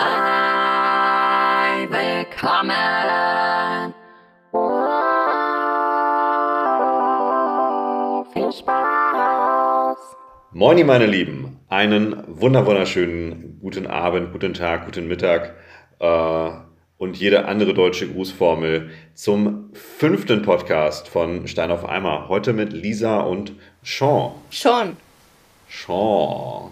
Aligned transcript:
Hi, 0.00 1.88
willkommen. 1.90 2.72
Oh, 4.52 4.94
viel 8.32 8.52
Spaß. 8.52 9.98
Moini, 10.52 10.84
meine 10.84 11.06
Lieben. 11.06 11.58
Einen 11.68 12.22
wunder 12.28 12.64
wunderschönen 12.64 13.58
guten 13.60 13.88
Abend, 13.88 14.30
guten 14.30 14.54
Tag, 14.54 14.84
guten 14.84 15.08
Mittag 15.08 15.56
äh, 15.98 16.50
und 16.98 17.16
jede 17.16 17.46
andere 17.46 17.74
deutsche 17.74 18.06
Grußformel 18.08 18.90
zum 19.14 19.70
fünften 19.72 20.42
Podcast 20.42 21.08
von 21.08 21.48
Stein 21.48 21.72
auf 21.72 21.84
Eimer. 21.84 22.28
Heute 22.28 22.52
mit 22.52 22.72
Lisa 22.72 23.18
und 23.18 23.54
Sean. 23.82 24.30
Schon. 24.48 24.96
Sean. 25.68 26.70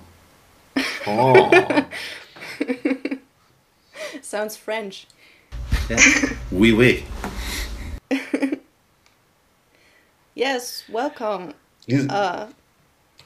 Sean. 1.04 1.86
Sounds 4.27 4.56
French. 4.56 5.06
Oui, 6.50 6.73
oui. 6.73 7.05
Yes, 10.34 10.83
welcome. 10.88 11.55
Lisa, 11.87 12.09
Uh, 12.10 12.47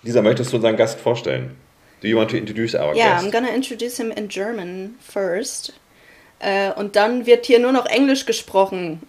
Lisa, 0.05 0.21
möchtest 0.21 0.52
du 0.52 0.57
unseren 0.57 0.77
Gast 0.77 1.01
vorstellen? 1.01 1.57
Do 2.02 2.09
you 2.09 2.16
want 2.16 2.30
to 2.30 2.37
introduce 2.37 2.74
our 2.74 2.95
yeah, 2.95 3.15
guest? 3.15 3.24
I'm 3.24 3.30
gonna 3.33 3.48
introduce 3.48 3.97
him 3.97 4.12
in 4.12 4.29
German 4.29 4.97
first. 5.01 5.73
Äh, 6.38 6.73
und 6.74 6.95
dann 6.97 7.24
wird 7.24 7.46
hier 7.46 7.59
nur 7.59 7.73
noch 7.73 7.87
Englisch 7.87 8.27
gesprochen. 8.27 9.01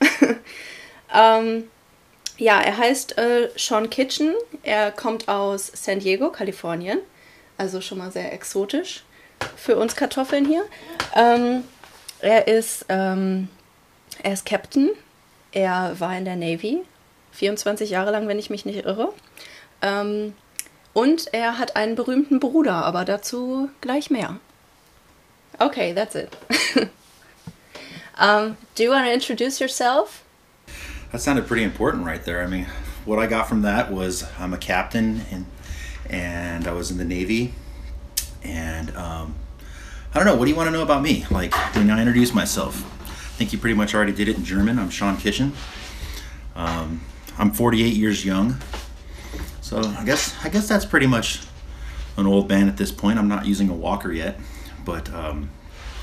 ähm, 1.14 1.66
ja, 2.38 2.62
er 2.62 2.78
heißt 2.78 3.18
äh, 3.18 3.50
Sean 3.58 3.90
Kitchen. 3.90 4.34
Er 4.64 4.92
kommt 4.92 5.28
aus 5.28 5.70
San 5.76 6.00
Diego, 6.00 6.32
Kalifornien. 6.32 7.00
Also 7.58 7.82
schon 7.82 7.98
mal 7.98 8.12
sehr 8.12 8.32
exotisch 8.34 9.04
für 9.58 9.76
uns 9.76 9.96
Kartoffeln 9.96 10.46
hier. 10.46 10.64
Ähm, 11.16 11.64
er 12.22 12.48
ist 12.48 12.86
ähm, 12.90 13.50
er 14.24 14.34
ist 14.34 14.46
Captain. 14.46 14.92
Er 15.52 16.00
war 16.00 16.16
in 16.18 16.26
der 16.26 16.36
Navy. 16.36 16.82
24 17.34 17.90
Jahre 17.90 18.12
lang, 18.12 18.28
wenn 18.28 18.40
ich 18.40 18.50
mich 18.50 18.66
nicht 18.66 18.86
irre. 18.86 19.14
Ähm, 19.82 20.34
und 20.94 21.34
er 21.34 21.58
hat 21.58 21.76
einen 21.76 21.96
berühmten 21.96 22.40
Bruder, 22.40 22.86
aber 22.86 23.06
dazu 23.06 23.70
gleich 23.80 24.10
mehr. 24.10 24.38
Okay, 25.60 25.94
that's 25.94 26.16
it. 26.16 26.30
um, 28.20 28.58
do 28.76 28.84
you 28.84 28.92
want 28.92 29.06
to 29.06 29.14
introduce 29.14 29.60
yourself? 29.60 30.24
That 31.12 31.22
sounded 31.22 31.48
pretty 31.48 31.64
important 31.64 32.06
right 32.06 32.24
there. 32.24 32.44
I 32.44 32.48
mean, 32.48 32.68
what 33.06 33.20
I 33.20 33.28
got 33.28 33.48
from 33.48 33.62
that 33.64 33.92
was 33.92 34.26
I'm 34.40 34.54
a 34.54 34.58
captain 34.58 35.22
and 35.32 35.46
and 36.10 36.68
I 36.68 36.74
was 36.74 36.92
in 36.92 36.98
the 36.98 37.06
Navy. 37.06 37.54
And 38.44 38.96
um, 38.96 39.36
I 40.14 40.16
don't 40.16 40.26
know, 40.26 40.36
what 40.36 40.44
do 40.44 40.52
you 40.52 40.58
want 40.58 40.68
to 40.68 40.72
know 40.72 40.82
about 40.82 41.02
me? 41.02 41.26
Like 41.32 41.56
when 41.74 41.90
I 41.90 42.00
introduce 42.00 42.34
myself. 42.34 42.84
I 43.02 43.44
think 43.44 43.54
you 43.54 43.60
pretty 43.60 43.76
much 43.76 43.96
already 43.96 44.12
did 44.12 44.28
it 44.28 44.36
in 44.36 44.44
German. 44.44 44.78
I'm 44.78 44.90
Sean 44.90 45.16
Kitchen. 45.16 45.54
Um, 46.54 47.00
I'm 47.38 47.52
48 47.52 47.94
years 47.94 48.26
young. 48.26 48.58
So 49.62 49.80
I 49.80 50.04
guess 50.04 50.36
I 50.44 50.50
guess 50.50 50.68
that's 50.68 50.84
pretty 50.84 51.08
much 51.08 51.42
an 52.18 52.28
old 52.28 52.50
man 52.50 52.68
at 52.68 52.76
this 52.76 52.92
point. 52.92 53.20
I'm 53.20 53.30
not 53.30 53.46
using 53.46 53.70
a 53.70 53.74
walker 53.74 54.12
yet, 54.12 54.38
but 54.84 55.12
um, 55.14 55.50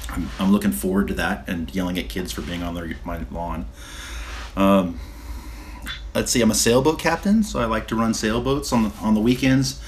I'm, 0.08 0.30
I'm 0.38 0.52
looking 0.52 0.72
forward 0.72 1.08
to 1.08 1.14
that 1.14 1.46
and 1.46 1.72
yelling 1.74 1.98
at 1.98 2.08
kids 2.08 2.32
for 2.32 2.40
being 2.40 2.62
on 2.62 2.74
their 2.74 2.90
my 3.04 3.26
lawn. 3.30 3.66
Um, 4.56 4.98
let's 6.14 6.32
see, 6.32 6.40
I'm 6.40 6.50
a 6.50 6.54
sailboat 6.54 6.98
captain, 6.98 7.42
so 7.42 7.60
I 7.60 7.66
like 7.66 7.86
to 7.88 7.94
run 7.94 8.14
sailboats 8.14 8.72
on 8.72 8.84
the 8.84 8.90
on 9.02 9.12
the 9.12 9.20
weekends. 9.20 9.82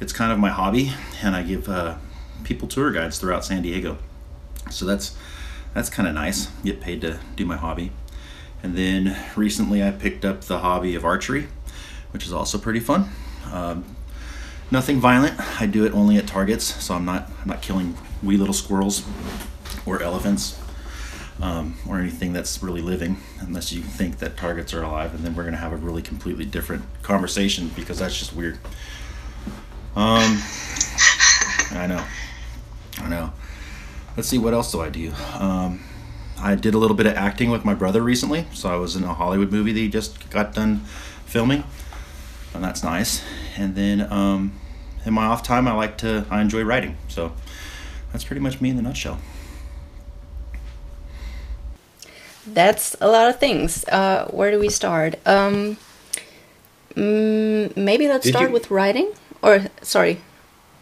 It's 0.00 0.12
kind 0.12 0.32
of 0.32 0.40
my 0.40 0.50
hobby, 0.50 0.92
and 1.22 1.36
I 1.36 1.44
give 1.44 1.68
uh, 1.68 1.98
people 2.44 2.68
tour 2.68 2.90
guides 2.92 3.18
throughout 3.18 3.44
San 3.44 3.62
Diego. 3.62 3.98
So 4.70 4.84
that's 4.84 5.16
that's 5.74 5.88
kind 5.88 6.08
of 6.08 6.14
nice. 6.14 6.46
Get 6.64 6.80
paid 6.80 7.00
to 7.02 7.18
do 7.36 7.44
my 7.44 7.56
hobby. 7.56 7.92
And 8.62 8.76
then 8.76 9.16
recently, 9.36 9.82
I 9.82 9.90
picked 9.90 10.24
up 10.24 10.42
the 10.42 10.58
hobby 10.58 10.94
of 10.94 11.04
archery, 11.04 11.48
which 12.10 12.26
is 12.26 12.32
also 12.32 12.58
pretty 12.58 12.80
fun. 12.80 13.08
Um, 13.50 13.96
nothing 14.70 15.00
violent. 15.00 15.40
I 15.60 15.66
do 15.66 15.84
it 15.84 15.92
only 15.92 16.16
at 16.16 16.26
targets, 16.26 16.64
so 16.82 16.94
I'm 16.94 17.04
not 17.04 17.28
I'm 17.42 17.48
not 17.48 17.62
killing 17.62 17.96
wee 18.22 18.36
little 18.36 18.54
squirrels 18.54 19.04
or 19.86 20.02
elephants 20.02 20.60
um, 21.40 21.76
or 21.88 21.98
anything 21.98 22.32
that's 22.32 22.62
really 22.62 22.82
living, 22.82 23.16
unless 23.40 23.72
you 23.72 23.82
think 23.82 24.18
that 24.18 24.36
targets 24.36 24.74
are 24.74 24.82
alive, 24.82 25.14
and 25.14 25.24
then 25.24 25.34
we're 25.34 25.44
gonna 25.44 25.56
have 25.56 25.72
a 25.72 25.76
really 25.76 26.02
completely 26.02 26.44
different 26.44 26.84
conversation 27.02 27.70
because 27.74 27.98
that's 27.98 28.18
just 28.18 28.34
weird. 28.34 28.58
Um, 29.96 30.38
I 31.72 31.86
know, 31.88 32.04
I 33.02 33.08
know. 33.08 33.32
Let's 34.16 34.28
see, 34.28 34.38
what 34.38 34.54
else 34.54 34.72
do 34.72 34.80
I 34.80 34.88
do? 34.90 35.12
Um, 35.38 35.80
I 36.38 36.54
did 36.54 36.74
a 36.74 36.78
little 36.78 36.96
bit 36.96 37.06
of 37.06 37.14
acting 37.14 37.50
with 37.50 37.64
my 37.64 37.74
brother 37.74 38.02
recently, 38.02 38.46
so 38.52 38.68
I 38.70 38.76
was 38.76 38.96
in 38.96 39.04
a 39.04 39.14
Hollywood 39.14 39.52
movie 39.52 39.72
that 39.72 39.78
he 39.80 39.88
just 39.88 40.30
got 40.30 40.54
done 40.54 40.78
filming, 41.26 41.64
and 42.54 42.62
that's 42.64 42.82
nice. 42.82 43.22
And 43.56 43.74
then 43.74 44.10
um, 44.12 44.52
in 45.04 45.14
my 45.14 45.26
off 45.26 45.42
time, 45.42 45.68
I 45.68 45.72
like 45.72 45.96
to 45.98 46.26
I 46.30 46.40
enjoy 46.40 46.62
writing, 46.62 46.96
so 47.08 47.32
that's 48.12 48.24
pretty 48.24 48.40
much 48.40 48.60
me 48.60 48.70
in 48.70 48.76
the 48.76 48.82
nutshell. 48.82 49.18
That's 52.46 52.96
a 53.00 53.06
lot 53.08 53.28
of 53.28 53.38
things. 53.38 53.84
Uh, 53.88 54.26
where 54.30 54.50
do 54.50 54.58
we 54.58 54.70
start? 54.70 55.14
Um, 55.26 55.76
mm, 56.94 57.76
maybe 57.76 58.08
let's 58.08 58.24
Did 58.24 58.32
start 58.34 58.48
you- 58.48 58.54
with 58.54 58.70
writing. 58.70 59.12
Or 59.42 59.66
sorry, 59.82 60.20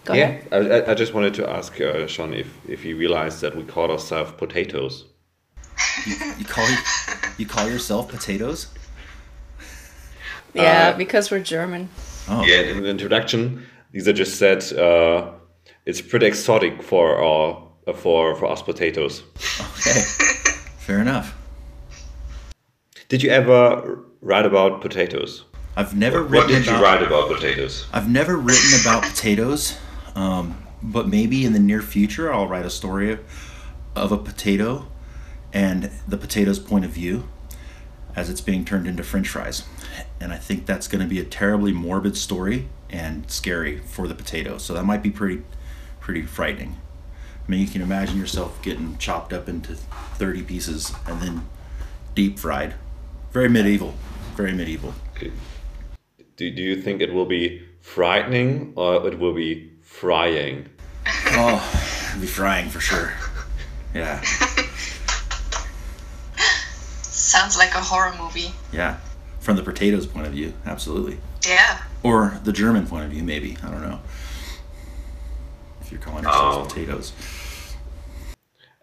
go 0.08 0.14
yeah, 0.14 0.24
ahead. 0.24 0.48
I, 0.52 0.56
I- 0.56 0.90
I 0.90 0.94
just 0.94 1.12
wanted 1.14 1.34
to 1.34 1.48
ask 1.48 1.78
uh, 1.80 2.06
Sean 2.06 2.32
if, 2.34 2.48
if 2.68 2.82
he 2.82 2.94
realized 2.94 3.40
that 3.42 3.54
we 3.56 3.62
call 3.64 3.90
ourselves 3.90 4.32
potatoes. 4.32 5.04
You 6.38 6.44
call 6.44 6.66
you 7.38 7.46
call 7.46 7.68
yourself 7.68 8.08
potatoes? 8.08 8.68
Yeah, 10.54 10.92
uh, 10.94 10.96
because 10.96 11.30
we're 11.30 11.40
German. 11.44 11.88
Oh, 12.28 12.42
Yeah, 12.44 12.60
in 12.70 12.82
the 12.82 12.88
introduction, 12.88 13.66
Lisa 13.92 14.12
just 14.12 14.38
said 14.38 14.60
uh, 14.72 15.30
it's 15.86 16.00
pretty 16.00 16.26
exotic 16.26 16.82
for 16.82 17.22
our 17.22 17.68
uh, 17.86 17.92
for 17.92 18.34
for 18.36 18.46
us 18.46 18.62
potatoes. 18.62 19.22
okay, 19.76 20.00
fair 20.86 21.00
enough. 21.00 21.34
Did 23.08 23.22
you 23.22 23.30
ever 23.30 24.04
write 24.20 24.46
about 24.46 24.80
potatoes? 24.80 25.44
I've 25.76 25.94
never 25.94 26.22
What 26.22 26.30
written 26.30 26.52
What 26.54 26.64
did 26.64 26.66
you 26.66 26.82
write 26.82 27.02
about 27.02 27.28
potatoes? 27.34 27.86
I've 27.92 28.08
never 28.10 28.36
written 28.36 28.80
about 28.80 29.02
potatoes, 29.04 29.76
um, 30.18 30.44
but 30.82 31.08
maybe 31.08 31.44
in 31.46 31.52
the 31.52 31.58
near 31.58 31.82
future 31.82 32.32
I'll 32.32 32.48
write 32.48 32.66
a 32.66 32.70
story 32.70 33.18
of 33.94 34.12
a 34.12 34.18
potato 34.18 34.86
and 35.52 35.90
the 36.06 36.16
potato's 36.16 36.58
point 36.58 36.84
of 36.84 36.90
view 36.90 37.28
as 38.16 38.28
it's 38.28 38.40
being 38.40 38.64
turned 38.64 38.86
into 38.86 39.02
French 39.04 39.28
fries, 39.28 39.62
and 40.20 40.32
I 40.32 40.38
think 40.38 40.66
that's 40.66 40.88
going 40.88 41.02
to 41.02 41.08
be 41.08 41.20
a 41.20 41.24
terribly 41.24 41.72
morbid 41.72 42.16
story 42.16 42.68
and 42.90 43.30
scary 43.30 43.78
for 43.78 44.08
the 44.08 44.14
potato. 44.14 44.58
So 44.58 44.74
that 44.74 44.84
might 44.84 45.02
be 45.02 45.10
pretty, 45.10 45.42
pretty 46.00 46.22
frightening. 46.22 46.78
I 47.46 47.50
mean, 47.50 47.60
you 47.60 47.68
can 47.68 47.80
imagine 47.80 48.18
yourself 48.18 48.60
getting 48.62 48.98
chopped 48.98 49.32
up 49.32 49.48
into 49.48 49.74
thirty 50.18 50.42
pieces 50.42 50.92
and 51.06 51.22
then 51.22 51.48
deep 52.14 52.38
fried. 52.38 52.74
Very 53.30 53.48
medieval. 53.48 53.94
Very 54.36 54.52
medieval. 54.52 54.94
Do, 56.36 56.50
do 56.50 56.62
you 56.62 56.82
think 56.82 57.00
it 57.00 57.12
will 57.12 57.26
be 57.26 57.62
frightening 57.80 58.72
or 58.74 59.06
it 59.06 59.18
will 59.18 59.34
be 59.34 59.72
frying? 59.88 60.68
Oh, 61.32 62.16
be 62.20 62.26
frying 62.26 62.68
for 62.68 62.80
sure. 62.80 63.12
Yeah, 63.94 64.20
Sounds 67.02 67.56
like 67.56 67.74
a 67.74 67.80
horror 67.80 68.14
movie. 68.20 68.52
yeah. 68.72 68.98
From 69.40 69.56
the 69.56 69.62
potatoes' 69.62 70.06
point 70.06 70.26
of 70.26 70.32
view, 70.32 70.52
absolutely. 70.66 71.18
Yeah. 71.46 71.78
Or 72.02 72.38
the 72.44 72.52
German 72.52 72.86
point 72.86 73.04
of 73.06 73.10
view, 73.10 73.22
maybe. 73.22 73.56
I 73.62 73.70
don't 73.70 73.80
know. 73.82 74.00
If 75.80 75.90
you're 75.90 76.00
calling 76.00 76.24
yourselves 76.24 76.56
Oh. 76.58 76.64
potatoes. 76.68 77.12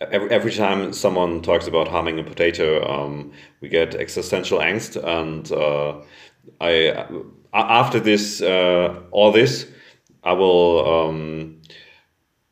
Every, 0.01 0.29
every 0.31 0.51
time 0.51 0.91
someone 0.91 1.41
talks 1.41 1.67
about 1.67 1.87
harming 1.87 2.19
a 2.19 2.23
potato, 2.23 2.83
um, 2.89 3.31
we 3.61 3.69
get 3.69 3.93
existential 3.95 4.59
angst, 4.59 4.95
and 5.01 5.49
uh, 5.51 6.01
I 6.59 6.69
a- 6.69 7.07
after 7.53 7.99
this 7.99 8.41
uh, 8.41 9.01
all 9.11 9.31
this, 9.31 9.67
I 10.25 10.33
will 10.33 11.07
um, 11.07 11.61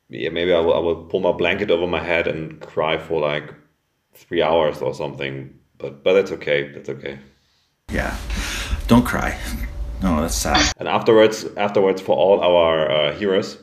yeah 0.10 0.30
maybe 0.30 0.54
I 0.54 0.60
will 0.60 0.74
I 0.74 0.80
will 0.80 1.04
pull 1.06 1.20
my 1.20 1.32
blanket 1.32 1.72
over 1.72 1.88
my 1.88 2.04
head 2.04 2.28
and 2.28 2.60
cry 2.62 2.98
for 2.98 3.20
like 3.20 3.54
three 4.14 4.42
hours 4.42 4.82
or 4.82 4.94
something. 4.94 5.54
But 5.78 6.04
but 6.04 6.14
that's 6.14 6.32
okay. 6.32 6.72
That's 6.72 6.90
okay. 6.90 7.20
Yeah. 7.92 8.16
Don't 8.88 9.06
cry. 9.06 9.38
No, 10.02 10.22
that's 10.22 10.36
sad. 10.36 10.72
And 10.80 10.88
afterwards, 10.88 11.46
afterwards, 11.58 12.02
for 12.02 12.16
all 12.16 12.42
our 12.42 12.92
uh, 12.92 13.14
heroes, 13.14 13.58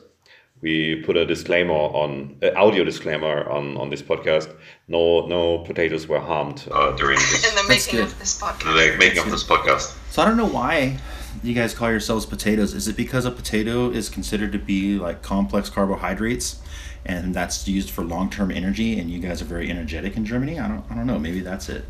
we 0.61 1.01
put 1.05 1.15
a 1.17 1.25
disclaimer 1.25 1.73
on 1.73 2.37
uh, 2.43 2.51
audio 2.55 2.83
disclaimer 2.83 3.49
on 3.49 3.77
on 3.77 3.89
this 3.89 4.01
podcast. 4.01 4.49
No, 4.87 5.25
no 5.27 5.59
potatoes 5.59 6.07
were 6.07 6.19
harmed 6.19 6.67
uh, 6.71 6.91
during 6.97 7.17
this 7.31 7.49
In 7.49 7.55
the 7.55 7.67
making 7.69 7.99
of 8.01 8.17
this 8.19 8.39
podcast. 8.41 8.63
the 8.91 8.97
making 8.97 9.19
of 9.19 9.31
this 9.31 9.43
podcast. 9.43 9.95
So 10.11 10.21
I 10.21 10.25
don't 10.25 10.37
know 10.37 10.53
why 10.59 10.97
you 11.43 11.53
guys 11.53 11.73
call 11.73 11.89
yourselves 11.89 12.25
potatoes. 12.25 12.73
Is 12.73 12.87
it 12.87 12.97
because 12.97 13.25
a 13.25 13.31
potato 13.31 13.89
is 13.89 14.09
considered 14.09 14.51
to 14.51 14.59
be 14.59 14.97
like 14.97 15.21
complex 15.21 15.69
carbohydrates 15.69 16.61
and 17.05 17.33
that's 17.33 17.67
used 17.67 17.89
for 17.89 18.03
long-term 18.03 18.51
energy. 18.51 18.99
And 18.99 19.09
you 19.09 19.19
guys 19.19 19.41
are 19.41 19.45
very 19.45 19.69
energetic 19.69 20.15
in 20.15 20.25
Germany. 20.25 20.59
I 20.59 20.67
don't 20.67 20.83
I 20.89 20.95
don't 20.95 21.07
know. 21.07 21.19
Maybe 21.19 21.39
that's 21.41 21.69
it. 21.69 21.85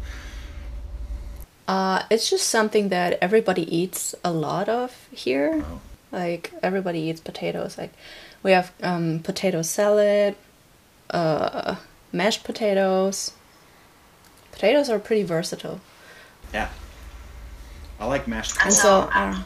Uh, 1.68 2.04
it's 2.10 2.30
just 2.30 2.50
something 2.50 2.90
that 2.90 3.18
everybody 3.22 3.64
eats 3.76 4.16
a 4.24 4.32
lot 4.32 4.68
of 4.68 5.08
here. 5.12 5.64
Oh. 5.66 5.82
Like 6.12 6.52
everybody 6.62 7.00
eats 7.00 7.22
potatoes. 7.22 7.78
Like 7.78 7.94
we 8.44 8.52
have 8.52 8.72
um, 8.84 9.20
potato 9.20 9.62
salad, 9.62 10.36
uh, 11.10 11.76
mashed 12.12 12.44
potatoes. 12.44 13.34
Potatoes 14.52 14.90
are 14.90 15.00
pretty 15.00 15.24
versatile. 15.24 15.80
Yeah. 16.54 16.70
I 18.02 18.06
like 18.08 18.28
mashed 18.28 18.52
And 18.66 18.76
cauliflower. 18.76 19.34
so, 19.34 19.44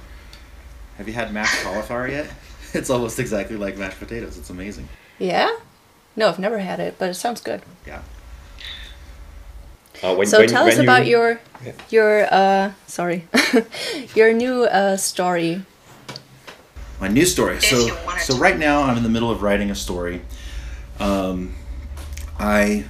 Have 0.97 1.07
you 1.07 1.13
had 1.13 1.31
mashed 1.33 1.61
cauliflower 1.63 2.07
yet? 2.07 2.27
It's 2.73 2.89
almost 2.89 3.19
exactly 3.19 3.55
like 3.55 3.77
mashed 3.77 3.99
potatoes. 3.99 4.37
It's 4.37 4.49
amazing. 4.49 4.89
yeah? 5.19 5.49
No, 6.17 6.27
I've 6.29 6.39
never 6.39 6.59
had 6.59 6.79
it, 6.81 6.95
but 6.97 7.09
it 7.09 7.13
sounds 7.13 7.39
good. 7.41 7.61
Yeah. 7.87 8.01
Uh, 10.03 10.13
when, 10.15 10.27
so 10.27 10.39
when- 10.39 10.49
tell 10.49 10.67
us 10.67 10.75
when 10.75 10.85
about 10.85 11.05
your 11.05 11.39
Yeah. 11.65 11.71
your 11.89 12.27
uh 12.33 12.71
sorry 12.87 13.27
your 14.15 14.33
new 14.33 14.63
uh 14.65 14.97
story. 14.97 15.63
my 16.99 17.07
new 17.07 17.25
story. 17.25 17.55
If 17.57 17.63
So, 17.63 17.87
so 18.19 18.37
right 18.37 18.57
now 18.57 18.83
I'm 18.83 18.97
in 18.97 19.03
the 19.03 19.09
middle 19.09 19.31
of 19.31 19.41
writing 19.41 19.71
a 19.71 19.75
story. 19.75 20.21
Um, 20.99 21.55
I 22.39 22.85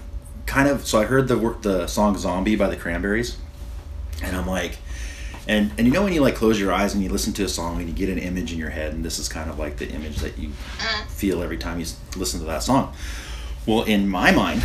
kind 0.47 0.67
of 0.67 0.85
so 0.87 0.99
I 1.01 1.05
heard 1.05 1.27
the 1.27 1.37
work 1.37 1.61
the 1.61 1.85
song 1.87 2.17
"Zombie" 2.17 2.55
by 2.55 2.69
the 2.69 2.75
Cranberries, 2.75 3.37
and 4.23 4.35
I'm 4.35 4.47
like, 4.47 4.77
and 5.47 5.71
and 5.77 5.85
you 5.87 5.93
know 5.93 6.03
when 6.03 6.13
you 6.13 6.21
like 6.21 6.35
close 6.35 6.59
your 6.59 6.73
eyes 6.73 6.93
and 6.93 7.03
you 7.03 7.09
listen 7.09 7.33
to 7.33 7.43
a 7.43 7.49
song 7.49 7.79
and 7.79 7.87
you 7.87 7.93
get 7.93 8.09
an 8.09 8.17
image 8.17 8.51
in 8.51 8.59
your 8.59 8.69
head, 8.71 8.93
and 8.93 9.03
this 9.03 9.19
is 9.19 9.29
kind 9.29 9.49
of 9.49 9.59
like 9.59 9.77
the 9.77 9.89
image 9.89 10.17
that 10.17 10.37
you 10.37 10.49
feel 11.07 11.43
every 11.43 11.57
time 11.57 11.79
you 11.79 11.85
listen 12.15 12.39
to 12.39 12.45
that 12.45 12.63
song. 12.63 12.93
Well, 13.65 13.83
in 13.83 14.07
my 14.07 14.31
mind, 14.31 14.61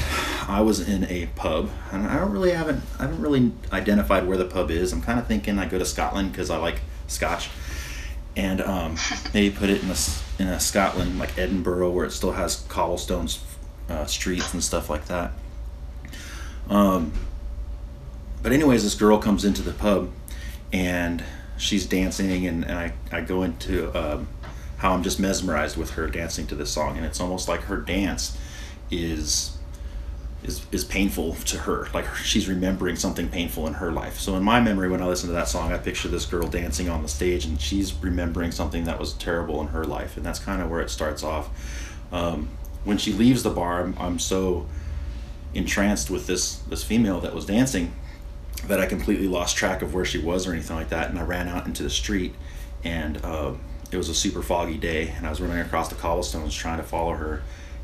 I 0.47 0.61
was 0.61 0.87
in 0.87 1.05
a 1.05 1.27
pub, 1.35 1.71
and 1.91 2.07
I 2.07 2.19
don't 2.19 2.33
really 2.33 2.53
haven't 2.53 2.83
I 2.99 3.03
haven't 3.03 3.21
really 3.21 3.53
identified 3.73 4.27
where 4.27 4.37
the 4.37 4.45
pub 4.45 4.71
is. 4.71 4.93
I'm 4.93 5.03
kind 5.03 5.19
of 5.19 5.27
thinking 5.27 5.59
I 5.59 5.67
go 5.67 5.79
to 5.79 5.87
Scotland 5.87 6.33
because 6.33 6.51
I 6.51 6.59
like 6.59 6.81
Scotch, 7.07 7.49
and 8.37 8.61
um, 8.61 8.97
maybe 9.35 9.55
put 9.55 9.71
it 9.71 9.83
in 9.83 9.91
a 9.91 9.97
in 10.39 10.49
a 10.49 10.61
Scotland 10.61 11.19
like 11.19 11.37
Edinburgh 11.39 11.91
where 11.91 12.07
it 12.07 12.13
still 12.13 12.33
has 12.33 12.65
cobblestones, 12.69 13.43
uh, 13.89 14.05
streets 14.07 14.53
and 14.53 14.63
stuff 14.63 14.91
like 14.91 15.07
that. 15.07 15.33
Um, 16.69 17.13
but 18.43 18.53
anyways, 18.53 18.83
this 18.83 18.95
girl 18.95 19.19
comes 19.19 19.45
into 19.45 19.63
the 19.63 19.73
pub, 19.73 20.11
and 20.73 21.23
she's 21.57 21.87
dancing, 21.87 22.47
and, 22.47 22.65
and 22.65 22.79
I 22.79 22.93
I 23.13 23.21
go 23.21 23.43
into 23.43 23.97
um, 23.97 24.29
how 24.79 24.95
I'm 24.95 25.03
just 25.03 25.21
mesmerized 25.21 25.77
with 25.77 25.91
her 25.93 26.07
dancing 26.09 26.47
to 26.49 26.55
this 26.55 26.71
song, 26.71 26.97
and 26.97 27.05
it's 27.05 27.21
almost 27.21 27.49
like 27.49 27.63
her 27.63 27.77
dance 27.77 28.37
is 28.91 29.57
is 30.43 30.65
is 30.73 30.85
painful 30.85 31.35
to 31.35 31.59
her. 31.59 31.89
Like 31.93 32.07
she's 32.17 32.49
remembering 32.49 32.97
something 32.97 33.29
painful 33.29 33.67
in 33.67 33.75
her 33.75 33.93
life. 33.93 34.19
So 34.19 34.37
in 34.37 34.43
my 34.43 34.61
memory, 34.61 34.89
when 34.89 35.03
I 35.03 35.07
listen 35.07 35.29
to 35.29 35.35
that 35.35 35.49
song, 35.49 35.73
I 35.73 35.79
picture 35.79 36.09
this 36.09 36.25
girl 36.25 36.49
dancing 36.49 36.89
on 36.89 37.03
the 37.03 37.09
stage, 37.09 37.45
and 37.45 37.61
she's 37.61 37.93
remembering 37.95 38.53
something 38.53 38.85
that 38.85 38.99
was 38.99 39.13
terrible 39.15 39.61
in 39.61 39.69
her 39.69 39.85
life, 39.85 40.17
and 40.17 40.25
that's 40.25 40.39
kind 40.39 40.63
of 40.63 40.71
where 40.71 40.81
it 40.81 40.91
starts 40.91 41.23
off. 41.23 41.51
Um, 42.13 42.49
when 42.85 42.97
she 42.97 43.13
leaves 43.13 43.43
the 43.43 43.51
bar, 43.51 43.83
I'm, 43.83 43.95
I'm 43.99 44.19
so 44.19 44.67
entranced 45.53 46.11
with 46.11 46.27
this 46.27 46.57
this 46.61 46.85
female 46.85 47.21
that 47.21 47.35
was 47.35 47.45
dancing 47.45 47.93
that 48.67 48.81
I 48.81 48.87
completely 48.87 49.29
lost 49.29 49.57
track 49.57 49.83
of 49.83 49.95
where 49.95 50.05
she 50.05 50.19
was 50.19 50.47
or 50.47 50.53
anything 50.53 50.77
like 50.77 50.91
that, 50.91 51.11
and 51.11 51.19
I 51.19 51.23
ran 51.23 51.49
out 51.49 51.67
into 51.67 51.83
the 51.83 51.91
street, 51.91 52.35
and 52.85 53.23
uh, 53.25 53.55
it 53.91 53.97
was 53.97 54.09
a 54.09 54.15
super 54.15 54.43
foggy 54.43 54.79
day, 54.79 55.09
and 55.09 55.27
I 55.27 55.31
was 55.31 55.41
running 55.41 55.59
across 55.59 55.89
the 55.89 55.95
cobblestones 55.95 56.55
trying 56.55 56.79
to 56.79 56.85
follow 56.85 57.13
her, 57.13 57.43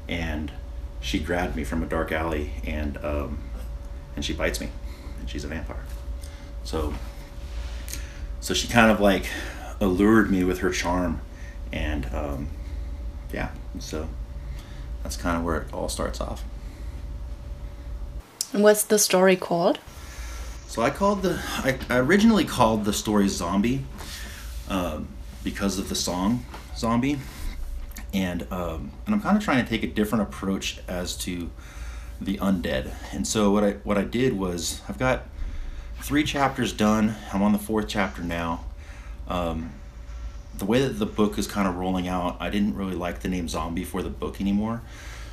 and 0.08 0.52
she 1.00 1.19
grabbed 1.19 1.56
me 1.56 1.64
from 1.64 1.82
a 1.82 1.87
dark 1.87 2.12
alley, 2.12 2.52
and 2.64 2.96
um, 3.05 3.38
and 4.14 4.25
she 4.25 4.32
bites 4.32 4.61
me, 4.61 4.69
and 5.20 5.28
she's 5.28 5.44
a 5.44 5.49
vampire. 5.49 5.84
So 6.64 6.94
so 8.40 8.55
she 8.55 8.69
kind 8.69 8.90
of 8.90 9.00
like 9.00 9.26
allured 9.81 10.31
me 10.31 10.44
with 10.44 10.58
her 10.61 10.70
charm, 10.70 11.20
and 11.73 12.06
um, 12.14 12.49
yeah, 13.32 13.50
so 13.78 14.08
that's 15.02 15.17
kind 15.17 15.37
of 15.37 15.44
where 15.44 15.56
it 15.62 15.73
all 15.73 15.88
starts 15.88 16.20
off. 16.20 16.44
And 18.52 18.62
what's 18.62 18.84
the 18.84 18.99
story 18.99 19.37
called? 19.37 19.81
So 20.68 20.82
I 20.82 20.90
called 20.90 21.22
the 21.22 21.40
I, 21.48 21.78
I 21.88 21.98
originally 21.98 22.44
called 22.44 22.84
the 22.84 22.92
story 22.92 23.28
Zombie 23.28 23.84
um, 24.68 25.08
because 25.42 25.78
of 25.78 25.88
the 25.88 25.94
song 25.94 26.44
Zombie, 26.76 27.18
and 28.12 28.46
um, 28.52 28.90
and 29.06 29.14
I'm 29.14 29.22
kind 29.22 29.36
of 29.36 29.42
trying 29.42 29.64
to 29.64 29.68
take 29.68 29.82
a 29.82 29.86
different 29.86 30.22
approach 30.22 30.78
as 30.86 31.16
to 31.18 31.50
the 32.20 32.36
undead. 32.38 32.92
And 33.12 33.26
so 33.26 33.50
what 33.52 33.64
I 33.64 33.70
what 33.84 33.96
I 33.96 34.04
did 34.04 34.34
was 34.34 34.82
I've 34.88 34.98
got 34.98 35.22
three 36.00 36.24
chapters 36.24 36.72
done. 36.72 37.14
I'm 37.32 37.42
on 37.42 37.52
the 37.52 37.58
fourth 37.58 37.88
chapter 37.88 38.22
now. 38.22 38.64
Um, 39.28 39.72
the 40.58 40.66
way 40.66 40.80
that 40.82 40.98
the 40.98 41.06
book 41.06 41.38
is 41.38 41.46
kind 41.46 41.68
of 41.68 41.76
rolling 41.76 42.08
out, 42.08 42.36
I 42.40 42.50
didn't 42.50 42.74
really 42.74 42.96
like 42.96 43.20
the 43.20 43.28
name 43.28 43.48
Zombie 43.48 43.84
for 43.84 44.02
the 44.02 44.10
book 44.10 44.40
anymore, 44.40 44.82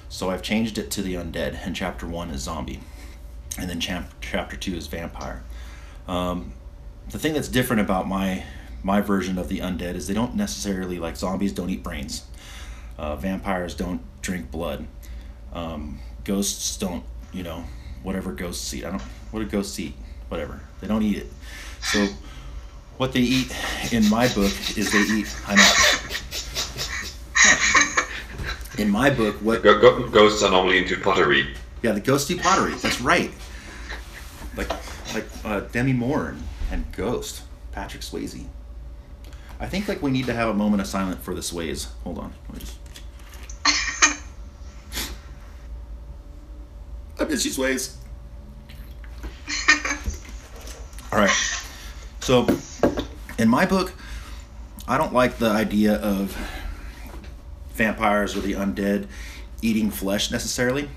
so 0.09 0.29
I've 0.29 0.41
changed 0.41 0.77
it 0.77 0.89
to 0.91 1.01
the 1.01 1.15
undead. 1.15 1.65
And 1.65 1.75
chapter 1.75 2.07
one 2.07 2.29
is 2.29 2.43
Zombie 2.43 2.79
and 3.57 3.69
then 3.69 3.79
chap- 3.79 4.11
chapter 4.21 4.55
two 4.57 4.75
is 4.75 4.87
vampire. 4.87 5.43
Um, 6.07 6.53
the 7.09 7.19
thing 7.19 7.33
that's 7.33 7.47
different 7.47 7.81
about 7.81 8.07
my 8.07 8.43
my 8.83 8.99
version 9.01 9.37
of 9.37 9.47
the 9.47 9.59
undead 9.59 9.95
is 9.95 10.07
they 10.07 10.13
don't 10.13 10.35
necessarily 10.35 10.99
like 10.99 11.15
zombies 11.15 11.53
don't 11.53 11.69
eat 11.69 11.83
brains. 11.83 12.23
Uh, 12.97 13.15
vampires 13.15 13.75
don't 13.75 14.01
drink 14.21 14.51
blood. 14.51 14.85
Um, 15.53 15.99
ghosts 16.23 16.77
don't, 16.77 17.03
you 17.31 17.43
know, 17.43 17.63
whatever 18.03 18.31
ghosts 18.33 18.73
eat. 18.73 18.83
I 18.85 18.89
don't. 18.91 19.01
What 19.31 19.39
do 19.39 19.45
ghosts 19.45 19.79
eat? 19.79 19.95
Whatever. 20.29 20.59
They 20.81 20.87
don't 20.87 21.03
eat 21.03 21.17
it. 21.17 21.27
So, 21.81 22.07
what 22.97 23.13
they 23.13 23.21
eat 23.21 23.55
in 23.91 24.07
my 24.09 24.27
book 24.27 24.51
is 24.77 24.91
they 24.91 24.99
eat. 24.99 25.33
I 25.47 25.55
know. 25.55 25.63
In 28.83 28.89
my 28.89 29.09
book, 29.11 29.35
what 29.35 29.61
ghosts 29.63 30.41
are 30.43 30.49
normally 30.49 30.79
into 30.79 30.99
pottery. 30.99 31.55
yeah, 31.83 31.91
the 31.91 32.01
ghosty 32.01 32.41
pottery. 32.41 32.73
That's 32.75 32.99
right. 33.01 33.31
Like 34.55 34.69
like 35.13 35.25
uh, 35.43 35.61
Demi 35.61 35.93
Moore 35.93 36.29
and, 36.29 36.43
and 36.71 36.91
Ghost, 36.91 37.43
Patrick 37.71 38.01
Swayze. 38.03 38.45
I 39.59 39.67
think 39.67 39.87
like 39.87 40.01
we 40.01 40.11
need 40.11 40.25
to 40.25 40.33
have 40.33 40.49
a 40.49 40.53
moment 40.53 40.81
of 40.81 40.87
silence 40.87 41.23
for 41.23 41.33
the 41.33 41.41
Sways. 41.41 41.87
Hold 42.03 42.19
on. 42.19 42.33
Let 42.49 42.53
me 42.53 42.59
just. 42.59 42.77
I 47.19 47.23
miss 47.25 47.45
you, 47.45 47.51
Sways. 47.51 47.97
All 51.11 51.19
right. 51.19 51.31
So, 52.21 52.47
in 53.37 53.47
my 53.47 53.65
book, 53.65 53.93
I 54.87 54.97
don't 54.97 55.13
like 55.13 55.37
the 55.37 55.49
idea 55.49 55.95
of 55.95 56.35
vampires 57.73 58.35
or 58.35 58.41
the 58.41 58.53
undead 58.53 59.07
eating 59.61 59.89
flesh 59.89 60.31
necessarily 60.31 60.89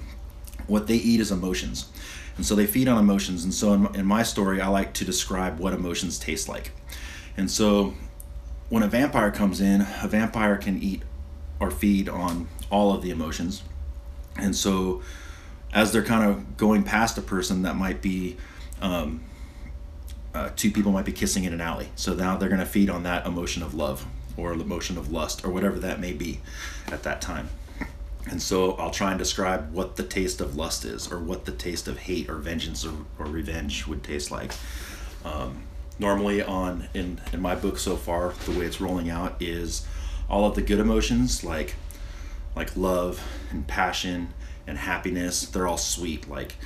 what 0.66 0.86
they 0.86 0.96
eat 0.96 1.20
is 1.20 1.30
emotions 1.30 1.90
and 2.36 2.44
so 2.44 2.54
they 2.54 2.66
feed 2.66 2.88
on 2.88 2.98
emotions. 2.98 3.44
And 3.44 3.52
so 3.52 3.72
in, 3.72 3.94
in 3.94 4.06
my 4.06 4.22
story 4.22 4.60
i 4.60 4.68
like 4.68 4.92
to 4.94 5.04
describe 5.04 5.58
what 5.58 5.72
emotions 5.72 6.18
taste 6.18 6.48
like. 6.48 6.72
And 7.36 7.50
so 7.50 7.94
when 8.68 8.82
a 8.82 8.88
vampire 8.88 9.30
comes 9.30 9.60
in 9.60 9.82
a 10.02 10.08
vampire 10.08 10.56
can 10.56 10.82
eat 10.82 11.02
or 11.60 11.70
feed 11.70 12.08
on 12.08 12.48
all 12.70 12.92
of 12.92 13.02
the 13.02 13.10
emotions. 13.10 13.62
And 14.36 14.54
so 14.54 15.02
as 15.72 15.92
they're 15.92 16.04
kind 16.04 16.28
of 16.28 16.56
going 16.56 16.82
past 16.82 17.18
a 17.18 17.22
person 17.22 17.62
that 17.62 17.76
might 17.76 18.02
be 18.02 18.36
um, 18.82 19.22
uh, 20.34 20.50
two 20.54 20.70
people 20.70 20.92
might 20.92 21.06
be 21.06 21.12
kissing 21.12 21.44
in 21.44 21.54
an 21.54 21.62
alley. 21.62 21.88
So 21.96 22.14
now 22.14 22.36
they're 22.36 22.50
going 22.50 22.60
to 22.60 22.66
feed 22.66 22.90
on 22.90 23.04
that 23.04 23.26
emotion 23.26 23.62
of 23.62 23.74
love 23.74 24.06
or 24.36 24.54
the 24.54 24.64
emotion 24.64 24.98
of 24.98 25.10
lust 25.10 25.44
or 25.46 25.50
whatever 25.50 25.78
that 25.78 25.98
may 25.98 26.12
be 26.12 26.40
at 26.88 27.02
that 27.04 27.22
time 27.22 27.48
and 28.28 28.42
so 28.42 28.72
I'll 28.72 28.90
try 28.90 29.10
and 29.10 29.18
describe 29.18 29.72
what 29.72 29.96
the 29.96 30.02
taste 30.02 30.40
of 30.40 30.56
lust 30.56 30.84
is, 30.84 31.10
or 31.10 31.18
what 31.18 31.44
the 31.44 31.52
taste 31.52 31.86
of 31.86 31.98
hate 31.98 32.28
or 32.28 32.36
vengeance 32.36 32.84
or, 32.84 32.92
or 33.18 33.26
revenge 33.26 33.86
would 33.86 34.02
taste 34.02 34.30
like. 34.30 34.52
Um, 35.24 35.62
normally, 35.98 36.42
on 36.42 36.88
in 36.92 37.20
in 37.32 37.40
my 37.40 37.54
book 37.54 37.78
so 37.78 37.96
far, 37.96 38.34
the 38.44 38.52
way 38.52 38.66
it's 38.66 38.80
rolling 38.80 39.10
out 39.10 39.40
is 39.40 39.86
all 40.28 40.44
of 40.44 40.56
the 40.56 40.62
good 40.62 40.80
emotions 40.80 41.44
like 41.44 41.74
like 42.56 42.76
love 42.76 43.22
and 43.50 43.66
passion 43.66 44.34
and 44.66 44.78
happiness. 44.78 45.46
They're 45.46 45.68
all 45.68 45.78
sweet, 45.78 46.28
like 46.28 46.56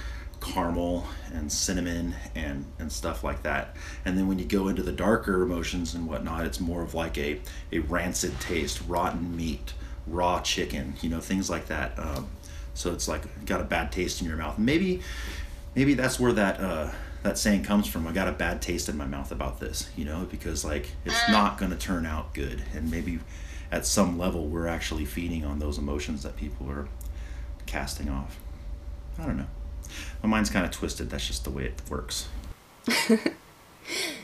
caramel 0.41 1.07
and 1.35 1.53
cinnamon 1.53 2.15
and 2.35 2.65
and 2.79 2.91
stuff 2.91 3.23
like 3.23 3.43
that. 3.43 3.77
And 4.07 4.17
then 4.17 4.29
when 4.29 4.39
you 4.39 4.47
go 4.47 4.69
into 4.69 4.83
the 4.83 4.93
darker 4.93 5.43
emotions 5.43 5.95
and 5.95 6.09
whatnot, 6.09 6.47
it's 6.47 6.61
more 6.61 6.83
of 6.83 6.95
like 6.95 7.19
a 7.19 7.41
a 7.71 7.81
rancid 7.81 8.41
taste, 8.41 8.81
rotten 8.89 9.37
meat 9.37 9.75
raw 10.07 10.41
chicken, 10.41 10.95
you 11.01 11.09
know, 11.09 11.21
things 11.21 11.51
like 11.51 11.67
that. 11.67 11.99
Um, 11.99 12.29
so 12.75 12.93
it's 12.93 13.09
like 13.09 13.47
got 13.47 13.61
a 13.61 13.65
bad 13.65 13.93
taste 13.93 14.21
in 14.21 14.29
your 14.29 14.37
mouth. 14.37 14.59
Maybe, 14.59 15.03
maybe 15.75 15.95
that's 15.95 16.19
where 16.19 16.33
that 16.33 16.61
uh, 16.61 16.91
that 17.23 17.39
saying 17.39 17.65
comes 17.65 17.87
from. 17.87 18.07
I 18.07 18.13
got 18.13 18.29
a 18.29 18.33
bad 18.33 18.63
taste 18.63 18.89
in 18.89 18.97
my 18.97 19.07
mouth 19.07 19.31
about 19.33 19.61
this, 19.61 19.91
you 19.97 20.05
know, 20.05 20.27
because 20.31 20.65
like 20.65 20.91
it's 21.05 21.29
not 21.29 21.59
going 21.59 21.71
to 21.71 21.77
turn 21.77 22.07
out 22.07 22.35
good, 22.35 22.63
and 22.75 22.91
maybe 22.91 23.21
at 23.73 23.87
some 23.87 24.19
level 24.19 24.47
we're 24.47 24.67
actually 24.67 25.05
feeding 25.05 25.45
on 25.45 25.59
those 25.59 25.79
emotions 25.79 26.23
that 26.23 26.37
people 26.37 26.69
are 26.71 26.89
casting 27.67 28.09
off. 28.09 28.39
I 29.19 29.27
don't 29.27 29.37
know. 29.37 29.47
My 30.23 30.29
mind's 30.29 30.51
kind 30.51 30.65
of 30.65 30.71
twisted. 30.71 31.11
That's 31.11 31.27
just 31.27 31.45
the 31.45 31.51
way 31.51 31.65
it 31.65 31.83
works. 31.89 32.29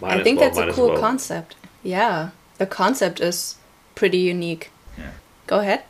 I 0.02 0.22
think 0.22 0.40
well, 0.40 0.50
that's 0.50 0.58
a 0.58 0.72
cool 0.72 0.90
well. 0.90 1.00
concept. 1.00 1.56
Yeah, 1.82 2.30
the 2.58 2.66
concept 2.66 3.20
is 3.20 3.56
pretty 3.94 4.18
unique. 4.18 4.70
Yeah. 4.96 5.10
Go 5.46 5.60
ahead. 5.60 5.84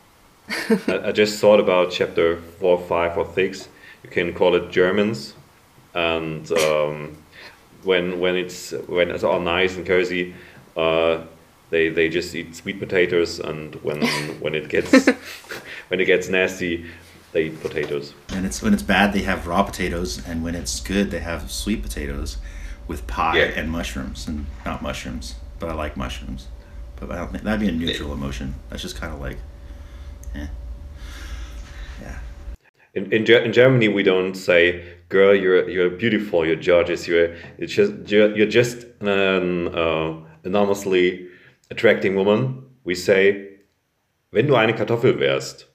I, 0.88 1.08
I 1.08 1.12
just 1.12 1.40
thought 1.40 1.60
about 1.60 1.90
chapter 1.90 2.36
four, 2.60 2.78
five, 2.80 3.16
or 3.18 3.30
six. 3.34 3.68
You 4.04 4.10
can 4.10 4.32
call 4.34 4.54
it 4.54 4.70
Germans, 4.70 5.34
and 5.94 6.50
um, 6.52 7.16
when 7.82 8.20
when 8.20 8.36
it's 8.36 8.72
when 8.86 9.10
it's 9.10 9.24
all 9.24 9.40
nice 9.40 9.76
and 9.76 9.84
cozy, 9.86 10.34
uh, 10.76 11.22
they 11.70 11.88
they 11.88 12.08
just 12.08 12.34
eat 12.34 12.54
sweet 12.54 12.78
potatoes, 12.78 13.40
and 13.40 13.74
when 13.76 14.02
when 14.40 14.54
it 14.54 14.68
gets 14.68 15.06
when 15.88 15.98
it 16.00 16.04
gets 16.04 16.28
nasty, 16.28 16.86
they 17.32 17.46
eat 17.46 17.60
potatoes. 17.60 18.14
And 18.28 18.46
it's 18.46 18.62
when 18.62 18.72
it's 18.74 18.84
bad, 18.84 19.12
they 19.12 19.22
have 19.22 19.46
raw 19.48 19.62
potatoes, 19.64 20.24
and 20.26 20.44
when 20.44 20.54
it's 20.54 20.78
good, 20.80 21.10
they 21.10 21.20
have 21.20 21.50
sweet 21.50 21.82
potatoes 21.82 22.36
with 22.86 23.06
pie 23.08 23.38
Yeah. 23.38 23.44
and 23.60 23.68
mushrooms, 23.70 24.28
and 24.28 24.46
not 24.64 24.80
mushrooms, 24.82 25.34
but 25.58 25.68
I 25.68 25.74
like 25.74 25.96
mushrooms. 25.96 26.46
But 26.98 27.10
I 27.10 27.16
don't 27.16 27.30
think 27.30 27.44
that'd 27.44 27.60
be 27.60 27.68
a 27.68 27.72
neutral 27.72 28.12
emotion. 28.12 28.54
That's 28.70 28.82
just 28.82 28.96
kind 28.96 29.12
of 29.12 29.20
like, 29.20 29.36
eh. 30.34 30.46
Yeah. 32.00 32.18
In, 32.94 33.12
in, 33.12 33.24
Ger- 33.26 33.40
in 33.40 33.52
Germany, 33.52 33.88
we 33.88 34.02
don't 34.02 34.34
say, 34.34 34.82
"Girl, 35.08 35.34
you're 35.34 35.68
you're 35.68 35.90
beautiful. 35.90 36.46
You're 36.46 36.56
gorgeous. 36.56 37.06
You're 37.06 37.34
you're 37.58 37.68
just 37.68 37.92
you're, 38.10 38.34
you're 38.36 38.46
just 38.48 38.86
an 39.00 39.68
uh, 39.68 40.14
enormously 40.44 41.28
attracting 41.70 42.14
woman." 42.16 42.64
We 42.84 42.94
say, 42.94 43.48
"Wenn 44.32 44.46
du 44.46 44.56
eine 44.56 44.72
Kartoffel 44.72 45.18
wärst, 45.18 45.66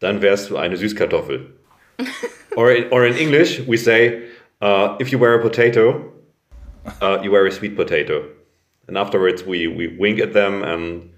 dann 0.00 0.22
wärst 0.22 0.48
du 0.48 0.56
eine 0.56 0.76
Süßkartoffel." 0.76 1.50
or 2.56 2.72
in, 2.72 2.90
or 2.90 3.06
in 3.06 3.16
English, 3.18 3.60
we 3.66 3.76
say, 3.76 4.28
uh, 4.62 4.96
"If 4.98 5.12
you 5.12 5.18
were 5.18 5.34
a 5.34 5.42
potato, 5.42 6.12
uh, 7.02 7.20
you 7.22 7.30
were 7.30 7.46
a 7.46 7.52
sweet 7.52 7.76
potato." 7.76 8.24
And 8.88 8.98
afterwards, 8.98 9.44
we, 9.44 9.68
we 9.68 9.96
wink 9.96 10.18
at 10.18 10.32
them, 10.32 10.62
and 10.62 11.12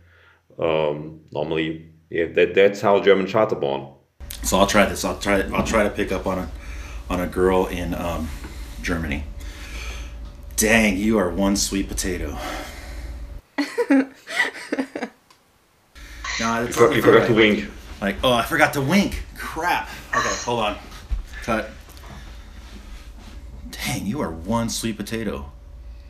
um, 0.59 1.21
normally, 1.33 1.91
yeah, 2.11 2.27
that, 2.27 2.55
that's 2.55 2.81
how 2.81 3.01
German 3.01 3.27
chats 3.27 3.53
are 3.53 3.61
born. 3.61 3.89
So 4.43 4.59
I'll 4.59 4.67
try 4.67 4.85
this. 4.85 5.05
I'll 5.05 5.19
try. 5.19 5.41
I'll 5.41 5.67
try 5.67 5.85
to 5.85 5.91
pick 5.91 6.13
up 6.13 6.27
on 6.27 6.39
a, 6.39 6.51
on 7.09 7.21
a 7.21 7.27
girl 7.27 7.67
in 7.67 7.95
um, 7.95 8.29
Germany. 8.83 9.25
Dang, 10.57 10.97
you 10.97 11.19
are 11.19 11.31
one 11.31 11.57
sweet 11.57 11.89
potato. 11.89 12.37
no, 13.59 14.09
it's 16.39 16.77
You, 16.77 16.89
for, 16.89 16.95
you 16.95 17.03
forgot 17.03 17.27
to 17.27 17.35
wink. 17.35 17.71
Like, 18.01 18.17
oh, 18.23 18.33
I 18.33 18.43
forgot 18.43 18.75
to 18.75 18.83
wink. 18.83 19.25
Crap. 19.37 19.89
Okay, 20.11 20.29
hold 20.45 20.61
on. 20.61 20.79
Cut. 21.43 21.71
Dang, 23.71 24.07
you 24.07 24.21
are 24.21 24.31
one 24.31 24.69
sweet 24.69 24.97
potato. 24.97 25.51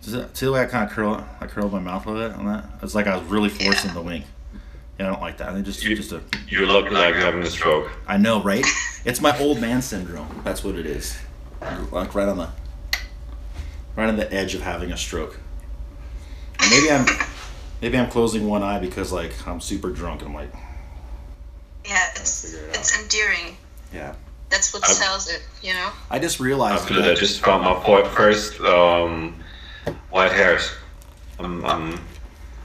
Does 0.04 0.26
see 0.34 0.46
the 0.46 0.52
way 0.52 0.60
I 0.62 0.66
kind 0.66 0.88
of 0.88 0.94
curl, 0.94 1.26
I 1.40 1.46
curled 1.46 1.72
my 1.72 1.78
mouth 1.80 2.06
a 2.06 2.10
little 2.10 2.28
bit 2.28 2.38
on 2.38 2.46
that? 2.46 2.64
It's 2.82 2.94
like 2.94 3.06
I 3.06 3.16
was 3.16 3.26
really 3.28 3.48
forcing 3.48 3.94
the 3.94 4.02
wink. 4.02 4.24
Yeah, 4.98 5.06
I 5.06 5.10
don't 5.10 5.20
like 5.22 5.38
that. 5.38 5.48
I 5.54 5.60
just, 5.62 5.82
You- 5.82 5.96
just 5.96 6.12
a. 6.12 6.20
You 6.48 6.66
look 6.66 6.90
like 6.90 7.14
you're 7.14 7.22
having 7.24 7.42
a 7.42 7.46
stroke. 7.46 7.90
I 8.06 8.16
know, 8.16 8.42
right? 8.42 8.64
It's 9.04 9.20
my 9.20 9.36
old 9.38 9.60
man 9.60 9.82
syndrome. 9.82 10.40
That's 10.44 10.62
what 10.62 10.76
it 10.76 10.86
is. 10.86 11.16
Like 11.90 12.14
right 12.14 12.28
on 12.28 12.36
the, 12.36 12.48
right 13.96 14.08
on 14.08 14.16
the 14.16 14.32
edge 14.32 14.54
of 14.54 14.60
having 14.62 14.92
a 14.92 14.96
stroke. 14.96 15.38
And 16.60 16.70
maybe 16.70 16.90
I'm, 16.90 17.06
maybe 17.82 17.98
I'm 17.98 18.10
closing 18.10 18.46
one 18.46 18.62
eye 18.62 18.78
because 18.78 19.10
like 19.12 19.32
I'm 19.48 19.60
super 19.60 19.90
drunk 19.90 20.20
and 20.20 20.28
I'm 20.30 20.34
like, 20.34 20.52
Yeah, 21.86 22.10
it's 22.16 22.52
it 22.54 22.60
it's 22.74 22.98
endearing. 23.00 23.56
yeah. 23.92 24.14
That's 24.50 24.72
what 24.72 24.84
I- 24.88 24.92
sells 24.92 25.28
it, 25.28 25.42
you 25.62 25.72
know. 25.74 25.90
I 26.10 26.18
just 26.18 26.38
realized 26.38 26.82
After 26.82 26.94
that, 27.02 27.10
I 27.12 27.14
just 27.14 27.40
found 27.40 27.64
my 27.64 28.08
first 28.14 28.60
um, 28.60 29.34
white 30.10 30.32
hairs. 30.32 30.70
I'm, 31.38 31.64
I'm 31.64 32.00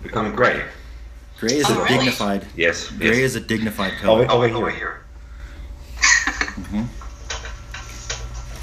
becoming 0.04 0.34
gray. 0.36 0.64
gray 1.40 1.56
is 1.56 1.66
Oh, 1.70 1.74
a 1.80 1.84
really? 1.84 1.98
dignified. 1.98 2.46
Yes. 2.56 2.90
Gray 2.92 3.08
yes. 3.08 3.18
is 3.18 3.36
a 3.36 3.40
dignified 3.42 3.94
color. 4.00 4.30
over, 4.32 4.46
over 4.50 4.70
here. 4.70 5.02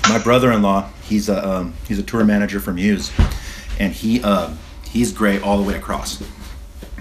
My 0.09 0.19
brother-in-law, 0.23 0.89
he's 1.03 1.29
a 1.29 1.47
um, 1.47 1.75
he's 1.89 1.99
a 1.99 2.03
tour 2.03 2.25
manager 2.25 2.61
for 2.61 2.73
Muse, 2.73 3.11
and 3.81 3.93
he 3.93 4.23
um, 4.23 4.57
he's 4.85 5.11
gray 5.13 5.41
all 5.41 5.57
the 5.59 5.65
way 5.65 5.75
across. 5.75 6.23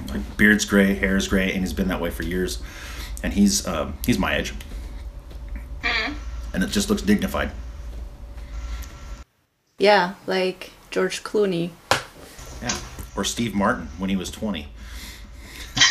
Like 0.09 0.38
beard's 0.38 0.65
gray, 0.65 0.95
hair's 0.95 1.27
gray, 1.27 1.51
and 1.51 1.59
he's 1.59 1.74
been 1.74 1.88
that 1.89 2.01
way 2.01 2.09
for 2.09 2.24
years. 2.24 2.62
And 3.21 3.33
he's 3.33 3.65
um, 3.67 3.93
he's 4.07 4.17
my 4.17 4.35
age, 4.38 4.53
and 6.53 6.63
it 6.63 6.71
just 6.71 6.89
looks 6.89 7.03
dignified. 7.03 7.51
Yeah, 9.77 10.15
like 10.25 10.71
George 10.96 11.24
Clooney. 11.25 11.72
Yeah. 12.62 12.74
Or 13.18 13.25
Steve 13.25 13.54
Martin 13.54 13.90
when 13.98 14.10
he 14.10 14.16
was 14.16 14.32
twenty. 14.32 14.70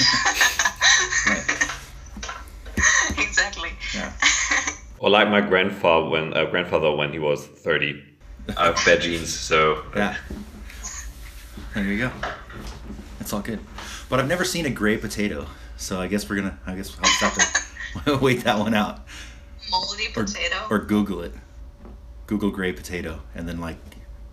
Right. 1.27 1.45
exactly. 3.19 3.71
Yeah. 3.95 4.13
Or 4.99 5.09
like 5.11 5.29
my 5.29 5.43
grandfather 5.43 6.09
when 6.09 6.35
uh, 6.35 6.47
grandfather 6.47 6.95
when 6.97 7.13
he 7.13 7.19
was 7.19 7.47
thirty. 7.47 8.03
I 8.57 8.67
have 8.67 8.77
bad 8.87 9.03
genes, 9.03 9.31
so 9.31 9.83
Yeah. 9.95 10.17
There 11.75 11.85
you 11.85 11.99
go. 11.99 12.11
It's 13.21 13.33
all 13.35 13.41
good. 13.43 13.61
But 14.09 14.21
I've 14.21 14.29
never 14.29 14.45
seen 14.45 14.65
a 14.65 14.71
gray 14.71 14.97
potato, 14.97 15.47
so 15.77 16.01
I 16.01 16.07
guess 16.07 16.29
we're 16.31 16.37
gonna. 16.37 16.59
I 16.67 16.75
guess 16.77 16.97
I'll 16.97 17.05
just 17.05 17.21
have 17.21 18.05
to 18.07 18.17
wait 18.23 18.45
that 18.45 18.59
one 18.59 18.73
out. 18.73 19.01
Moldy 19.71 20.07
or, 20.17 20.25
potato. 20.25 20.67
or 20.71 20.79
Google 20.79 21.21
it. 21.21 21.35
Google 22.27 22.51
gray 22.51 22.73
potato, 22.73 23.21
and 23.35 23.47
then 23.47 23.61
like 23.61 23.77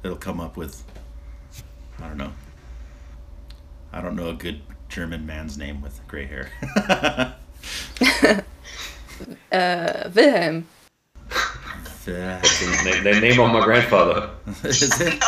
it'll 0.04 0.18
come 0.18 0.40
up 0.40 0.58
with 0.58 0.84
I 2.00 2.08
don't 2.08 2.18
know. 2.18 2.34
I 3.94 4.02
don't 4.02 4.16
know 4.16 4.30
a 4.30 4.34
good 4.34 4.62
German 4.90 5.26
man's 5.26 5.58
name 5.58 5.82
with 5.82 6.00
gray 6.08 6.26
hair. 6.26 6.50
Uh, 9.52 10.10
Wilhelm. 10.16 10.66
that's 11.30 12.06
the, 12.06 12.82
na- 12.86 13.04
the 13.04 13.20
name 13.20 13.40
of 13.40 13.52
my 13.52 13.64
grandfather. 13.64 14.32
Is 14.64 15.00
it? 15.00 15.20
no. 15.20 15.28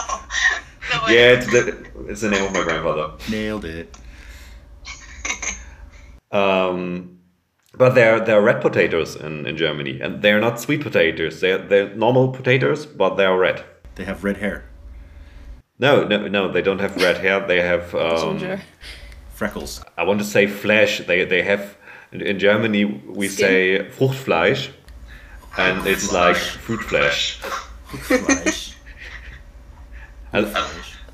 No. 0.93 1.07
Yeah, 1.07 1.33
it's 1.33 1.45
the, 1.47 1.85
it's 2.07 2.21
the 2.21 2.29
name 2.31 2.43
of 2.43 2.53
my 2.53 2.63
grandfather. 2.63 3.11
Nailed 3.29 3.65
it. 3.65 3.95
Um, 6.31 7.19
but 7.77 7.93
there 7.93 8.19
there 8.19 8.39
are 8.39 8.41
red 8.41 8.61
potatoes 8.61 9.15
in, 9.15 9.45
in 9.45 9.55
Germany, 9.57 9.99
and 10.01 10.21
they're 10.23 10.41
not 10.41 10.59
sweet 10.59 10.81
potatoes. 10.81 11.39
They're 11.41 11.59
they're 11.59 11.93
normal 11.95 12.29
potatoes, 12.29 12.85
but 12.87 13.15
they 13.15 13.25
are 13.25 13.37
red. 13.37 13.63
They 13.95 14.05
have 14.05 14.23
red 14.23 14.37
hair, 14.37 14.63
No, 15.79 16.03
no, 16.07 16.27
no. 16.27 16.51
They 16.51 16.61
don't 16.61 16.79
have 16.79 16.95
red 16.95 17.17
hair. 17.17 17.39
They 17.47 17.61
have. 17.61 17.93
Um, 17.95 18.59
freckles. 19.33 19.81
I 19.97 20.03
want 20.03 20.19
to 20.19 20.25
say 20.25 20.47
flesh. 20.47 20.99
They 21.05 21.25
they 21.25 21.43
have. 21.43 21.77
In, 22.11 22.21
in 22.21 22.37
Germany, 22.39 22.85
we 22.85 23.27
Skin. 23.27 23.45
say 23.47 23.89
Fruchtfleisch, 23.97 24.69
and 25.57 25.85
it's 25.87 26.11
like 26.13 26.35
fruit 26.37 26.81
flesh. 26.81 27.39
Fleisch. 28.07 28.73
And, 30.31 30.51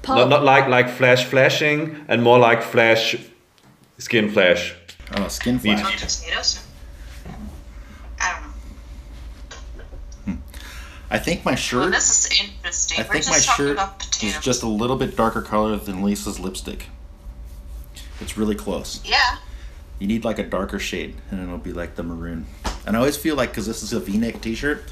not, 0.07 0.29
not 0.29 0.43
like 0.43 0.67
like 0.67 0.89
flesh 0.89 1.25
flashing, 1.25 2.05
and 2.07 2.21
more 2.23 2.39
like 2.39 2.61
flesh, 2.63 3.15
skin 3.97 4.29
flesh. 4.29 4.73
Oh, 5.15 5.27
skin 5.27 5.55
Meat. 5.63 5.79
flash. 5.79 5.91
Potatoes. 6.19 6.65
I 8.21 8.39
don't 10.25 10.35
know. 10.35 10.37
I 11.11 11.17
think 11.17 11.43
my 11.43 11.51
Well, 11.51 11.57
shirt. 11.57 11.91
this 11.91 12.25
is 12.31 12.39
interesting. 12.39 12.99
I 12.99 13.01
We're 13.07 13.13
think 13.13 13.25
just 13.25 13.29
my 13.31 13.39
talking 13.39 13.65
shirt 13.65 13.73
about 13.73 14.01
is 14.01 14.07
potatoes. 14.07 14.43
just 14.43 14.63
a 14.63 14.67
little 14.67 14.95
bit 14.95 15.15
darker 15.15 15.41
color 15.41 15.75
than 15.77 16.03
Lisa's 16.03 16.39
lipstick. 16.39 16.85
It's 18.21 18.37
really 18.37 18.55
close. 18.55 19.01
Yeah. 19.03 19.37
You 19.97 20.07
need 20.07 20.23
like 20.23 20.37
a 20.39 20.43
darker 20.43 20.77
shade, 20.79 21.15
and 21.31 21.41
it'll 21.41 21.57
be 21.57 21.73
like 21.73 21.95
the 21.95 22.03
maroon. 22.03 22.45
And 22.85 22.95
I 22.95 22.99
always 22.99 23.17
feel 23.17 23.35
like, 23.35 23.49
because 23.49 23.65
this 23.65 23.81
is 23.83 23.91
a 23.91 23.99
V-neck 23.99 24.39
T-shirt, 24.41 24.83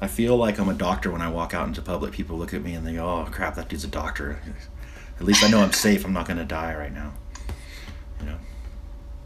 I 0.00 0.06
feel 0.06 0.36
like 0.36 0.58
I'm 0.58 0.68
a 0.68 0.74
doctor 0.74 1.10
when 1.10 1.22
I 1.22 1.28
walk 1.30 1.54
out 1.54 1.66
into 1.66 1.80
public. 1.80 2.12
People 2.12 2.36
look 2.36 2.52
at 2.52 2.62
me 2.62 2.74
and 2.74 2.86
they 2.86 2.94
go, 2.94 3.06
"Oh 3.08 3.28
crap, 3.30 3.54
that 3.54 3.68
dude's 3.68 3.84
a 3.84 3.88
doctor." 3.88 4.40
At 5.18 5.24
least 5.24 5.44
I 5.44 5.48
know 5.48 5.60
I'm 5.62 5.72
safe. 5.72 6.04
I'm 6.04 6.12
not 6.12 6.26
gonna 6.28 6.44
die 6.44 6.74
right 6.74 6.92
now. 6.92 7.12
You 8.20 8.26
know? 8.26 8.36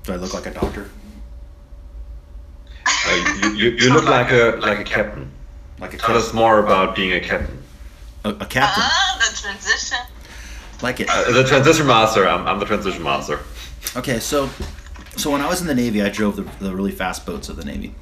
Do 0.05 0.13
I 0.13 0.17
look 0.17 0.35
like 0.35 0.47
a 0.47 0.53
doctor? 0.53 0.91
Uh, 2.87 3.39
you, 3.43 3.51
you, 3.55 3.71
you 3.79 3.93
look 3.95 4.05
like 4.17 4.31
a 4.31 4.57
like 4.61 4.79
a 4.79 4.85
captain. 4.85 5.31
Like 5.81 5.95
a 5.95 5.99
Tell 5.99 6.17
us 6.17 6.33
more 6.33 6.59
about 6.59 6.97
being 6.97 7.13
a 7.13 7.21
captain. 7.21 7.63
a, 8.25 8.31
a 8.31 8.47
captain? 8.47 8.83
Ah, 8.85 9.17
the 9.19 9.37
transition. 9.37 9.99
Like 10.83 11.01
it. 11.01 11.09
Uh, 11.11 11.33
the 11.33 11.45
transition 11.45 11.87
master. 11.87 12.27
I'm, 12.27 12.47
I'm 12.47 12.59
the 12.59 12.67
transition 12.67 13.03
master. 13.03 13.41
Okay, 13.97 14.21
so 14.21 14.51
so 15.17 15.31
when 15.31 15.41
I 15.41 15.49
was 15.49 15.61
in 15.61 15.67
the 15.67 15.75
Navy, 15.75 16.03
I 16.03 16.09
drove 16.09 16.37
the, 16.37 16.43
the 16.65 16.75
really 16.75 16.93
fast 16.93 17.27
boats 17.27 17.49
of 17.49 17.57
the 17.57 17.65
Navy, 17.65 17.95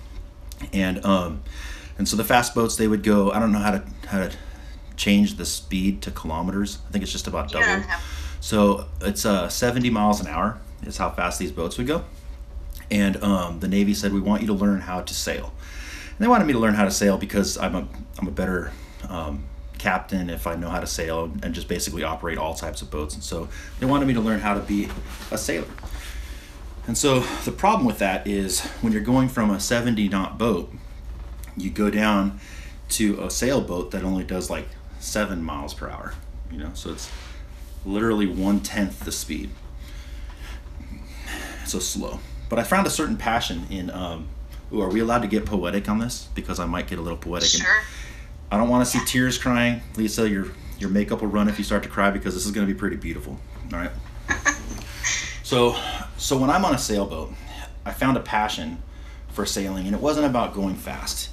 and 0.73 1.05
um, 1.05 1.43
and 1.99 2.09
so 2.09 2.17
the 2.17 2.25
fast 2.25 2.55
boats 2.55 2.77
they 2.77 2.89
would 2.89 3.03
go. 3.03 3.31
I 3.31 3.39
don't 3.39 3.53
know 3.53 3.59
how 3.59 3.73
to 3.73 3.85
how 4.09 4.19
to 4.19 4.33
change 4.97 5.37
the 5.37 5.45
speed 5.45 6.03
to 6.03 6.11
kilometers. 6.11 6.79
I 6.89 6.93
think 6.93 7.03
it's 7.03 7.13
just 7.13 7.27
about 7.27 7.51
double. 7.51 7.67
don't. 7.67 7.87
So 8.41 8.87
it's 9.01 9.27
uh, 9.27 9.49
70 9.49 9.91
miles 9.91 10.21
an 10.21 10.27
hour 10.29 10.59
is 10.85 10.97
how 10.97 11.11
fast 11.11 11.39
these 11.39 11.53
boats 11.53 11.79
would 11.79 11.87
go. 11.87 12.05
And 12.91 13.23
um, 13.23 13.61
the 13.61 13.69
Navy 13.69 13.93
said, 13.95 14.13
we 14.13 14.21
want 14.21 14.43
you 14.43 14.47
to 14.49 14.53
learn 14.53 14.83
how 14.83 15.01
to 15.01 15.15
sail. 15.15 15.53
And 16.17 16.25
they 16.25 16.29
wanted 16.29 16.47
me 16.47 16.55
to 16.55 16.59
learn 16.59 16.75
how 16.75 16.85
to 16.85 16.91
sail 16.91 17.19
because 17.19 17.59
I'm 17.59 17.75
a 17.75 17.89
I'm 18.19 18.27
a 18.27 18.31
better 18.31 18.73
um, 19.09 19.45
captain 19.77 20.31
if 20.31 20.47
I 20.47 20.55
know 20.55 20.71
how 20.71 20.81
to 20.81 20.87
sail 20.87 21.31
and 21.43 21.55
just 21.55 21.69
basically 21.69 22.03
operate 22.03 22.39
all 22.39 22.55
types 22.55 22.81
of 22.81 22.91
boats. 22.91 23.15
And 23.15 23.23
so 23.23 23.49
they 23.79 23.87
wanted 23.87 24.07
me 24.07 24.15
to 24.15 24.21
learn 24.21 24.41
how 24.41 24.55
to 24.55 24.61
be 24.61 24.89
a 25.31 25.37
sailor. 25.37 25.69
And 26.87 26.97
so 26.97 27.21
the 27.45 27.53
problem 27.53 27.87
with 27.87 27.99
that 27.99 28.27
is 28.27 28.61
when 28.81 28.93
you're 28.93 29.03
going 29.03 29.29
from 29.29 29.51
a 29.51 29.61
70 29.61 30.09
knot 30.09 30.39
boat, 30.39 30.73
you 31.57 31.69
go 31.69 31.91
down 31.91 32.41
to 32.91 33.23
a 33.23 33.31
sailboat 33.31 33.91
that 33.91 34.03
only 34.03 34.25
does 34.25 34.49
like 34.49 34.69
seven 35.01 35.43
miles 35.43 35.75
per 35.75 35.91
hour. 35.91 36.15
You 36.51 36.59
know, 36.59 36.71
so 36.73 36.93
it's 36.93 37.11
literally 37.85 38.27
one 38.27 38.61
tenth 38.61 39.01
the 39.01 39.13
speed. 39.13 39.51
So 41.67 41.81
slow. 41.81 42.21
But 42.49 42.59
I 42.61 42.63
found 42.63 42.87
a 42.87 42.91
certain 42.91 43.19
passion 43.19 43.67
in. 43.69 43.91
Um, 43.91 44.29
ooh, 44.73 44.81
are 44.83 44.91
we 44.91 45.01
allowed 45.01 45.23
to 45.23 45.29
get 45.29 45.47
poetic 45.47 45.89
on 45.89 45.99
this? 45.99 46.29
Because 46.35 46.59
I 46.61 46.67
might 46.67 46.87
get 46.87 46.99
a 46.99 47.03
little 47.03 47.19
poetic. 47.19 47.53
And 47.55 47.63
Sure. 47.63 47.83
I 48.51 48.57
don't 48.57 48.69
want 48.69 48.87
to 48.87 48.91
see 48.91 49.05
tears 49.07 49.39
crying, 49.39 49.83
Lisa. 49.97 50.29
Your 50.29 50.49
your 50.79 50.91
makeup 50.91 51.21
will 51.21 51.29
run 51.29 51.49
if 51.49 51.59
you 51.59 51.65
start 51.65 51.83
to 51.85 51.89
cry 51.89 52.11
because 52.11 52.35
this 52.35 52.45
is 52.45 52.53
going 52.53 52.67
to 52.67 52.73
be 52.73 52.79
pretty 52.79 52.97
beautiful. 52.97 53.39
All 53.73 53.79
right. 53.79 53.91
So, 55.47 55.77
so 56.17 56.37
when 56.37 56.51
I'm 56.51 56.65
on 56.65 56.75
a 56.75 56.79
sailboat, 56.79 57.33
I 57.85 57.93
found 57.93 58.17
a 58.17 58.21
passion 58.21 58.83
for 59.29 59.47
sailing, 59.47 59.87
and 59.87 59.95
it 59.95 60.03
wasn't 60.03 60.27
about 60.27 60.53
going 60.55 60.75
fast. 60.75 61.31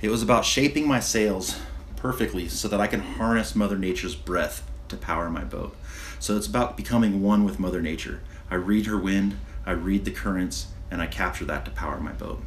It 0.00 0.08
was 0.10 0.20
about 0.20 0.44
shaping 0.44 0.84
my 0.88 0.98
sails 0.98 1.60
perfectly 1.94 2.48
so 2.48 2.66
that 2.66 2.80
I 2.80 2.88
can 2.88 2.98
harness 2.98 3.54
Mother 3.54 3.78
Nature's 3.78 4.16
breath 4.16 4.68
to 4.88 4.96
power 4.96 5.30
my 5.30 5.44
boat. 5.44 5.76
So 6.18 6.36
it's 6.36 6.48
about 6.48 6.76
becoming 6.76 7.22
one 7.22 7.44
with 7.44 7.60
Mother 7.60 7.80
Nature. 7.80 8.20
I 8.50 8.56
read 8.56 8.86
her 8.86 8.98
wind, 8.98 9.36
I 9.64 9.70
read 9.70 10.04
the 10.04 10.10
currents, 10.10 10.66
and 10.90 11.00
I 11.00 11.06
capture 11.06 11.44
that 11.44 11.64
to 11.66 11.70
power 11.70 12.00
my 12.00 12.10
boat. 12.10 12.42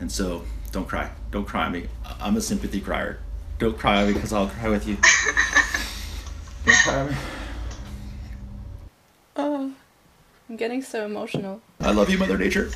And 0.00 0.10
so, 0.10 0.44
don't 0.72 0.88
cry. 0.88 1.10
Don't 1.30 1.46
cry 1.46 1.66
on 1.66 1.72
me. 1.72 1.86
I'm 2.20 2.36
a 2.36 2.40
sympathy 2.40 2.80
crier. 2.80 3.18
Don't 3.58 3.78
cry 3.78 4.00
on 4.00 4.08
me 4.08 4.14
because 4.14 4.32
I'll 4.32 4.48
cry 4.48 4.68
with 4.68 4.88
you. 4.88 4.96
Don't 6.64 6.76
cry 6.78 7.00
on 7.00 7.10
me. 7.10 7.16
Oh, 9.36 9.72
I'm 10.48 10.56
getting 10.56 10.82
so 10.82 11.04
emotional. 11.04 11.60
I 11.80 11.92
love 11.92 12.10
you, 12.10 12.18
Mother 12.18 12.38
Nature. 12.38 12.70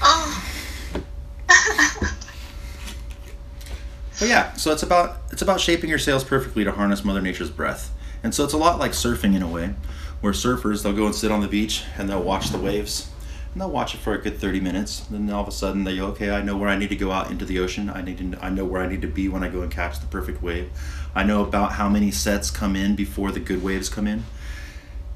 Oh, 0.00 0.42
But 4.18 4.28
yeah, 4.28 4.54
so 4.54 4.72
it's 4.72 4.82
about 4.82 5.18
it's 5.30 5.42
about 5.42 5.60
shaping 5.60 5.90
your 5.90 5.98
sails 5.98 6.24
perfectly 6.24 6.64
to 6.64 6.72
harness 6.72 7.04
Mother 7.04 7.20
Nature's 7.20 7.50
breath. 7.50 7.92
And 8.22 8.34
so 8.34 8.44
it's 8.44 8.54
a 8.54 8.58
lot 8.58 8.78
like 8.78 8.92
surfing 8.92 9.34
in 9.36 9.42
a 9.42 9.48
way, 9.48 9.74
where 10.20 10.32
surfers 10.32 10.82
they'll 10.82 10.94
go 10.94 11.06
and 11.06 11.14
sit 11.14 11.30
on 11.30 11.40
the 11.40 11.48
beach 11.48 11.84
and 11.98 12.08
they'll 12.08 12.22
watch 12.22 12.48
the 12.48 12.58
waves. 12.58 13.10
And 13.56 13.62
they'll 13.62 13.70
watch 13.70 13.94
it 13.94 14.00
for 14.00 14.12
a 14.12 14.18
good 14.18 14.36
30 14.36 14.60
minutes. 14.60 15.00
Then 15.10 15.30
all 15.30 15.40
of 15.40 15.48
a 15.48 15.50
sudden 15.50 15.84
they 15.84 15.96
go, 15.96 16.08
okay, 16.08 16.28
I 16.28 16.42
know 16.42 16.58
where 16.58 16.68
I 16.68 16.76
need 16.76 16.90
to 16.90 16.94
go 16.94 17.10
out 17.10 17.30
into 17.30 17.46
the 17.46 17.58
ocean. 17.58 17.88
I 17.88 18.02
need 18.02 18.18
to 18.18 18.38
I 18.44 18.50
know 18.50 18.66
where 18.66 18.82
I 18.82 18.86
need 18.86 19.00
to 19.00 19.08
be 19.08 19.30
when 19.30 19.42
I 19.42 19.48
go 19.48 19.62
and 19.62 19.72
catch 19.72 19.98
the 19.98 20.06
perfect 20.06 20.42
wave. 20.42 20.70
I 21.14 21.22
know 21.22 21.42
about 21.42 21.72
how 21.72 21.88
many 21.88 22.10
sets 22.10 22.50
come 22.50 22.76
in 22.76 22.96
before 22.96 23.32
the 23.32 23.40
good 23.40 23.62
waves 23.62 23.88
come 23.88 24.06
in. 24.06 24.24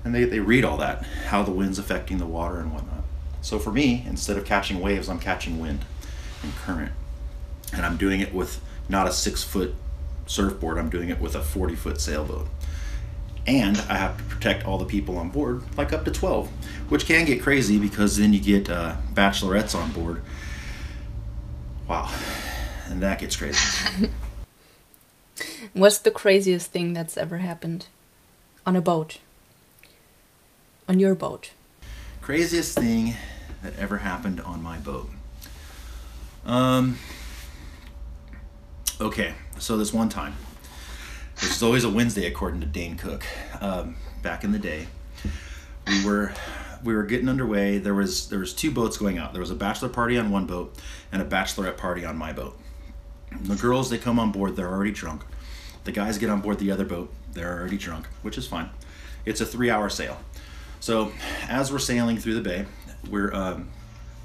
And 0.06 0.14
they, 0.14 0.24
they 0.24 0.40
read 0.40 0.64
all 0.64 0.78
that, 0.78 1.02
how 1.26 1.42
the 1.42 1.50
wind's 1.50 1.78
affecting 1.78 2.16
the 2.16 2.24
water 2.24 2.60
and 2.60 2.72
whatnot. 2.72 3.04
So 3.42 3.58
for 3.58 3.72
me, 3.72 4.06
instead 4.06 4.38
of 4.38 4.46
catching 4.46 4.80
waves, 4.80 5.10
I'm 5.10 5.20
catching 5.20 5.60
wind 5.60 5.84
and 6.42 6.56
current 6.56 6.92
and 7.74 7.84
I'm 7.84 7.98
doing 7.98 8.20
it 8.20 8.32
with 8.32 8.62
not 8.88 9.06
a 9.06 9.12
six 9.12 9.44
foot 9.44 9.74
surfboard. 10.24 10.78
I'm 10.78 10.88
doing 10.88 11.10
it 11.10 11.20
with 11.20 11.34
a 11.34 11.42
40 11.42 11.74
foot 11.74 12.00
sailboat. 12.00 12.48
And 13.46 13.78
I 13.88 13.96
have 13.96 14.18
to 14.18 14.24
protect 14.24 14.64
all 14.64 14.78
the 14.78 14.84
people 14.84 15.16
on 15.16 15.30
board, 15.30 15.62
like 15.76 15.92
up 15.92 16.04
to 16.04 16.10
12, 16.10 16.48
which 16.88 17.06
can 17.06 17.24
get 17.24 17.42
crazy 17.42 17.78
because 17.78 18.16
then 18.16 18.32
you 18.32 18.40
get 18.40 18.70
uh, 18.70 18.96
bachelorettes 19.14 19.74
on 19.74 19.90
board. 19.92 20.22
Wow. 21.88 22.12
And 22.88 23.02
that 23.02 23.18
gets 23.18 23.36
crazy. 23.36 24.08
What's 25.72 25.98
the 25.98 26.10
craziest 26.10 26.70
thing 26.70 26.92
that's 26.92 27.16
ever 27.16 27.38
happened 27.38 27.86
on 28.66 28.76
a 28.76 28.80
boat? 28.80 29.18
On 30.88 30.98
your 30.98 31.14
boat? 31.14 31.52
Craziest 32.20 32.76
thing 32.76 33.14
that 33.62 33.78
ever 33.78 33.98
happened 33.98 34.40
on 34.40 34.62
my 34.62 34.78
boat. 34.78 35.10
Um. 36.44 36.98
Okay, 39.00 39.34
so 39.58 39.76
this 39.76 39.92
one 39.92 40.08
time, 40.08 40.36
which 41.42 41.50
is 41.50 41.62
always 41.62 41.84
a 41.84 41.90
Wednesday 41.90 42.26
according 42.26 42.60
to 42.60 42.66
Dane 42.66 42.96
Cook. 42.96 43.24
Um, 43.60 43.96
back 44.22 44.44
in 44.44 44.52
the 44.52 44.58
day, 44.58 44.86
we 45.86 46.04
were 46.04 46.32
we 46.82 46.94
were 46.94 47.04
getting 47.04 47.28
underway. 47.28 47.78
There 47.78 47.94
was 47.94 48.28
there 48.28 48.38
was 48.38 48.54
two 48.54 48.70
boats 48.70 48.96
going 48.96 49.18
out. 49.18 49.32
There 49.32 49.40
was 49.40 49.50
a 49.50 49.54
bachelor 49.56 49.88
party 49.88 50.18
on 50.18 50.30
one 50.30 50.46
boat 50.46 50.76
and 51.12 51.22
a 51.22 51.24
bachelorette 51.24 51.76
party 51.76 52.04
on 52.04 52.16
my 52.16 52.32
boat. 52.32 52.58
The 53.42 53.56
girls 53.56 53.90
they 53.90 53.98
come 53.98 54.18
on 54.18 54.32
board, 54.32 54.56
they're 54.56 54.70
already 54.70 54.92
drunk. 54.92 55.22
The 55.84 55.92
guys 55.92 56.18
get 56.18 56.30
on 56.30 56.40
board 56.40 56.58
the 56.58 56.70
other 56.70 56.84
boat, 56.84 57.12
they're 57.32 57.58
already 57.58 57.78
drunk, 57.78 58.06
which 58.22 58.36
is 58.36 58.46
fine. 58.46 58.68
It's 59.24 59.40
a 59.40 59.46
three-hour 59.46 59.88
sail. 59.88 60.18
So 60.80 61.12
as 61.48 61.72
we're 61.72 61.78
sailing 61.78 62.18
through 62.18 62.34
the 62.34 62.40
bay, 62.42 62.66
we're 63.08 63.32
um, 63.32 63.68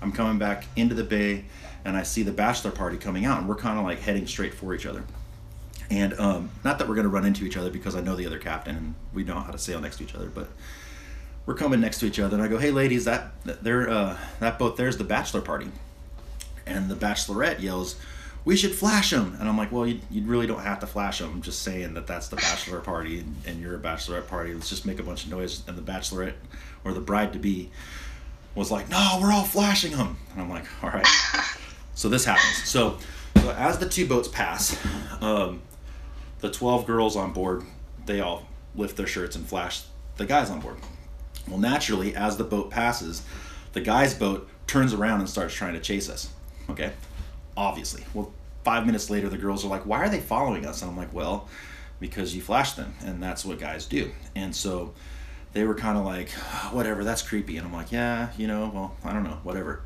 I'm 0.02 0.12
coming 0.12 0.38
back 0.38 0.66
into 0.76 0.96
the 0.96 1.04
bay, 1.04 1.46
and 1.86 1.96
I 1.96 2.04
see 2.04 2.24
the 2.24 2.32
bachelor 2.32 2.72
party 2.72 2.98
coming 2.98 3.26
out, 3.26 3.40
and 3.40 3.48
we're 3.48 3.56
kind 3.56 3.80
of 3.80 3.86
like 3.86 4.00
heading 4.00 4.28
straight 4.28 4.54
for 4.54 4.74
each 4.74 4.86
other. 4.86 5.04
And 5.90 6.20
um, 6.20 6.50
not 6.64 6.80
that 6.80 6.88
we're 6.88 6.96
going 6.96 7.06
to 7.06 7.10
run 7.14 7.26
into 7.26 7.46
each 7.46 7.58
other 7.58 7.70
because 7.70 7.96
I 7.96 8.02
know 8.02 8.16
the 8.16 8.26
other 8.26 8.40
captain 8.40 8.76
and 8.76 8.96
we 9.14 9.24
know 9.24 9.40
how 9.40 9.52
to 9.52 9.58
sail 9.58 9.80
next 9.80 9.98
to 9.98 10.04
each 10.04 10.16
other, 10.16 10.28
but 10.28 10.48
we're 11.46 11.54
coming 11.56 11.80
next 11.80 12.00
to 12.00 12.08
each 12.08 12.20
other, 12.20 12.36
and 12.36 12.44
I 12.44 12.48
go, 12.48 12.58
"Hey, 12.58 12.72
ladies, 12.72 13.06
that 13.06 13.32
that- 13.46 13.64
there 13.64 13.88
uh, 13.90 14.18
that 14.40 14.58
boat 14.58 14.78
there's 14.78 14.98
the 14.98 15.04
bachelor 15.04 15.42
party," 15.42 15.68
and 16.66 16.90
the 16.90 16.96
bachelorette 16.96 17.62
yells. 17.62 17.96
We 18.46 18.56
should 18.56 18.74
flash 18.76 19.10
them, 19.10 19.36
and 19.40 19.50
I'm 19.50 19.58
like, 19.58 19.72
well, 19.72 19.88
you, 19.88 20.00
you 20.12 20.22
really 20.22 20.46
don't 20.46 20.62
have 20.62 20.80
to 20.82 20.88
flash 20.88 21.18
them. 21.18 21.32
I'm 21.34 21.42
just 21.42 21.64
saying 21.64 21.96
that 21.96 22.06
that's 22.06 22.28
the 22.28 22.36
bachelor 22.36 22.80
party, 22.80 23.20
and, 23.20 23.36
and 23.48 23.60
you're 23.60 23.74
a 23.76 23.80
bachelorette 23.80 24.28
party. 24.28 24.54
Let's 24.54 24.70
just 24.70 24.86
make 24.86 25.00
a 25.00 25.04
bunch 25.04 25.24
of 25.26 25.32
noise. 25.32 25.64
And 25.68 25.76
the 25.76 25.82
bachelorette 25.82 26.34
or 26.84 26.94
the 26.94 27.00
bride 27.02 27.34
to 27.34 27.40
be 27.40 27.72
was 28.54 28.70
like, 28.70 28.88
no, 28.88 29.18
we're 29.20 29.32
all 29.32 29.46
flashing 29.46 29.94
them. 29.94 30.18
And 30.34 30.42
I'm 30.44 30.50
like, 30.52 30.66
all 30.84 30.92
right. 30.92 31.08
so 31.96 32.08
this 32.08 32.24
happens. 32.26 32.64
So, 32.70 33.00
so 33.38 33.50
as 33.52 33.80
the 33.80 33.90
two 33.90 34.06
boats 34.08 34.28
pass, 34.28 34.78
um, 35.22 35.64
the 36.40 36.52
12 36.52 36.86
girls 36.86 37.16
on 37.16 37.34
board, 37.34 37.64
they 38.06 38.22
all 38.22 38.46
lift 38.76 38.98
their 38.98 39.08
shirts 39.08 39.36
and 39.36 39.48
flash 39.48 39.84
the 40.18 40.26
guys 40.26 40.50
on 40.50 40.60
board. 40.60 40.78
Well, 41.48 41.60
naturally, 41.60 42.16
as 42.16 42.38
the 42.38 42.44
boat 42.44 42.70
passes, 42.70 43.24
the 43.74 43.82
guy's 43.82 44.14
boat 44.14 44.50
turns 44.68 44.94
around 44.94 45.20
and 45.20 45.30
starts 45.30 45.54
trying 45.54 45.74
to 45.74 45.80
chase 45.80 46.10
us. 46.10 46.30
Okay? 46.70 46.92
Obviously. 47.56 48.04
Well, 48.14 48.34
five 48.64 48.86
minutes 48.86 49.10
later, 49.10 49.30
the 49.30 49.38
girls 49.38 49.64
are 49.64 49.68
like, 49.68 49.86
why 49.86 50.00
are 50.00 50.10
they 50.10 50.20
following 50.20 50.66
us? 50.66 50.82
And 50.82 50.92
I'm 50.92 50.98
like, 50.98 51.14
well, 51.14 51.48
because 52.00 52.36
you 52.36 52.42
flashed 52.42 52.76
them, 52.76 52.94
and 53.06 53.22
that's 53.22 53.46
what 53.46 53.60
guys 53.60 53.86
do. 53.86 54.12
And 54.36 54.56
so 54.56 54.94
they 55.54 55.64
were 55.64 55.76
kind 55.76 55.98
of 55.98 56.06
like, 56.06 56.30
whatever, 56.72 57.04
that's 57.04 57.22
creepy. 57.22 57.58
And 57.58 57.66
I'm 57.68 57.74
like, 57.74 57.92
yeah, 57.92 58.30
you 58.38 58.48
know, 58.48 58.72
well, 58.74 58.96
I 59.04 59.14
don't 59.14 59.24
know, 59.24 59.40
whatever. 59.44 59.84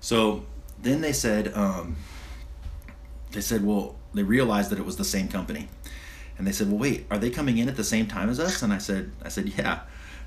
So 0.00 0.44
then 0.80 1.00
they 1.00 1.12
said, 1.12 1.52
um, 1.54 1.96
they 3.32 3.40
said, 3.40 3.64
well, 3.64 3.96
they 4.14 4.22
realized 4.22 4.70
that 4.70 4.78
it 4.78 4.84
was 4.84 4.96
the 4.96 5.04
same 5.04 5.28
company, 5.28 5.68
and 6.38 6.46
they 6.46 6.52
said, 6.52 6.68
well, 6.68 6.78
wait, 6.78 7.06
are 7.10 7.18
they 7.18 7.30
coming 7.30 7.58
in 7.58 7.68
at 7.68 7.76
the 7.76 7.84
same 7.84 8.06
time 8.06 8.28
as 8.28 8.40
us? 8.40 8.62
And 8.62 8.72
I 8.72 8.78
said, 8.78 9.12
I 9.22 9.28
said, 9.28 9.48
yeah, 9.56 9.80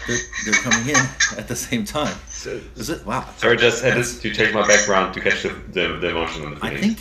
they're, 0.05 0.17
they're 0.45 0.61
coming 0.61 0.89
in 0.89 0.95
at 1.37 1.47
the 1.47 1.55
same 1.55 1.85
time. 1.85 2.15
So, 2.29 2.59
Is 2.75 2.89
it? 2.89 3.05
Wow. 3.05 3.27
sorry, 3.37 3.57
just 3.57 3.83
had 3.83 3.97
this 3.97 4.19
to 4.21 4.33
change 4.33 4.53
my 4.53 4.65
background 4.67 5.13
to 5.15 5.21
catch 5.21 5.43
the, 5.43 5.49
the, 5.49 5.97
the 5.99 6.09
emotion 6.09 6.43
and 6.43 6.57
the 6.57 6.65
I 6.65 6.77
think, 6.77 6.99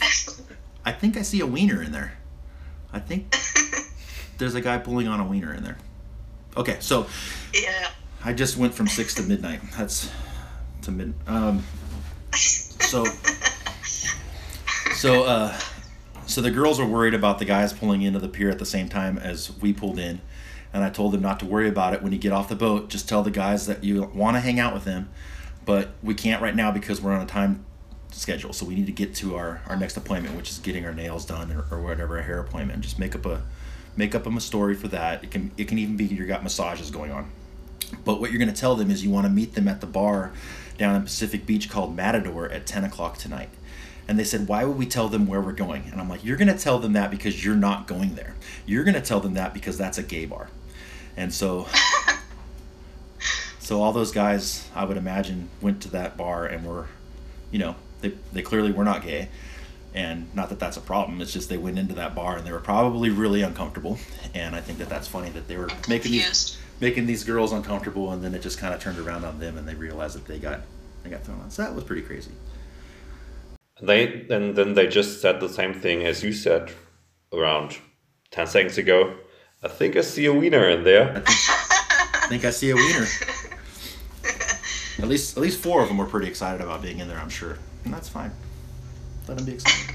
I 0.84 0.92
think 0.92 1.16
I 1.16 1.22
see 1.22 1.40
a 1.40 1.46
wiener 1.46 1.82
in 1.82 1.92
there. 1.92 2.14
I 2.92 2.98
think 3.00 3.36
there's 4.38 4.54
a 4.54 4.60
guy 4.60 4.78
pulling 4.78 5.08
on 5.08 5.20
a 5.20 5.24
wiener 5.26 5.52
in 5.52 5.62
there. 5.62 5.78
Okay, 6.56 6.78
so 6.80 7.06
yeah. 7.52 7.90
I 8.24 8.32
just 8.32 8.56
went 8.56 8.74
from 8.74 8.86
six 8.86 9.14
to 9.14 9.22
midnight. 9.22 9.60
That's 9.76 10.10
to 10.82 10.90
mid. 10.90 11.14
Um, 11.26 11.62
so, 12.32 13.04
so, 14.94 15.24
uh, 15.24 15.58
so 16.26 16.40
the 16.40 16.50
girls 16.50 16.78
were 16.78 16.86
worried 16.86 17.14
about 17.14 17.38
the 17.38 17.44
guys 17.44 17.72
pulling 17.72 18.02
into 18.02 18.18
the 18.18 18.28
pier 18.28 18.50
at 18.50 18.58
the 18.58 18.66
same 18.66 18.88
time 18.88 19.18
as 19.18 19.50
we 19.60 19.72
pulled 19.72 19.98
in, 19.98 20.20
and 20.72 20.84
I 20.84 20.90
told 20.90 21.12
them 21.12 21.22
not 21.22 21.40
to 21.40 21.46
worry 21.46 21.68
about 21.68 21.94
it. 21.94 22.02
When 22.02 22.12
you 22.12 22.18
get 22.18 22.32
off 22.32 22.48
the 22.48 22.56
boat, 22.56 22.88
just 22.88 23.08
tell 23.08 23.22
the 23.22 23.30
guys 23.30 23.66
that 23.66 23.84
you 23.84 24.02
want 24.02 24.36
to 24.36 24.40
hang 24.40 24.60
out 24.60 24.74
with 24.74 24.84
them, 24.84 25.08
but 25.64 25.90
we 26.02 26.14
can't 26.14 26.42
right 26.42 26.54
now 26.54 26.70
because 26.70 27.00
we're 27.00 27.12
on 27.12 27.22
a 27.22 27.26
time 27.26 27.64
schedule. 28.10 28.52
So 28.52 28.66
we 28.66 28.74
need 28.74 28.86
to 28.86 28.92
get 28.92 29.14
to 29.16 29.36
our, 29.36 29.62
our 29.66 29.76
next 29.76 29.96
appointment, 29.96 30.36
which 30.36 30.50
is 30.50 30.58
getting 30.58 30.84
our 30.84 30.94
nails 30.94 31.24
done 31.24 31.52
or, 31.52 31.66
or 31.70 31.82
whatever 31.82 32.18
a 32.18 32.22
hair 32.22 32.38
appointment. 32.40 32.80
Just 32.80 32.98
make 32.98 33.14
up 33.14 33.26
a 33.26 33.42
make 33.96 34.14
up 34.14 34.26
a 34.26 34.40
story 34.40 34.74
for 34.74 34.88
that. 34.88 35.24
It 35.24 35.30
can 35.30 35.50
it 35.56 35.68
can 35.68 35.78
even 35.78 35.96
be 35.96 36.04
you 36.04 36.26
got 36.26 36.42
massages 36.42 36.90
going 36.90 37.12
on. 37.12 37.30
But 38.04 38.20
what 38.20 38.30
you're 38.30 38.38
going 38.38 38.52
to 38.52 38.60
tell 38.60 38.74
them 38.74 38.90
is 38.90 39.04
you 39.04 39.10
want 39.10 39.26
to 39.26 39.32
meet 39.32 39.54
them 39.54 39.68
at 39.68 39.80
the 39.80 39.86
bar 39.86 40.32
down 40.76 40.96
in 40.96 41.02
Pacific 41.02 41.46
Beach 41.46 41.70
called 41.70 41.94
Matador 41.94 42.50
at 42.50 42.66
10 42.66 42.84
o'clock 42.84 43.16
tonight. 43.16 43.48
And 44.08 44.18
they 44.18 44.24
said, 44.24 44.48
Why 44.48 44.64
would 44.64 44.76
we 44.76 44.86
tell 44.86 45.08
them 45.08 45.26
where 45.26 45.40
we're 45.40 45.52
going? 45.52 45.88
And 45.90 46.00
I'm 46.00 46.08
like, 46.08 46.24
You're 46.24 46.36
going 46.36 46.48
to 46.48 46.58
tell 46.58 46.78
them 46.78 46.92
that 46.94 47.10
because 47.10 47.44
you're 47.44 47.56
not 47.56 47.86
going 47.86 48.14
there. 48.14 48.34
You're 48.64 48.84
going 48.84 48.94
to 48.94 49.00
tell 49.00 49.20
them 49.20 49.34
that 49.34 49.54
because 49.54 49.76
that's 49.78 49.98
a 49.98 50.02
gay 50.02 50.26
bar. 50.26 50.48
And 51.16 51.32
so, 51.32 51.66
so 53.58 53.82
all 53.82 53.92
those 53.92 54.12
guys, 54.12 54.68
I 54.74 54.84
would 54.84 54.96
imagine, 54.96 55.48
went 55.60 55.82
to 55.82 55.90
that 55.90 56.16
bar 56.16 56.46
and 56.46 56.66
were, 56.66 56.88
you 57.50 57.58
know, 57.58 57.76
they, 58.00 58.12
they 58.32 58.42
clearly 58.42 58.72
were 58.72 58.84
not 58.84 59.02
gay. 59.02 59.28
And 59.94 60.28
not 60.34 60.50
that 60.50 60.58
that's 60.58 60.76
a 60.76 60.82
problem. 60.82 61.22
It's 61.22 61.32
just 61.32 61.48
they 61.48 61.56
went 61.56 61.78
into 61.78 61.94
that 61.94 62.14
bar 62.14 62.36
and 62.36 62.46
they 62.46 62.52
were 62.52 62.60
probably 62.60 63.08
really 63.08 63.40
uncomfortable. 63.40 63.98
And 64.34 64.54
I 64.54 64.60
think 64.60 64.78
that 64.78 64.90
that's 64.90 65.08
funny 65.08 65.30
that 65.30 65.48
they 65.48 65.56
were 65.56 65.70
making 65.88 66.12
these 66.12 66.58
making 66.80 67.06
these 67.06 67.24
girls 67.24 67.52
uncomfortable, 67.52 68.12
and 68.12 68.22
then 68.22 68.34
it 68.34 68.42
just 68.42 68.58
kind 68.58 68.74
of 68.74 68.80
turned 68.80 68.98
around 68.98 69.24
on 69.24 69.38
them, 69.38 69.56
and 69.56 69.66
they 69.66 69.74
realized 69.74 70.14
that 70.14 70.26
they 70.26 70.38
got 70.38 70.60
they 71.02 71.10
got 71.10 71.22
thrown 71.24 71.40
on. 71.40 71.50
So 71.50 71.62
that 71.62 71.74
was 71.74 71.84
pretty 71.84 72.02
crazy. 72.02 72.32
They 73.80 74.26
and 74.30 74.56
then 74.56 74.74
they 74.74 74.86
just 74.86 75.20
said 75.20 75.40
the 75.40 75.48
same 75.48 75.74
thing 75.74 76.04
as 76.04 76.22
you 76.22 76.32
said 76.32 76.72
around 77.32 77.78
ten 78.30 78.46
seconds 78.46 78.78
ago. 78.78 79.16
I 79.62 79.68
think 79.68 79.96
I 79.96 80.00
see 80.00 80.24
a 80.26 80.32
wiener 80.32 80.68
in 80.68 80.84
there. 80.84 81.22
I 81.26 82.26
think 82.28 82.44
I 82.44 82.50
see 82.50 82.70
a 82.70 82.74
wiener. 82.74 83.06
At 84.98 85.08
least 85.08 85.36
at 85.36 85.42
least 85.42 85.60
four 85.60 85.82
of 85.82 85.88
them 85.88 85.98
were 85.98 86.06
pretty 86.06 86.26
excited 86.26 86.62
about 86.62 86.80
being 86.80 87.00
in 87.00 87.08
there. 87.08 87.18
I'm 87.18 87.28
sure, 87.28 87.58
and 87.84 87.92
that's 87.92 88.08
fine. 88.08 88.32
Let 89.28 89.36
them 89.36 89.44
be 89.46 89.52
excited. 89.54 89.94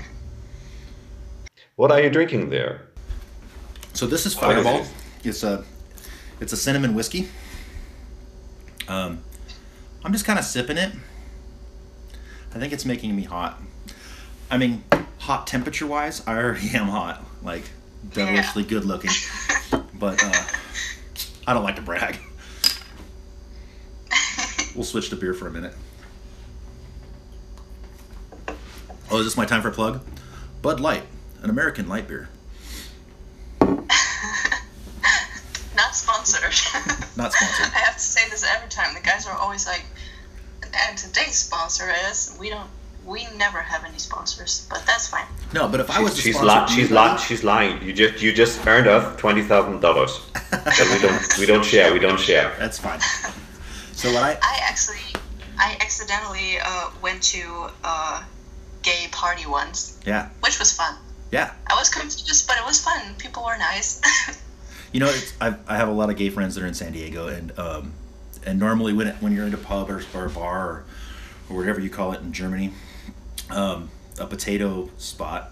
What 1.76 1.92
are 1.92 2.00
you 2.00 2.10
drinking 2.12 2.50
there? 2.50 2.88
So 3.94 4.06
this 4.06 4.26
is 4.28 4.36
Fireball. 4.36 4.82
it? 4.82 4.94
It's 5.24 5.44
a 5.44 5.64
it's 6.40 6.54
a 6.54 6.58
cinnamon 6.58 6.94
whiskey. 6.94 7.30
Um, 8.88 9.24
I'm 10.04 10.12
just 10.12 10.26
kind 10.26 10.38
of 10.38 10.46
sipping 10.46 10.78
it. 10.78 10.92
I 12.54 12.60
think 12.60 12.74
it's 12.74 12.86
making 12.86 13.16
me 13.16 13.24
hot. 13.24 13.60
I 14.52 14.58
mean, 14.58 14.84
hot 15.18 15.48
temperature 15.48 15.88
wise, 15.88 16.22
I 16.28 16.38
already 16.38 16.70
am 16.76 16.88
hot, 16.88 17.24
like 17.42 17.64
devilishly 18.14 18.64
good 18.64 18.84
looking. 18.84 19.12
But 19.94 20.22
uh, 20.22 20.44
I 21.48 21.54
don't 21.54 21.64
like 21.64 21.78
to 21.78 21.82
brag. 21.82 22.18
We'll 24.76 24.84
switch 24.84 25.10
to 25.10 25.16
beer 25.16 25.34
for 25.34 25.48
a 25.48 25.52
minute. 25.52 25.74
Oh, 29.10 29.20
is 29.20 29.26
this 29.26 29.38
my 29.38 29.46
time 29.46 29.62
for 29.62 29.70
a 29.70 29.72
plug? 29.72 30.02
Bud 30.62 30.80
Light, 30.80 31.04
an 31.42 31.50
American 31.50 31.88
light 31.88 32.08
beer. 32.08 32.30
Not 33.62 33.86
sponsored. 35.94 36.44
Not 37.18 37.34
sponsored. 37.34 37.74
I 37.74 37.80
have 37.80 37.96
to 37.96 38.00
say 38.00 38.30
this 38.30 38.44
every 38.44 38.70
time. 38.70 38.94
The 38.94 39.02
guys 39.02 39.28
are 39.28 39.38
always 39.38 39.66
like, 39.66 39.84
and 40.88 40.98
today's 40.98 41.36
sponsor 41.36 41.92
is. 42.10 42.36
We 42.40 42.50
don't. 42.50 42.70
We 43.06 43.28
never 43.36 43.60
have 43.60 43.84
any 43.84 43.98
sponsors, 43.98 44.68
but 44.70 44.84
that's 44.86 45.08
fine. 45.08 45.26
No, 45.54 45.68
but 45.68 45.80
if 45.80 45.90
I 45.90 46.02
was 46.02 46.20
She's 46.20 46.36
sponsor 46.38 46.72
li- 46.72 46.76
she's 46.78 46.92
anybody- 46.92 47.14
li- 47.14 47.20
she's 47.20 47.44
lying. 47.44 47.82
You 47.84 47.94
just 47.94 48.22
you 48.24 48.32
just 48.32 48.66
earned 48.68 48.88
us 48.88 49.20
twenty 49.20 49.42
thousand 49.42 49.80
dollars. 49.82 50.20
we 50.54 51.00
don't 51.00 51.38
we 51.40 51.46
don't 51.46 51.66
share. 51.66 51.92
We 51.94 52.00
don't 52.00 52.20
share. 52.20 52.54
That's 52.60 52.78
fine. 52.80 53.00
So 53.94 54.12
what 54.14 54.24
I 54.24 54.38
I 54.42 54.60
actually, 54.64 55.00
I 55.58 55.78
accidentally 55.82 56.58
uh, 56.64 56.92
went 57.02 57.22
to 57.34 57.70
a 57.84 58.24
gay 58.84 59.08
party 59.12 59.46
once, 59.48 59.98
yeah 60.06 60.30
which 60.42 60.58
was 60.60 60.72
fun. 60.72 60.96
yeah 61.32 61.54
I 61.68 61.76
was 61.76 61.90
confused, 61.90 62.48
but 62.48 62.58
it 62.58 62.66
was 62.66 62.80
fun. 62.84 63.16
People 63.18 63.44
were 63.44 63.58
nice. 63.58 64.02
you 64.94 65.00
know 65.00 65.08
it's, 65.08 65.34
I 65.42 65.56
I 65.68 65.76
have 65.78 65.90
a 65.90 65.92
lot 65.94 66.10
of 66.12 66.18
gay 66.18 66.30
friends 66.30 66.54
that 66.56 66.64
are 66.64 66.68
in 66.68 66.74
San 66.76 66.92
Diego 66.94 67.28
and 67.28 67.58
um 67.60 67.94
and 68.46 68.60
normally 68.60 68.94
when 68.94 69.08
when 69.22 69.34
you're 69.34 69.48
in 69.48 69.54
a 69.54 69.58
pub 69.58 69.90
or, 69.90 70.04
or 70.14 70.26
a 70.26 70.30
bar 70.30 70.68
or, 70.70 70.86
or 71.50 71.58
whatever 71.58 71.80
you 71.82 71.90
call 71.90 72.12
it 72.14 72.22
in 72.22 72.32
Germany 72.32 72.74
um 73.52 73.90
a 74.20 74.26
potato 74.26 74.90
spot. 74.98 75.52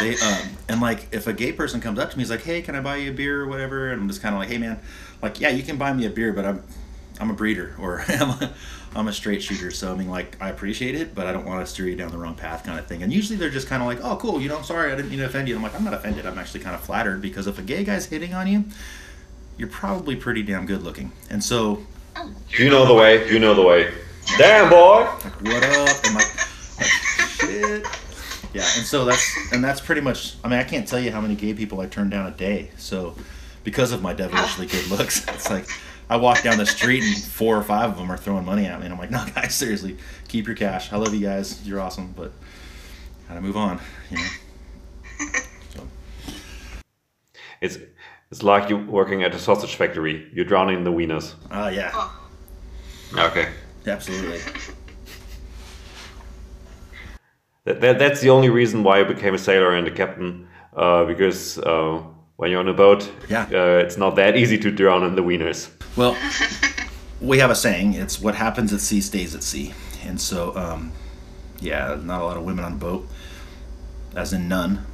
They 0.00 0.16
um 0.16 0.56
and 0.68 0.80
like 0.80 1.08
if 1.12 1.26
a 1.26 1.32
gay 1.32 1.52
person 1.52 1.80
comes 1.80 1.98
up 1.98 2.10
to 2.10 2.16
me 2.16 2.22
he's 2.22 2.30
like 2.30 2.42
hey 2.42 2.62
can 2.62 2.74
I 2.74 2.80
buy 2.80 2.96
you 2.96 3.10
a 3.10 3.14
beer 3.14 3.42
or 3.42 3.46
whatever? 3.46 3.92
And 3.92 4.00
I'm 4.00 4.08
just 4.08 4.22
kind 4.22 4.34
of 4.34 4.40
like 4.40 4.48
hey 4.48 4.58
man. 4.58 4.80
Like 5.20 5.40
yeah 5.40 5.50
you 5.50 5.62
can 5.62 5.76
buy 5.76 5.92
me 5.92 6.06
a 6.06 6.10
beer 6.10 6.32
but 6.32 6.44
I'm 6.44 6.62
I'm 7.20 7.30
a 7.30 7.34
breeder 7.34 7.74
or 7.78 8.02
I'm 8.08 8.30
a, 8.30 8.52
I'm 8.94 9.08
a 9.08 9.12
straight 9.12 9.42
shooter. 9.42 9.70
So 9.70 9.92
I 9.92 9.96
mean 9.96 10.08
like 10.08 10.36
I 10.40 10.48
appreciate 10.48 10.94
it 10.94 11.14
but 11.14 11.26
I 11.26 11.32
don't 11.32 11.46
want 11.46 11.64
to 11.64 11.72
steer 11.72 11.86
you 11.86 11.96
down 11.96 12.10
the 12.10 12.18
wrong 12.18 12.34
path 12.34 12.64
kind 12.64 12.78
of 12.78 12.86
thing. 12.86 13.02
And 13.02 13.12
usually 13.12 13.38
they're 13.38 13.50
just 13.50 13.68
kind 13.68 13.82
of 13.82 13.86
like 13.86 14.00
oh 14.02 14.16
cool 14.16 14.40
you 14.40 14.48
know 14.48 14.56
I'm 14.56 14.64
sorry 14.64 14.92
I 14.92 14.96
didn't 14.96 15.10
mean 15.10 15.20
to 15.20 15.26
offend 15.26 15.48
you. 15.48 15.56
I'm 15.56 15.62
like 15.62 15.74
I'm 15.74 15.84
not 15.84 15.94
offended 15.94 16.26
I'm 16.26 16.38
actually 16.38 16.60
kind 16.60 16.74
of 16.74 16.80
flattered 16.80 17.20
because 17.22 17.46
if 17.46 17.58
a 17.58 17.62
gay 17.62 17.84
guy's 17.84 18.06
hitting 18.06 18.34
on 18.34 18.46
you 18.46 18.64
you're 19.56 19.68
probably 19.68 20.16
pretty 20.16 20.42
damn 20.42 20.66
good 20.66 20.82
looking. 20.82 21.12
And 21.30 21.44
so 21.44 21.84
You 22.58 22.70
know 22.70 22.86
the 22.86 22.94
way. 22.94 23.30
You 23.30 23.38
know 23.38 23.54
the 23.54 23.62
way. 23.62 23.92
Damn 24.38 24.70
boy. 24.70 25.00
like 25.24 25.40
what 25.42 25.62
up 25.64 26.04
and 26.04 26.14
like, 26.14 26.36
like 26.78 26.88
shit 27.28 27.86
yeah 28.54 28.62
and 28.76 28.84
so 28.86 29.04
that's 29.04 29.52
and 29.52 29.62
that's 29.64 29.80
pretty 29.80 30.00
much 30.00 30.34
i 30.44 30.48
mean 30.48 30.58
i 30.58 30.64
can't 30.64 30.86
tell 30.86 31.00
you 31.00 31.10
how 31.10 31.20
many 31.20 31.34
gay 31.34 31.54
people 31.54 31.80
i 31.80 31.86
turn 31.86 32.08
down 32.10 32.26
a 32.26 32.30
day 32.36 32.70
so 32.76 33.14
because 33.64 33.92
of 33.92 34.02
my 34.02 34.12
devilishly 34.12 34.66
good 34.66 34.86
looks 34.88 35.26
it's 35.28 35.48
like 35.50 35.66
i 36.10 36.16
walk 36.16 36.42
down 36.42 36.58
the 36.58 36.66
street 36.66 37.02
and 37.02 37.16
four 37.24 37.56
or 37.56 37.62
five 37.62 37.90
of 37.90 37.96
them 37.96 38.10
are 38.10 38.16
throwing 38.16 38.44
money 38.44 38.66
at 38.66 38.78
me 38.78 38.84
and 38.86 38.92
i'm 38.94 38.98
like 39.00 39.10
no 39.18 39.24
guys 39.34 39.54
seriously 39.54 39.96
keep 40.28 40.46
your 40.46 40.56
cash 40.56 40.92
i 40.92 40.96
love 40.96 41.14
you 41.14 41.20
guys 41.20 41.66
you're 41.66 41.80
awesome 41.80 42.12
but 42.16 42.30
gotta 43.28 43.40
move 43.40 43.56
on 43.56 43.80
you 44.10 44.16
know 44.18 45.26
so 45.74 45.86
It's 47.60 47.78
it's 48.30 48.42
like 48.42 48.68
you 48.70 48.78
working 48.78 49.22
at 49.22 49.34
a 49.34 49.38
sausage 49.38 49.74
factory. 49.74 50.26
You're 50.32 50.46
drowning 50.46 50.76
in 50.78 50.84
the 50.84 50.90
wieners. 50.92 51.34
uh 51.50 51.70
yeah 51.72 52.08
Okay. 53.14 53.48
Absolutely 53.86 54.40
That, 57.64 57.80
that 57.80 57.98
that's 58.00 58.20
the 58.20 58.30
only 58.30 58.50
reason 58.50 58.82
why 58.82 58.98
I 59.00 59.04
became 59.04 59.34
a 59.34 59.38
sailor 59.38 59.72
and 59.74 59.86
a 59.86 59.90
captain. 59.90 60.48
Uh, 60.74 61.04
because 61.04 61.58
uh, 61.58 62.02
when 62.36 62.50
you're 62.50 62.58
on 62.60 62.66
a 62.68 62.72
boat, 62.74 63.08
Yeah. 63.28 63.42
uh, 63.52 63.84
it's 63.84 63.96
not 63.96 64.16
that 64.16 64.36
easy 64.36 64.58
to 64.58 64.70
drown 64.72 65.04
in 65.04 65.14
the 65.14 65.22
wieners. 65.22 65.70
Well, 65.96 66.16
we 67.20 67.38
have 67.38 67.50
a 67.50 67.54
saying: 67.54 67.94
"It's 67.94 68.20
what 68.20 68.34
happens 68.34 68.72
at 68.72 68.80
sea 68.80 69.00
stays 69.00 69.34
at 69.36 69.44
sea," 69.44 69.74
and 70.04 70.20
so, 70.20 70.56
um, 70.56 70.90
yeah, 71.60 71.96
not 72.02 72.20
a 72.22 72.24
lot 72.24 72.36
of 72.36 72.42
women 72.42 72.64
on 72.64 72.72
a 72.72 72.76
boat, 72.76 73.06
as 74.16 74.32
in 74.32 74.48
none. 74.48 74.84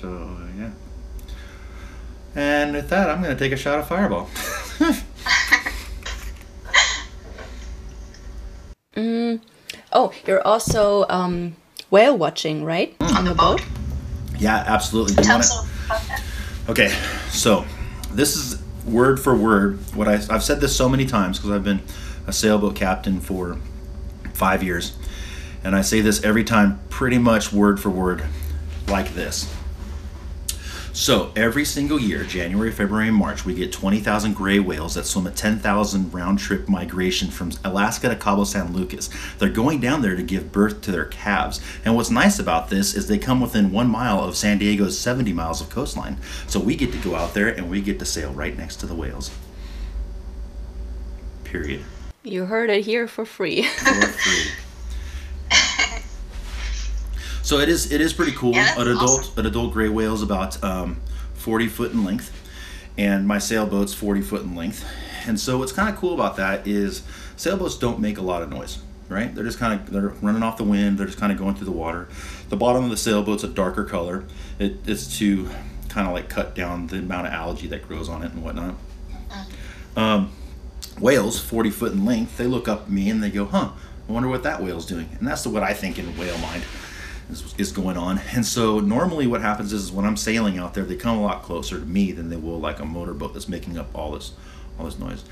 So 0.00 0.38
yeah. 0.56 0.70
And 2.36 2.74
with 2.74 2.90
that, 2.90 3.10
I'm 3.10 3.22
gonna 3.22 3.34
take 3.34 3.50
a 3.52 3.56
shot 3.56 3.80
of 3.80 3.88
Fireball. 3.88 4.28
Oh, 9.92 10.12
you're 10.26 10.46
also 10.46 11.06
um, 11.08 11.56
whale 11.90 12.16
watching, 12.18 12.64
right? 12.64 12.94
On 13.00 13.24
the 13.24 13.34
boat? 13.34 13.62
yeah, 14.38 14.64
absolutely. 14.66 15.14
Do 15.14 15.20
you 15.22 15.24
Tell 15.26 15.34
wanna- 15.36 15.44
us 15.44 15.86
about 15.86 16.02
that. 16.08 16.22
Okay, 16.68 16.88
so 17.30 17.64
this 18.12 18.36
is 18.36 18.60
word 18.84 19.18
for 19.20 19.34
word 19.36 19.78
what 19.94 20.06
I, 20.08 20.14
I've 20.30 20.42
said 20.42 20.60
this 20.60 20.76
so 20.76 20.88
many 20.88 21.06
times 21.06 21.38
because 21.38 21.50
I've 21.52 21.64
been 21.64 21.80
a 22.26 22.32
sailboat 22.32 22.74
captain 22.76 23.20
for 23.20 23.58
five 24.34 24.62
years, 24.62 24.96
and 25.64 25.74
I 25.74 25.80
say 25.82 26.00
this 26.02 26.22
every 26.24 26.44
time, 26.44 26.78
pretty 26.90 27.18
much 27.18 27.52
word 27.52 27.80
for 27.80 27.90
word, 27.90 28.22
like 28.86 29.14
this. 29.14 29.52
So 30.98 31.30
every 31.36 31.64
single 31.64 32.00
year, 32.00 32.24
January, 32.24 32.72
February, 32.72 33.06
and 33.06 33.16
March, 33.16 33.44
we 33.44 33.54
get 33.54 33.70
20,000 33.70 34.34
gray 34.34 34.58
whales 34.58 34.96
that 34.96 35.06
swim 35.06 35.28
a 35.28 35.30
10,000 35.30 36.12
round 36.12 36.40
trip 36.40 36.68
migration 36.68 37.30
from 37.30 37.52
Alaska 37.62 38.08
to 38.08 38.16
Cabo 38.16 38.42
San 38.42 38.72
Lucas. 38.72 39.08
They're 39.38 39.48
going 39.48 39.80
down 39.80 40.02
there 40.02 40.16
to 40.16 40.24
give 40.24 40.50
birth 40.50 40.80
to 40.82 40.90
their 40.90 41.04
calves. 41.04 41.60
And 41.84 41.94
what's 41.94 42.10
nice 42.10 42.40
about 42.40 42.68
this 42.68 42.96
is 42.96 43.06
they 43.06 43.16
come 43.16 43.40
within 43.40 43.70
one 43.70 43.88
mile 43.88 44.18
of 44.24 44.36
San 44.36 44.58
Diego's 44.58 44.98
70 44.98 45.32
miles 45.32 45.60
of 45.60 45.70
coastline. 45.70 46.16
So 46.48 46.58
we 46.58 46.74
get 46.74 46.90
to 46.90 46.98
go 46.98 47.14
out 47.14 47.32
there 47.32 47.46
and 47.46 47.70
we 47.70 47.80
get 47.80 48.00
to 48.00 48.04
sail 48.04 48.32
right 48.32 48.58
next 48.58 48.80
to 48.80 48.86
the 48.86 48.94
whales. 48.96 49.30
Period. 51.44 51.84
You 52.24 52.46
heard 52.46 52.70
it 52.70 52.84
here 52.84 53.06
for 53.06 53.24
free. 53.24 53.62
For 53.62 53.94
free. 53.94 54.50
So 57.48 57.60
it 57.60 57.70
is 57.70 57.90
it 57.90 58.02
is 58.02 58.12
pretty 58.12 58.32
cool. 58.32 58.52
Yeah, 58.52 58.78
an 58.78 58.88
adult 58.88 59.20
awesome. 59.20 59.38
an 59.38 59.46
adult 59.46 59.72
gray 59.72 59.88
whale 59.88 60.12
is 60.12 60.20
about 60.20 60.62
um, 60.62 61.00
40 61.32 61.68
foot 61.68 61.92
in 61.92 62.04
length, 62.04 62.30
and 62.98 63.26
my 63.26 63.38
sailboat's 63.38 63.94
40 63.94 64.20
foot 64.20 64.42
in 64.42 64.54
length. 64.54 64.84
And 65.26 65.40
so 65.40 65.56
what's 65.56 65.72
kind 65.72 65.88
of 65.88 65.96
cool 65.96 66.12
about 66.12 66.36
that 66.36 66.66
is 66.66 67.04
sailboats 67.36 67.78
don't 67.78 68.00
make 68.00 68.18
a 68.18 68.20
lot 68.20 68.42
of 68.42 68.50
noise, 68.50 68.82
right? 69.08 69.34
They're 69.34 69.46
just 69.46 69.58
kind 69.58 69.80
of 69.80 69.90
they're 69.90 70.10
running 70.20 70.42
off 70.42 70.58
the 70.58 70.64
wind. 70.64 70.98
They're 70.98 71.06
just 71.06 71.16
kind 71.16 71.32
of 71.32 71.38
going 71.38 71.54
through 71.54 71.64
the 71.64 71.72
water. 71.72 72.08
The 72.50 72.56
bottom 72.58 72.84
of 72.84 72.90
the 72.90 72.98
sailboat's 72.98 73.44
a 73.44 73.48
darker 73.48 73.84
color. 73.84 74.24
It, 74.58 74.86
it's 74.86 75.16
to 75.16 75.48
kind 75.88 76.06
of 76.06 76.12
like 76.12 76.28
cut 76.28 76.54
down 76.54 76.88
the 76.88 76.98
amount 76.98 77.28
of 77.28 77.32
algae 77.32 77.68
that 77.68 77.88
grows 77.88 78.10
on 78.10 78.24
it 78.24 78.30
and 78.32 78.44
whatnot. 78.44 78.74
Um, 79.96 80.32
whales 81.00 81.40
40 81.40 81.70
foot 81.70 81.92
in 81.92 82.04
length 82.04 82.36
they 82.36 82.46
look 82.46 82.68
up 82.68 82.82
at 82.82 82.90
me 82.90 83.08
and 83.08 83.22
they 83.22 83.30
go 83.30 83.44
huh 83.44 83.70
i 84.08 84.12
wonder 84.12 84.28
what 84.28 84.42
that 84.42 84.60
whale's 84.60 84.84
doing 84.84 85.08
and 85.16 85.28
that's 85.28 85.46
what 85.46 85.62
i 85.62 85.72
think 85.72 85.96
in 85.96 86.06
whale 86.18 86.36
mind 86.38 86.64
is, 87.30 87.54
is 87.58 87.72
going 87.72 87.96
on. 87.96 88.20
And 88.34 88.44
so 88.44 88.80
normally 88.80 89.26
what 89.26 89.40
happens 89.40 89.72
is 89.72 89.92
when 89.92 90.04
i'm 90.04 90.16
sailing 90.16 90.58
out 90.58 90.74
there 90.74 90.84
they 90.84 90.96
come 90.96 91.18
a 91.18 91.22
lot 91.22 91.42
closer 91.42 91.78
to 91.78 91.86
me 91.86 92.12
than 92.12 92.30
they 92.30 92.36
will 92.36 92.60
like 92.60 92.80
a 92.80 92.84
motorboat 92.84 93.32
that's 93.34 93.48
making 93.48 93.78
up 93.78 93.88
all 93.94 94.12
this 94.12 94.32
all 94.78 94.84
this 94.84 94.98
noise. 94.98 95.24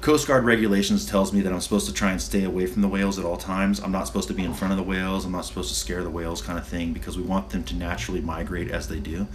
Coast 0.00 0.26
guard 0.26 0.44
regulations 0.44 1.06
tells 1.06 1.32
me 1.32 1.40
that 1.40 1.52
i'm 1.52 1.60
supposed 1.60 1.86
to 1.86 1.92
try 1.92 2.10
and 2.10 2.20
stay 2.20 2.44
away 2.44 2.66
from 2.66 2.82
the 2.82 2.88
whales 2.88 3.18
at 3.18 3.24
all 3.24 3.36
times. 3.36 3.80
I'm 3.80 3.92
not 3.92 4.06
supposed 4.06 4.28
to 4.28 4.34
be 4.34 4.44
in 4.44 4.54
front 4.54 4.72
of 4.72 4.78
the 4.78 4.84
whales. 4.84 5.24
I'm 5.24 5.32
not 5.32 5.44
supposed 5.44 5.68
to 5.70 5.74
scare 5.74 6.02
the 6.02 6.10
whales 6.10 6.42
kind 6.42 6.58
of 6.58 6.66
thing 6.66 6.92
because 6.92 7.16
we 7.16 7.22
want 7.22 7.50
them 7.50 7.64
to 7.64 7.74
naturally 7.74 8.20
migrate 8.20 8.70
as 8.70 8.88
they 8.88 9.00
do. 9.00 9.26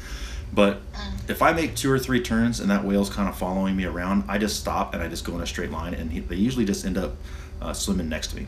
But 0.51 0.81
if 1.27 1.41
I 1.41 1.53
make 1.53 1.75
two 1.75 1.91
or 1.91 1.99
three 1.99 2.21
turns 2.21 2.59
and 2.59 2.69
that 2.71 2.83
whale's 2.83 3.09
kind 3.09 3.29
of 3.29 3.37
following 3.37 3.75
me 3.75 3.85
around, 3.85 4.23
I 4.27 4.37
just 4.37 4.59
stop 4.59 4.93
and 4.93 5.03
I 5.03 5.07
just 5.07 5.23
go 5.23 5.35
in 5.35 5.41
a 5.41 5.47
straight 5.47 5.71
line, 5.71 5.93
and 5.93 6.11
he, 6.11 6.21
they 6.21 6.35
usually 6.35 6.65
just 6.65 6.85
end 6.85 6.97
up 6.97 7.15
uh, 7.61 7.73
swimming 7.73 8.09
next 8.09 8.27
to 8.29 8.37
me. 8.37 8.47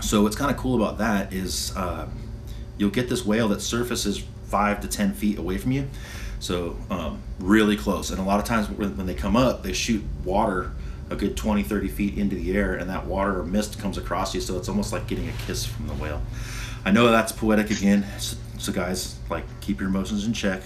So 0.00 0.22
what's 0.22 0.36
kind 0.36 0.50
of 0.50 0.56
cool 0.56 0.80
about 0.80 0.98
that 0.98 1.32
is 1.32 1.74
uh, 1.76 2.06
you'll 2.78 2.90
get 2.90 3.08
this 3.08 3.24
whale 3.24 3.48
that 3.48 3.60
surfaces 3.60 4.24
five 4.46 4.80
to 4.80 4.88
ten 4.88 5.12
feet 5.12 5.38
away 5.38 5.58
from 5.58 5.72
you, 5.72 5.88
so 6.40 6.76
um, 6.90 7.22
really 7.38 7.76
close. 7.76 8.10
And 8.10 8.18
a 8.18 8.24
lot 8.24 8.40
of 8.40 8.46
times 8.46 8.68
when 8.68 8.96
when 8.96 9.06
they 9.06 9.14
come 9.14 9.36
up, 9.36 9.62
they 9.62 9.72
shoot 9.72 10.02
water 10.24 10.72
a 11.10 11.16
good 11.16 11.36
20, 11.36 11.62
30 11.62 11.88
feet 11.88 12.18
into 12.18 12.34
the 12.34 12.56
air, 12.56 12.74
and 12.74 12.88
that 12.88 13.06
water 13.06 13.40
or 13.40 13.44
mist 13.44 13.78
comes 13.78 13.98
across 13.98 14.34
you, 14.34 14.40
so 14.40 14.56
it's 14.56 14.68
almost 14.68 14.92
like 14.92 15.06
getting 15.06 15.28
a 15.28 15.32
kiss 15.46 15.64
from 15.64 15.86
the 15.86 15.94
whale. 15.94 16.22
I 16.84 16.90
know 16.90 17.10
that's 17.10 17.32
poetic 17.32 17.70
again, 17.70 18.06
so, 18.18 18.36
so 18.58 18.72
guys, 18.72 19.16
like 19.30 19.44
keep 19.60 19.80
your 19.80 19.88
emotions 19.88 20.26
in 20.26 20.32
check. 20.32 20.62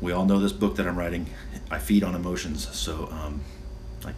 We 0.00 0.12
all 0.12 0.24
know 0.24 0.38
this 0.38 0.52
book 0.52 0.76
that 0.76 0.86
I'm 0.86 0.96
writing. 0.96 1.26
I 1.70 1.78
feed 1.78 2.04
on 2.04 2.14
emotions, 2.14 2.68
so 2.76 3.08
um, 3.10 3.40
like 4.04 4.14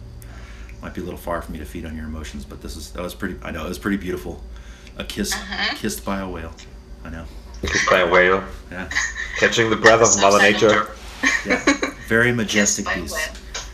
might 0.81 0.93
be 0.93 1.01
a 1.01 1.03
little 1.03 1.19
far 1.19 1.41
for 1.41 1.51
me 1.51 1.59
to 1.59 1.65
feed 1.65 1.85
on 1.85 1.95
your 1.95 2.05
emotions, 2.05 2.45
but 2.45 2.61
this 2.61 2.75
is 2.75 2.91
that 2.91 3.01
was 3.01 3.13
pretty. 3.13 3.37
I 3.43 3.51
know 3.51 3.65
it 3.65 3.69
was 3.69 3.79
pretty 3.79 3.97
beautiful. 3.97 4.43
A 4.97 5.03
kiss, 5.03 5.33
kissed 5.75 6.03
by 6.05 6.19
a 6.19 6.29
whale. 6.29 6.53
I 7.03 7.09
know. 7.09 7.25
Kissed 7.61 7.89
by 7.89 7.99
a 7.99 8.09
whale, 8.09 8.43
Yeah, 8.71 8.89
catching 9.37 9.69
the 9.69 9.75
breath 9.75 10.01
of 10.01 10.21
Mother. 10.21 10.39
Nature. 10.39 10.87
yeah. 11.45 11.63
Very 12.07 12.31
majestic 12.31 12.85
by 12.85 12.95
piece. 12.95 13.29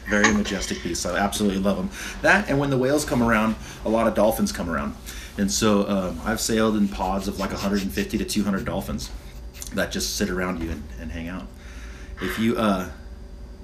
Very 0.10 0.34
majestic 0.34 0.80
piece. 0.80 1.06
I 1.06 1.18
absolutely 1.18 1.60
love 1.60 1.78
them. 1.78 1.90
That 2.22 2.50
and 2.50 2.60
when 2.60 2.70
the 2.70 2.78
whales 2.78 3.06
come 3.06 3.24
around, 3.24 3.56
a 3.86 3.90
lot 3.90 4.08
of 4.08 4.14
dolphins 4.14 4.52
come 4.52 4.70
around, 4.70 4.96
and 5.38 5.52
so 5.52 5.88
um, 5.88 6.22
I've 6.26 6.42
sailed 6.42 6.76
in 6.76 6.88
pods 6.88 7.28
of 7.28 7.40
like 7.40 7.52
150 7.52 8.18
to 8.18 8.26
200 8.26 8.66
dolphins 8.66 9.10
that 9.74 9.92
just 9.92 10.16
sit 10.16 10.30
around 10.30 10.62
you 10.62 10.72
and, 10.72 10.84
and 11.00 11.12
hang 11.12 11.28
out. 11.28 11.48
If 12.22 12.40
you 12.40 12.58
uh, 12.58 12.90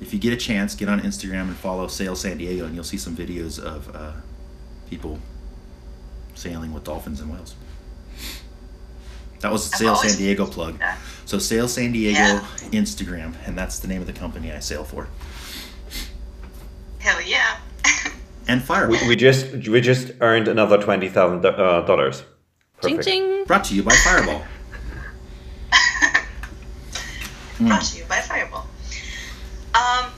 if 0.02 0.14
you 0.14 0.20
get 0.20 0.34
a 0.34 0.38
chance, 0.38 0.76
get 0.76 0.90
on 0.90 1.02
Instagram 1.02 1.44
and 1.44 1.56
follow 1.56 1.88
Sail 1.88 2.16
San 2.16 2.38
Diego, 2.38 2.66
and 2.66 2.76
you'll 2.76 2.84
see 2.84 2.98
some 2.98 3.16
videos 3.16 3.60
of 3.60 3.94
uh, 3.96 4.14
people 4.90 5.20
sailing 6.36 6.74
with 6.74 6.84
dolphins 6.84 7.22
and 7.22 7.32
whales. 7.32 7.56
That 9.44 9.52
was 9.52 9.72
I've 9.74 9.78
Sail 9.78 9.96
San 9.98 10.18
Diego 10.18 10.46
plug. 10.46 10.82
So 11.26 11.38
Sail 11.38 11.68
San 11.68 11.92
Diego 11.92 12.18
Yeah. 12.18 12.48
Instagram, 12.72 13.36
and 13.46 13.58
that's 13.58 13.80
the 13.80 13.90
name 13.90 14.00
of 14.00 14.08
the 14.08 14.14
company 14.14 14.54
I 14.54 14.60
sail 14.60 14.86
for. 14.86 15.08
Hell 17.00 17.22
yeah. 17.22 17.58
And 18.48 18.62
Fireball. 18.62 18.98
We, 19.02 19.08
we 19.10 19.16
just 19.16 19.52
we 19.70 19.80
just 19.80 20.12
earned 20.22 20.48
another 20.48 20.82
twenty 20.82 21.10
thousand 21.10 21.46
uh, 21.46 21.82
dollars. 21.82 22.24
Ching 22.82 23.02
ching. 23.02 23.44
Brought 23.46 23.66
to 23.66 23.76
you 23.76 23.84
by 23.84 23.96
Fireball. 23.96 24.44
Brought 27.60 27.84
to 27.84 27.98
you 27.98 28.04
by 28.06 28.20
Fireball. 28.20 28.68
Um, 29.76 30.12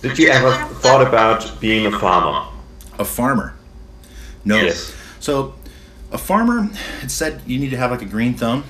Did 0.00 0.18
you 0.18 0.28
ever 0.28 0.52
thought 0.80 1.06
about 1.06 1.60
being 1.60 1.84
a 1.86 1.98
farmer? 1.98 2.50
A 2.98 3.04
farmer. 3.04 3.54
No. 4.44 4.56
Yes. 4.56 4.94
So, 5.20 5.54
a 6.14 6.18
farmer, 6.18 6.70
it 7.02 7.10
said 7.10 7.42
you 7.44 7.58
need 7.58 7.70
to 7.70 7.76
have 7.76 7.90
like 7.90 8.00
a 8.00 8.06
green 8.06 8.34
thumb, 8.34 8.64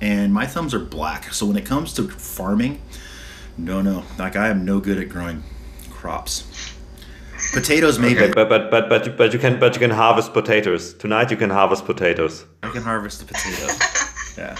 and 0.00 0.34
my 0.34 0.44
thumbs 0.44 0.74
are 0.74 0.80
black. 0.80 1.32
So 1.32 1.46
when 1.46 1.56
it 1.56 1.64
comes 1.64 1.94
to 1.94 2.08
farming, 2.08 2.82
no, 3.56 3.80
no, 3.80 4.02
like 4.18 4.36
I 4.36 4.48
am 4.48 4.64
no 4.64 4.80
good 4.80 4.98
at 4.98 5.08
growing 5.08 5.44
crops. 5.90 6.44
Potatoes, 7.52 7.98
maybe. 7.98 8.20
Okay, 8.20 8.32
but 8.32 8.48
but 8.48 8.70
but 8.70 8.88
but 8.88 9.16
but 9.16 9.32
you 9.32 9.38
can 9.38 9.58
but 9.58 9.74
you 9.74 9.80
can 9.80 9.90
harvest 9.90 10.32
potatoes 10.32 10.92
tonight. 10.94 11.30
You 11.30 11.36
can 11.36 11.50
harvest 11.50 11.86
potatoes. 11.86 12.44
I 12.62 12.70
can 12.70 12.82
harvest 12.82 13.20
the 13.20 13.26
potato. 13.26 13.72
yeah. 14.36 14.56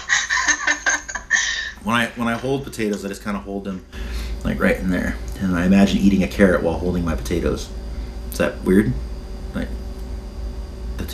When 1.83 1.95
I 1.95 2.07
when 2.15 2.27
I 2.27 2.37
hold 2.37 2.63
potatoes, 2.63 3.03
I 3.03 3.09
just 3.09 3.23
kind 3.23 3.35
of 3.35 3.43
hold 3.43 3.65
them 3.65 3.85
like 4.43 4.59
right 4.59 4.77
in 4.77 4.89
there, 4.89 5.17
and 5.39 5.55
I 5.55 5.65
imagine 5.65 5.99
eating 5.99 6.23
a 6.23 6.27
carrot 6.27 6.63
while 6.63 6.77
holding 6.77 7.03
my 7.03 7.15
potatoes. 7.15 7.69
Is 8.31 8.37
that 8.37 8.61
weird? 8.63 8.93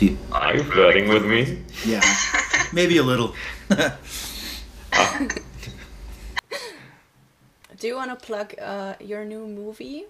that's 0.00 0.02
you. 0.02 0.18
Are 0.32 0.56
you 0.56 0.62
flirting 0.64 1.08
with 1.08 1.24
me? 1.24 1.62
Yeah, 1.84 2.02
maybe 2.72 2.98
a 2.98 3.02
little. 3.02 3.34
Do 7.78 7.86
you 7.86 7.94
want 7.94 8.10
to 8.10 8.26
plug 8.26 8.54
uh, 8.60 8.94
your 9.00 9.24
new 9.24 9.46
movie, 9.46 10.06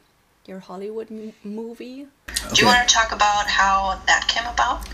your 0.46 0.58
Hollywood 0.58 1.10
m- 1.10 1.34
movie? 1.44 2.06
do 2.54 2.60
you 2.60 2.66
want 2.66 2.88
to 2.88 2.94
talk 2.94 3.12
about 3.12 3.46
how 3.46 4.00
that 4.06 4.26
came 4.26 4.46
about? 4.46 4.88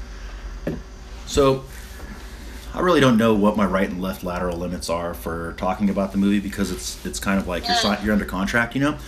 So, 1.27 1.65
I 2.75 2.81
really 2.81 3.01
don't 3.01 3.17
know 3.17 3.35
what 3.35 3.57
my 3.57 3.65
right 3.65 3.89
and 3.89 4.03
left 4.03 4.25
lateral 4.25 4.57
limits 4.57 4.91
are 4.91 5.15
for 5.15 5.55
talking 5.57 5.89
about 5.89 6.13
the 6.13 6.19
movie 6.19 6.41
because 6.41 6.73
it's 6.73 7.05
it's 7.07 7.21
kind 7.21 7.39
of 7.39 7.47
like 7.47 7.65
you're 7.69 7.97
you're 8.03 8.13
under 8.13 8.25
contract, 8.25 8.75
you 8.75 8.81
know. 8.81 8.99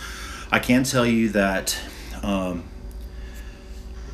I 0.49 0.59
can 0.59 0.83
tell 0.83 1.05
you 1.05 1.27
that 1.29 1.77
um, 2.23 2.63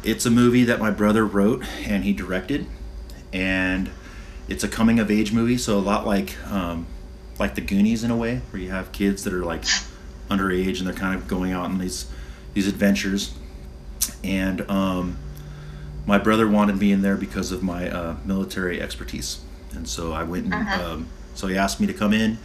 it's 0.04 0.26
a 0.26 0.32
movie 0.32 0.63
that 0.66 0.80
my 0.80 0.92
brother 0.92 1.26
wrote 1.26 1.63
and 1.88 2.04
he 2.04 2.13
directed, 2.13 2.68
and 3.32 3.89
it's 4.48 4.63
a 4.63 4.68
coming 4.68 5.00
of 5.00 5.10
age 5.10 5.32
movie. 5.32 5.58
So 5.58 5.78
a 5.78 5.80
lot 5.80 6.06
like 6.06 6.38
um, 6.52 6.88
like 7.39 7.56
the 7.56 7.62
Goonies 7.62 8.04
in 8.04 8.12
a 8.12 8.18
way, 8.18 8.42
where 8.52 8.62
you 8.62 8.70
have 8.70 8.92
kids 8.92 9.24
that 9.24 9.34
are 9.34 9.44
like 9.44 9.63
underage 10.30 10.80
and 10.80 10.88
they're 10.88 10.94
kind 10.94 11.16
of 11.16 11.28
going 11.28 11.52
out 11.52 11.66
on 11.66 11.80
these 11.80 12.06
these 12.54 12.68
adventures, 12.68 13.34
and 14.24 14.70
um, 14.70 15.18
my 16.06 16.18
brother 16.18 16.48
wanted 16.48 16.78
me 16.78 16.92
in 16.92 17.02
there 17.02 17.18
because 17.18 17.52
of 17.52 17.63
my 17.63 17.89
uh, 17.89 18.16
military 18.26 18.82
expertise, 18.82 19.39
and 19.74 19.88
so 19.88 20.12
I 20.12 20.24
went 20.24 20.54
and 20.54 20.82
um, 20.82 21.08
so 21.34 21.48
he 21.48 21.58
asked 21.58 21.80
me 21.80 21.88
to 21.88 21.94
come 21.94 22.13
in. 22.13 22.38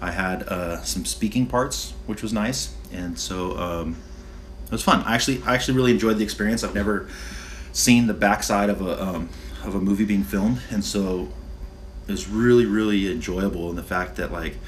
I 0.00 0.10
had 0.10 0.42
uh, 0.42 0.82
some 0.82 1.04
speaking 1.04 1.46
parts, 1.46 1.94
which 2.06 2.22
was 2.22 2.32
nice, 2.32 2.74
and 2.92 3.18
so 3.18 3.56
um, 3.56 3.96
was 4.74 4.82
fun. 4.82 5.02
I 5.02 5.14
actually 5.14 5.42
I 5.44 5.54
actually 5.54 5.76
really 5.76 5.92
enjoyed 5.92 6.18
the 6.18 6.24
experience. 6.24 6.62
I've 6.62 6.74
never 6.74 7.08
seen 7.72 8.06
the 8.06 8.14
backside 8.14 8.70
of 8.70 8.82
a 8.82 9.02
um, 9.02 9.28
of 9.64 9.74
a 9.74 9.80
movie 9.80 10.04
being 10.04 10.24
filmed, 10.24 10.60
and 10.70 10.84
so 10.84 11.28
it 12.06 12.12
was 12.12 12.28
really 12.28 12.66
really 12.66 13.10
enjoyable 13.10 13.70
in 13.70 13.76
the 13.76 13.82
fact 13.82 14.16
that 14.16 14.32
like 14.32 14.58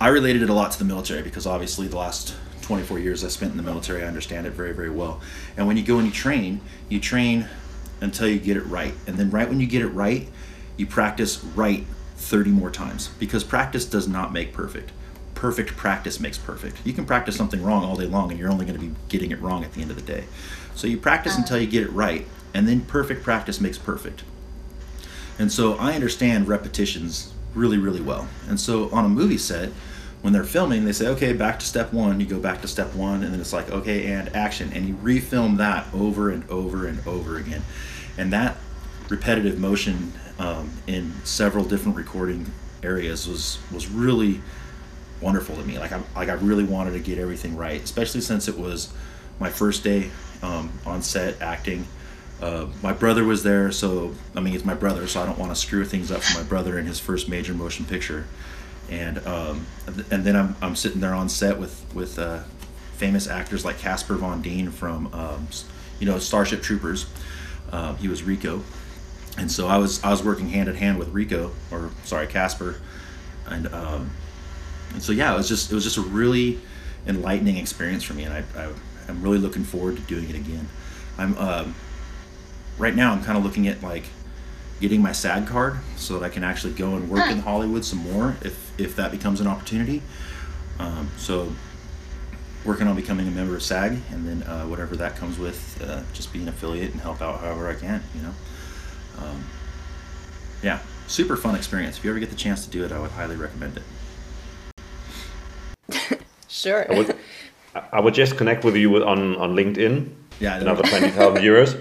I 0.00 0.08
related 0.08 0.42
it 0.42 0.50
a 0.50 0.54
lot 0.54 0.72
to 0.72 0.78
the 0.78 0.84
military 0.84 1.22
because 1.22 1.46
obviously 1.46 1.86
the 1.86 1.98
last 1.98 2.34
24 2.62 2.98
years 2.98 3.22
I 3.22 3.28
spent 3.28 3.50
in 3.50 3.56
the 3.58 3.62
military, 3.62 4.02
I 4.02 4.06
understand 4.06 4.46
it 4.46 4.52
very, 4.52 4.72
very 4.72 4.90
well. 4.90 5.20
And 5.56 5.66
when 5.66 5.76
you 5.76 5.82
go 5.82 5.98
and 5.98 6.06
you 6.06 6.12
train, 6.12 6.60
you 6.88 7.00
train 7.00 7.48
until 8.00 8.28
you 8.28 8.38
get 8.38 8.56
it 8.56 8.64
right. 8.66 8.94
And 9.06 9.16
then 9.16 9.30
right 9.30 9.48
when 9.48 9.60
you 9.60 9.66
get 9.66 9.82
it 9.82 9.88
right, 9.88 10.28
you 10.78 10.86
practice 10.86 11.44
right 11.44 11.84
30 12.16 12.50
more 12.50 12.70
times 12.70 13.08
because 13.18 13.44
practice 13.44 13.84
does 13.84 14.08
not 14.08 14.32
make 14.32 14.54
perfect. 14.54 14.92
Perfect 15.40 15.74
practice 15.74 16.20
makes 16.20 16.36
perfect. 16.36 16.76
You 16.84 16.92
can 16.92 17.06
practice 17.06 17.34
something 17.34 17.62
wrong 17.62 17.82
all 17.82 17.96
day 17.96 18.04
long 18.04 18.30
and 18.30 18.38
you're 18.38 18.50
only 18.50 18.66
going 18.66 18.78
to 18.78 18.86
be 18.86 18.94
getting 19.08 19.30
it 19.30 19.40
wrong 19.40 19.64
at 19.64 19.72
the 19.72 19.80
end 19.80 19.90
of 19.90 19.96
the 19.96 20.02
day. 20.02 20.24
So 20.74 20.86
you 20.86 20.98
practice 20.98 21.38
until 21.38 21.58
you 21.58 21.66
get 21.66 21.82
it 21.82 21.90
right, 21.92 22.26
and 22.52 22.68
then 22.68 22.82
perfect 22.82 23.22
practice 23.22 23.58
makes 23.58 23.78
perfect. 23.78 24.22
And 25.38 25.50
so 25.50 25.76
I 25.78 25.94
understand 25.94 26.46
repetitions 26.46 27.32
really, 27.54 27.78
really 27.78 28.02
well. 28.02 28.28
And 28.48 28.60
so 28.60 28.90
on 28.90 29.06
a 29.06 29.08
movie 29.08 29.38
set, 29.38 29.70
when 30.20 30.34
they're 30.34 30.44
filming, 30.44 30.84
they 30.84 30.92
say, 30.92 31.06
okay, 31.06 31.32
back 31.32 31.58
to 31.60 31.66
step 31.66 31.90
one. 31.90 32.20
You 32.20 32.26
go 32.26 32.38
back 32.38 32.60
to 32.60 32.68
step 32.68 32.94
one, 32.94 33.24
and 33.24 33.32
then 33.32 33.40
it's 33.40 33.54
like, 33.54 33.70
okay, 33.70 34.12
and 34.12 34.28
action. 34.36 34.70
And 34.74 34.86
you 34.86 34.94
refilm 34.96 35.56
that 35.56 35.86
over 35.94 36.28
and 36.28 36.46
over 36.50 36.86
and 36.86 37.06
over 37.06 37.38
again. 37.38 37.62
And 38.18 38.30
that 38.34 38.58
repetitive 39.08 39.58
motion 39.58 40.12
um, 40.38 40.70
in 40.86 41.14
several 41.24 41.64
different 41.64 41.96
recording 41.96 42.52
areas 42.82 43.26
was 43.26 43.58
was 43.72 43.88
really 43.88 44.40
wonderful 45.20 45.56
to 45.56 45.62
me. 45.62 45.78
Like 45.78 45.92
I 45.92 46.00
like 46.16 46.28
I 46.28 46.34
really 46.34 46.64
wanted 46.64 46.92
to 46.92 47.00
get 47.00 47.18
everything 47.18 47.56
right, 47.56 47.82
especially 47.82 48.20
since 48.20 48.48
it 48.48 48.58
was 48.58 48.92
my 49.38 49.50
first 49.50 49.84
day 49.84 50.10
um, 50.42 50.70
on 50.86 51.02
set 51.02 51.40
acting. 51.40 51.86
Uh, 52.40 52.66
my 52.82 52.92
brother 52.92 53.24
was 53.24 53.42
there, 53.42 53.70
so 53.70 54.14
I 54.34 54.40
mean, 54.40 54.54
it's 54.54 54.64
my 54.64 54.74
brother, 54.74 55.06
so 55.06 55.22
I 55.22 55.26
don't 55.26 55.38
want 55.38 55.52
to 55.52 55.56
screw 55.56 55.84
things 55.84 56.10
up 56.10 56.22
for 56.22 56.38
my 56.38 56.44
brother 56.44 56.78
in 56.78 56.86
his 56.86 56.98
first 56.98 57.28
major 57.28 57.52
motion 57.52 57.84
picture. 57.84 58.26
And 58.88 59.24
um, 59.26 59.66
and 60.10 60.24
then 60.24 60.36
I'm, 60.36 60.56
I'm 60.60 60.74
sitting 60.74 61.00
there 61.00 61.14
on 61.14 61.28
set 61.28 61.58
with 61.58 61.84
with 61.94 62.18
uh, 62.18 62.40
famous 62.96 63.28
actors 63.28 63.64
like 63.64 63.78
Casper 63.78 64.16
Van 64.16 64.40
Dien 64.42 64.70
from 64.70 65.12
um, 65.12 65.48
you 65.98 66.06
know 66.06 66.18
Starship 66.18 66.62
Troopers. 66.62 67.06
Uh, 67.70 67.94
he 67.96 68.08
was 68.08 68.22
Rico, 68.22 68.62
and 69.36 69.52
so 69.52 69.68
I 69.68 69.76
was 69.76 70.02
I 70.02 70.10
was 70.10 70.22
working 70.24 70.48
hand 70.48 70.68
in 70.68 70.76
hand 70.76 70.98
with 70.98 71.08
Rico, 71.10 71.52
or 71.70 71.90
sorry 72.04 72.26
Casper, 72.26 72.80
and 73.46 73.66
um, 73.68 74.10
and 74.92 75.02
so 75.02 75.12
yeah, 75.12 75.32
it 75.32 75.36
was 75.36 75.48
just 75.48 75.70
it 75.70 75.74
was 75.74 75.84
just 75.84 75.96
a 75.96 76.02
really 76.02 76.60
enlightening 77.06 77.56
experience 77.56 78.02
for 78.02 78.14
me, 78.14 78.24
and 78.24 78.34
I, 78.34 78.44
I 78.56 78.72
I'm 79.08 79.22
really 79.22 79.38
looking 79.38 79.64
forward 79.64 79.96
to 79.96 80.02
doing 80.02 80.28
it 80.28 80.36
again. 80.36 80.68
I'm 81.18 81.36
um, 81.38 81.74
right 82.78 82.94
now 82.94 83.12
I'm 83.12 83.22
kind 83.22 83.36
of 83.36 83.44
looking 83.44 83.68
at 83.68 83.82
like 83.82 84.04
getting 84.80 85.02
my 85.02 85.12
SAG 85.12 85.46
card 85.46 85.78
so 85.96 86.18
that 86.18 86.24
I 86.24 86.30
can 86.30 86.42
actually 86.42 86.72
go 86.72 86.96
and 86.96 87.10
work 87.10 87.30
in 87.30 87.38
Hollywood 87.40 87.84
some 87.84 87.98
more 87.98 88.36
if 88.42 88.72
if 88.80 88.96
that 88.96 89.10
becomes 89.10 89.40
an 89.40 89.46
opportunity. 89.46 90.02
Um, 90.78 91.10
so 91.18 91.52
working 92.64 92.86
on 92.86 92.96
becoming 92.96 93.26
a 93.28 93.30
member 93.30 93.54
of 93.54 93.62
SAG 93.62 93.98
and 94.10 94.26
then 94.26 94.42
uh, 94.42 94.64
whatever 94.64 94.96
that 94.96 95.16
comes 95.16 95.38
with, 95.38 95.82
uh, 95.86 96.02
just 96.12 96.32
be 96.32 96.40
an 96.40 96.48
affiliate 96.48 96.92
and 96.92 97.00
help 97.00 97.22
out 97.22 97.40
however 97.40 97.68
I 97.68 97.74
can. 97.74 98.02
You 98.14 98.22
know, 98.22 98.34
um, 99.18 99.44
yeah, 100.62 100.80
super 101.06 101.36
fun 101.36 101.54
experience. 101.54 101.98
If 101.98 102.04
you 102.04 102.10
ever 102.10 102.20
get 102.20 102.30
the 102.30 102.36
chance 102.36 102.64
to 102.64 102.70
do 102.70 102.84
it, 102.84 102.92
I 102.92 103.00
would 103.00 103.10
highly 103.12 103.36
recommend 103.36 103.76
it. 103.76 103.82
Sure. 106.48 106.90
I 106.92 106.98
would, 106.98 107.16
I- 107.74 107.82
I 107.92 108.00
would 108.00 108.14
just 108.14 108.36
connect 108.36 108.64
with 108.64 108.76
you 108.76 109.04
on, 109.04 109.36
on 109.36 109.54
LinkedIn. 109.54 110.08
Yeah, 110.40 110.58
Another 110.58 110.82
twenty 110.82 111.10
thousand 111.10 111.42
euros, 111.42 111.80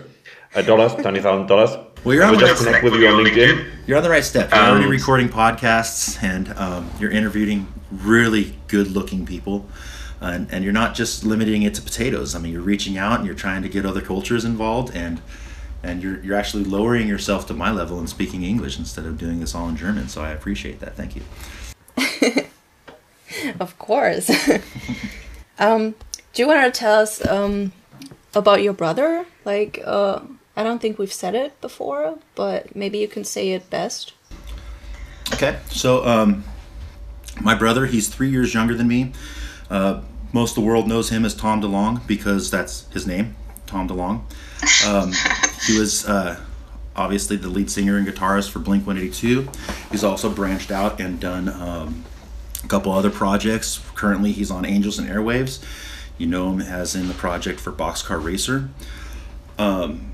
uh, 0.53 0.61
dollars, 0.61 0.93
twenty 0.95 1.21
thousand 1.21 1.47
dollars. 1.47 1.71
Well, 2.03 2.13
you're 2.15 2.23
on 2.23 2.37
the 2.37 2.43
right 2.45 2.55
connect 2.57 2.83
with 2.83 2.93
you 2.95 3.07
on 3.07 3.23
LinkedIn. 3.23 3.65
You're 3.87 3.97
on 3.97 4.03
the 4.03 4.09
right 4.09 4.23
step. 4.23 4.51
You're 4.51 4.59
already 4.61 4.85
Um, 4.85 4.91
recording 4.91 5.29
podcasts 5.29 6.21
and 6.23 6.49
um, 6.57 6.89
you're 6.99 7.11
interviewing 7.11 7.67
really 7.91 8.55
good 8.67 8.91
looking 8.91 9.25
people. 9.25 9.67
And, 10.21 10.47
and 10.51 10.63
you're 10.65 10.73
not 10.73 10.95
just 10.95 11.23
limiting 11.23 11.61
it 11.63 11.73
to 11.75 11.81
potatoes. 11.81 12.35
I 12.35 12.39
mean, 12.39 12.51
you're 12.51 12.61
reaching 12.61 12.97
out 12.97 13.19
and 13.19 13.25
you're 13.25 13.35
trying 13.35 13.63
to 13.63 13.69
get 13.69 13.85
other 13.85 14.01
cultures 14.01 14.43
involved 14.45 14.93
and 14.95 15.21
and 15.81 16.03
you're, 16.03 16.19
you're 16.21 16.35
actually 16.35 16.65
lowering 16.65 17.07
yourself 17.07 17.47
to 17.47 17.53
my 17.53 17.71
level 17.71 17.97
and 17.99 18.09
speaking 18.09 18.43
English 18.43 18.77
instead 18.77 19.05
of 19.05 19.17
doing 19.17 19.39
this 19.39 19.55
all 19.55 19.69
in 19.69 19.77
German. 19.77 20.09
So 20.09 20.21
I 20.21 20.31
appreciate 20.31 20.81
that. 20.81 20.95
Thank 20.97 21.15
you. 21.15 21.21
Of 23.59 23.77
course. 23.77 24.29
um, 25.59 25.95
do 26.33 26.41
you 26.41 26.47
want 26.47 26.73
to 26.73 26.77
tell 26.77 26.99
us 26.99 27.25
um, 27.25 27.71
about 28.33 28.61
your 28.61 28.73
brother? 28.73 29.25
Like, 29.45 29.81
uh, 29.83 30.21
I 30.55 30.63
don't 30.63 30.81
think 30.81 30.97
we've 30.97 31.13
said 31.13 31.35
it 31.35 31.59
before, 31.61 32.19
but 32.35 32.75
maybe 32.75 32.97
you 32.97 33.07
can 33.07 33.23
say 33.23 33.51
it 33.51 33.69
best. 33.69 34.13
Okay, 35.33 35.59
so 35.69 36.05
um, 36.05 36.43
my 37.41 37.55
brother, 37.55 37.85
he's 37.85 38.09
three 38.09 38.29
years 38.29 38.53
younger 38.53 38.75
than 38.75 38.87
me. 38.87 39.13
Uh, 39.69 40.01
most 40.33 40.51
of 40.51 40.63
the 40.63 40.67
world 40.67 40.87
knows 40.87 41.09
him 41.09 41.25
as 41.25 41.33
Tom 41.33 41.61
DeLonge 41.61 42.05
because 42.07 42.51
that's 42.51 42.91
his 42.91 43.07
name, 43.07 43.35
Tom 43.65 43.87
DeLonge. 43.87 44.21
Um, 44.85 45.13
he 45.65 45.79
was 45.79 46.07
uh, 46.07 46.39
obviously 46.95 47.37
the 47.37 47.49
lead 47.49 47.69
singer 47.71 47.97
and 47.97 48.07
guitarist 48.07 48.51
for 48.51 48.59
Blink 48.59 48.85
182. 48.85 49.47
He's 49.91 50.03
also 50.03 50.29
branched 50.29 50.71
out 50.71 50.99
and 50.99 51.19
done 51.19 51.49
um, 51.49 52.05
couple 52.69 52.91
other 52.91 53.09
projects. 53.09 53.81
Currently, 53.95 54.31
he's 54.31 54.51
on 54.51 54.63
Angels 54.63 54.99
and 54.99 55.09
Airwaves. 55.09 55.63
You 56.17 56.27
know 56.27 56.51
him 56.51 56.61
as 56.61 56.95
in 56.95 57.07
the 57.07 57.13
project 57.13 57.59
for 57.59 57.71
Boxcar 57.71 58.21
Racer 58.23 58.69
Um, 59.57 60.11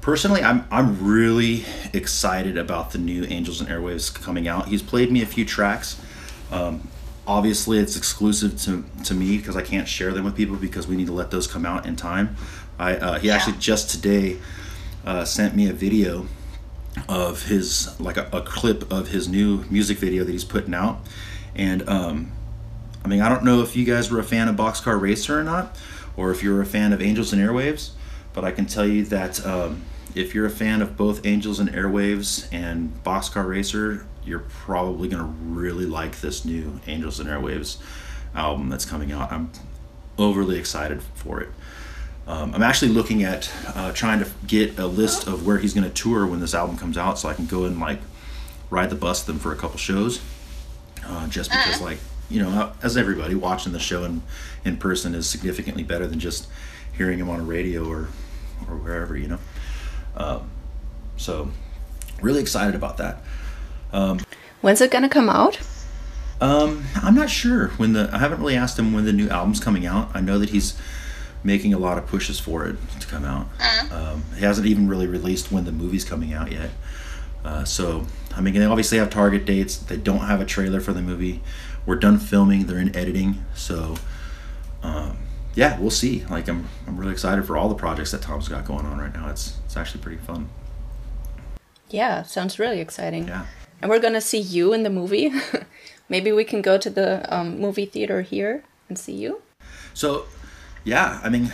personally 0.00 0.42
I'm 0.42 0.64
I'm 0.70 1.04
really 1.04 1.64
excited 1.92 2.56
about 2.56 2.92
the 2.92 2.98
new 2.98 3.24
Angels 3.24 3.60
and 3.60 3.68
Airwaves 3.68 4.14
coming 4.14 4.46
out. 4.46 4.68
He's 4.68 4.82
played 4.82 5.10
me 5.10 5.22
a 5.22 5.26
few 5.26 5.44
tracks. 5.44 6.00
Um, 6.52 6.88
obviously 7.26 7.78
it's 7.78 7.96
exclusive 7.96 8.60
to, 8.60 8.84
to 9.04 9.14
me 9.14 9.38
because 9.38 9.56
I 9.56 9.62
can't 9.62 9.88
share 9.88 10.12
them 10.12 10.24
with 10.24 10.36
people 10.36 10.56
because 10.56 10.86
we 10.86 10.94
need 10.94 11.06
to 11.06 11.12
let 11.12 11.30
those 11.30 11.46
come 11.46 11.66
out 11.66 11.86
in 11.86 11.96
time. 11.96 12.36
I 12.78 12.96
uh, 12.96 13.18
he 13.18 13.30
actually 13.30 13.56
just 13.58 13.90
today 13.90 14.38
uh, 15.04 15.24
sent 15.24 15.56
me 15.56 15.68
a 15.68 15.72
video 15.72 16.26
of 17.08 17.46
his 17.46 17.98
like 17.98 18.16
a, 18.16 18.28
a 18.32 18.40
clip 18.42 18.92
of 18.92 19.08
his 19.08 19.26
new 19.28 19.64
music 19.68 19.98
video 19.98 20.22
that 20.22 20.30
he's 20.30 20.44
putting 20.44 20.74
out 20.74 21.00
and 21.54 21.88
um, 21.88 22.32
I 23.04 23.08
mean, 23.08 23.20
I 23.20 23.28
don't 23.28 23.44
know 23.44 23.60
if 23.62 23.76
you 23.76 23.84
guys 23.84 24.10
were 24.10 24.18
a 24.18 24.24
fan 24.24 24.48
of 24.48 24.56
Boxcar 24.56 25.00
Racer 25.00 25.38
or 25.38 25.44
not, 25.44 25.76
or 26.16 26.30
if 26.30 26.42
you're 26.42 26.62
a 26.62 26.66
fan 26.66 26.92
of 26.92 27.02
Angels 27.02 27.32
and 27.32 27.42
Airwaves, 27.42 27.90
but 28.32 28.44
I 28.44 28.50
can 28.50 28.66
tell 28.66 28.86
you 28.86 29.04
that 29.06 29.44
um, 29.44 29.82
if 30.14 30.34
you're 30.34 30.46
a 30.46 30.50
fan 30.50 30.80
of 30.80 30.96
both 30.96 31.24
Angels 31.26 31.60
and 31.60 31.68
Airwaves 31.70 32.48
and 32.52 32.92
Boxcar 33.04 33.46
Racer, 33.46 34.06
you're 34.24 34.44
probably 34.48 35.08
going 35.08 35.22
to 35.22 35.28
really 35.28 35.84
like 35.84 36.20
this 36.20 36.44
new 36.44 36.80
Angels 36.86 37.20
and 37.20 37.28
Airwaves 37.28 37.76
album 38.34 38.70
that's 38.70 38.86
coming 38.86 39.12
out. 39.12 39.30
I'm 39.30 39.50
overly 40.16 40.58
excited 40.58 41.02
for 41.14 41.40
it. 41.40 41.48
Um, 42.26 42.54
I'm 42.54 42.62
actually 42.62 42.92
looking 42.92 43.22
at 43.22 43.52
uh, 43.74 43.92
trying 43.92 44.18
to 44.20 44.30
get 44.46 44.78
a 44.78 44.86
list 44.86 45.26
of 45.26 45.46
where 45.46 45.58
he's 45.58 45.74
going 45.74 45.84
to 45.84 45.92
tour 45.92 46.26
when 46.26 46.40
this 46.40 46.54
album 46.54 46.78
comes 46.78 46.96
out 46.96 47.18
so 47.18 47.28
I 47.28 47.34
can 47.34 47.44
go 47.44 47.64
and 47.64 47.78
like 47.78 48.00
ride 48.70 48.88
the 48.88 48.96
bus 48.96 49.20
with 49.20 49.26
them 49.26 49.38
for 49.38 49.52
a 49.52 49.56
couple 49.56 49.76
shows 49.76 50.22
uh, 51.06 51.26
just 51.28 51.50
because 51.50 51.80
like 51.80 51.98
you 52.30 52.40
know 52.42 52.72
as 52.82 52.96
everybody 52.96 53.34
watching 53.34 53.72
the 53.72 53.78
show 53.78 54.04
in 54.04 54.22
in 54.64 54.76
person 54.76 55.14
is 55.14 55.28
significantly 55.28 55.82
better 55.82 56.06
than 56.06 56.18
just 56.18 56.48
hearing 56.96 57.18
him 57.18 57.28
on 57.28 57.40
a 57.40 57.44
radio 57.44 57.88
or 57.88 58.08
or 58.68 58.76
wherever 58.76 59.16
you 59.16 59.28
know? 59.28 59.38
Um, 60.16 60.50
so 61.16 61.50
really 62.22 62.40
excited 62.40 62.74
about 62.74 62.96
that. 62.98 63.18
Um, 63.92 64.20
When's 64.60 64.80
it 64.80 64.90
gonna 64.90 65.08
come 65.08 65.28
out? 65.28 65.58
um, 66.40 66.84
i'm 66.96 67.14
not 67.14 67.30
sure 67.30 67.68
when 67.76 67.92
the 67.92 68.10
i 68.12 68.18
haven't 68.18 68.40
really 68.40 68.56
asked 68.56 68.76
him 68.76 68.92
when 68.92 69.04
the 69.04 69.12
new 69.12 69.28
album's 69.28 69.60
coming 69.60 69.86
out. 69.86 70.10
I 70.14 70.20
know 70.20 70.38
that 70.40 70.50
he's 70.50 70.76
making 71.44 71.72
a 71.74 71.78
lot 71.78 71.96
of 71.98 72.06
pushes 72.06 72.40
for 72.40 72.66
it 72.66 72.76
to 73.00 73.06
come 73.06 73.24
out. 73.24 73.46
Um, 73.92 74.24
he 74.34 74.44
hasn't 74.44 74.66
even 74.66 74.88
really 74.88 75.06
released 75.06 75.52
when 75.52 75.64
the 75.64 75.72
movie's 75.72 76.04
coming 76.04 76.32
out 76.32 76.50
yet. 76.50 76.70
Uh, 77.44 77.64
so, 77.64 78.06
I 78.36 78.40
mean, 78.40 78.54
they 78.54 78.64
obviously 78.64 78.98
have 78.98 79.10
target 79.10 79.44
dates. 79.44 79.76
They 79.76 79.96
don't 79.96 80.20
have 80.20 80.40
a 80.40 80.44
trailer 80.44 80.80
for 80.80 80.92
the 80.92 81.02
movie. 81.02 81.42
We're 81.86 81.96
done 81.96 82.18
filming. 82.18 82.66
They're 82.66 82.78
in 82.78 82.94
editing. 82.96 83.44
So, 83.54 83.96
um, 84.82 85.18
yeah, 85.54 85.78
we'll 85.78 85.90
see. 85.90 86.24
Like, 86.26 86.48
I'm, 86.48 86.68
I'm 86.86 86.96
really 86.96 87.12
excited 87.12 87.44
for 87.46 87.56
all 87.56 87.68
the 87.68 87.74
projects 87.74 88.10
that 88.10 88.22
Tom's 88.22 88.48
got 88.48 88.64
going 88.64 88.86
on 88.86 88.98
right 88.98 89.12
now. 89.12 89.28
It's, 89.28 89.58
it's 89.64 89.76
actually 89.76 90.02
pretty 90.02 90.18
fun. 90.18 90.48
Yeah, 91.90 92.22
sounds 92.22 92.58
really 92.58 92.80
exciting. 92.80 93.28
Yeah. 93.28 93.46
And 93.80 93.90
we're 93.90 94.00
gonna 94.00 94.20
see 94.20 94.40
you 94.40 94.72
in 94.72 94.82
the 94.82 94.90
movie. 94.90 95.30
Maybe 96.08 96.32
we 96.32 96.44
can 96.44 96.62
go 96.62 96.78
to 96.78 96.90
the 96.90 97.34
um, 97.34 97.60
movie 97.60 97.86
theater 97.86 98.22
here 98.22 98.64
and 98.88 98.98
see 98.98 99.12
you. 99.12 99.42
So, 99.92 100.24
yeah, 100.82 101.20
I 101.22 101.28
mean, 101.28 101.52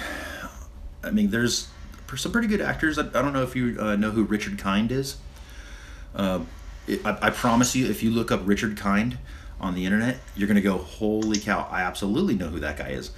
I 1.03 1.11
mean, 1.11 1.31
there's 1.31 1.69
some 2.17 2.33
pretty 2.33 2.49
good 2.49 2.61
actors. 2.61 2.99
I, 2.99 3.03
I 3.03 3.23
don't 3.23 3.33
know 3.33 3.43
if 3.43 3.55
you 3.55 3.77
uh, 3.81 3.97
know 3.97 4.11
who 4.11 4.25
Richard 4.25 4.59
Kind 4.59 4.91
is. 4.91 5.17
Uh, 6.15 6.41
I, 7.05 7.29
I 7.29 7.31
promise 7.31 7.75
you, 7.77 7.87
if 7.87 8.03
you 8.03 8.11
look 8.11 8.31
up 8.31 8.41
Richard 8.45 8.77
Kind 8.77 9.19
on 9.61 9.75
the 9.75 9.85
internet, 9.85 10.19
you're 10.37 10.49
gonna 10.49 10.61
go, 10.61 10.79
"Holy 10.79 11.39
cow! 11.39 11.69
I 11.71 11.83
absolutely 11.83 12.35
know 12.35 12.49
who 12.49 12.61
that 12.61 12.77
guy 12.77 12.91
is." 12.91 13.11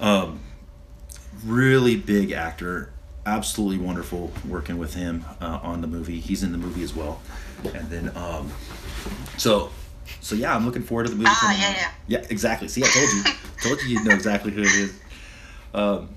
Um, 0.00 0.40
really 1.44 1.96
big 1.96 2.32
actor, 2.32 2.92
absolutely 3.24 3.78
wonderful 3.78 4.32
working 4.46 4.78
with 4.78 4.94
him 4.94 5.24
uh, 5.40 5.60
on 5.62 5.80
the 5.80 5.86
movie. 5.86 6.20
He's 6.20 6.42
in 6.42 6.52
the 6.52 6.58
movie 6.58 6.82
as 6.82 6.94
well, 6.94 7.20
and 7.64 7.88
then 7.88 8.16
um, 8.16 8.52
so 9.36 9.70
so 10.20 10.34
yeah, 10.34 10.54
I'm 10.54 10.64
looking 10.64 10.82
forward 10.82 11.04
to 11.04 11.10
the 11.10 11.16
movie. 11.16 11.30
Ah, 11.30 11.38
coming 11.40 11.60
yeah, 11.60 11.68
out. 11.68 11.76
yeah. 12.08 12.20
Yeah, 12.20 12.26
exactly. 12.30 12.68
See, 12.68 12.82
I 12.82 12.88
told 12.88 13.08
you, 13.08 13.22
told 13.62 13.82
you 13.82 13.88
you'd 13.88 14.04
know 14.06 14.14
exactly 14.14 14.52
who 14.52 14.62
it 14.62 14.74
is. 14.74 15.00
Um, 15.74 16.10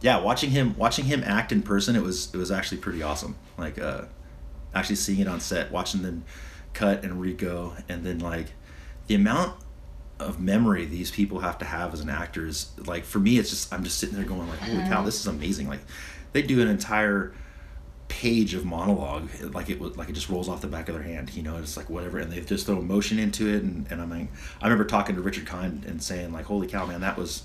yeah, 0.00 0.20
watching 0.20 0.50
him 0.50 0.76
watching 0.76 1.04
him 1.06 1.22
act 1.24 1.52
in 1.52 1.62
person, 1.62 1.96
it 1.96 2.02
was 2.02 2.32
it 2.34 2.36
was 2.36 2.50
actually 2.50 2.78
pretty 2.78 3.02
awesome. 3.02 3.36
Like 3.56 3.78
uh, 3.78 4.02
actually 4.74 4.96
seeing 4.96 5.20
it 5.20 5.28
on 5.28 5.40
set, 5.40 5.70
watching 5.70 6.02
them 6.02 6.24
cut 6.74 7.04
and 7.04 7.20
re-go, 7.20 7.74
and 7.88 8.04
then 8.04 8.18
like 8.18 8.46
the 9.06 9.14
amount 9.14 9.56
of 10.18 10.40
memory 10.40 10.84
these 10.84 11.10
people 11.10 11.40
have 11.40 11.58
to 11.58 11.64
have 11.64 11.94
as 11.94 12.00
an 12.00 12.10
actor 12.10 12.46
is 12.46 12.72
like 12.86 13.04
for 13.04 13.18
me, 13.18 13.38
it's 13.38 13.50
just 13.50 13.72
I'm 13.72 13.84
just 13.84 13.98
sitting 13.98 14.16
there 14.16 14.24
going 14.24 14.48
like, 14.48 14.58
holy 14.60 14.78
cow, 14.80 14.96
mm-hmm. 14.96 15.06
this 15.06 15.20
is 15.20 15.26
amazing. 15.26 15.68
Like 15.68 15.80
they 16.32 16.42
do 16.42 16.60
an 16.60 16.68
entire 16.68 17.32
page 18.08 18.54
of 18.54 18.64
monologue 18.64 19.28
like 19.52 19.68
it 19.68 19.78
was 19.78 19.96
like 19.96 20.08
it 20.08 20.14
just 20.14 20.30
rolls 20.30 20.48
off 20.48 20.62
the 20.62 20.66
back 20.66 20.88
of 20.88 20.94
their 20.94 21.04
hand 21.04 21.32
you 21.34 21.42
know 21.42 21.58
it's 21.58 21.76
like 21.76 21.90
whatever 21.90 22.18
and 22.18 22.32
they 22.32 22.40
just 22.40 22.64
throw 22.64 22.78
emotion 22.78 23.18
into 23.18 23.46
it 23.48 23.62
and, 23.62 23.86
and 23.90 24.00
i'm 24.00 24.08
like 24.08 24.28
i 24.62 24.64
remember 24.64 24.84
talking 24.84 25.14
to 25.14 25.20
richard 25.20 25.46
kind 25.46 25.84
and 25.84 26.02
saying 26.02 26.32
like 26.32 26.46
holy 26.46 26.66
cow 26.66 26.86
man 26.86 27.02
that 27.02 27.18
was 27.18 27.44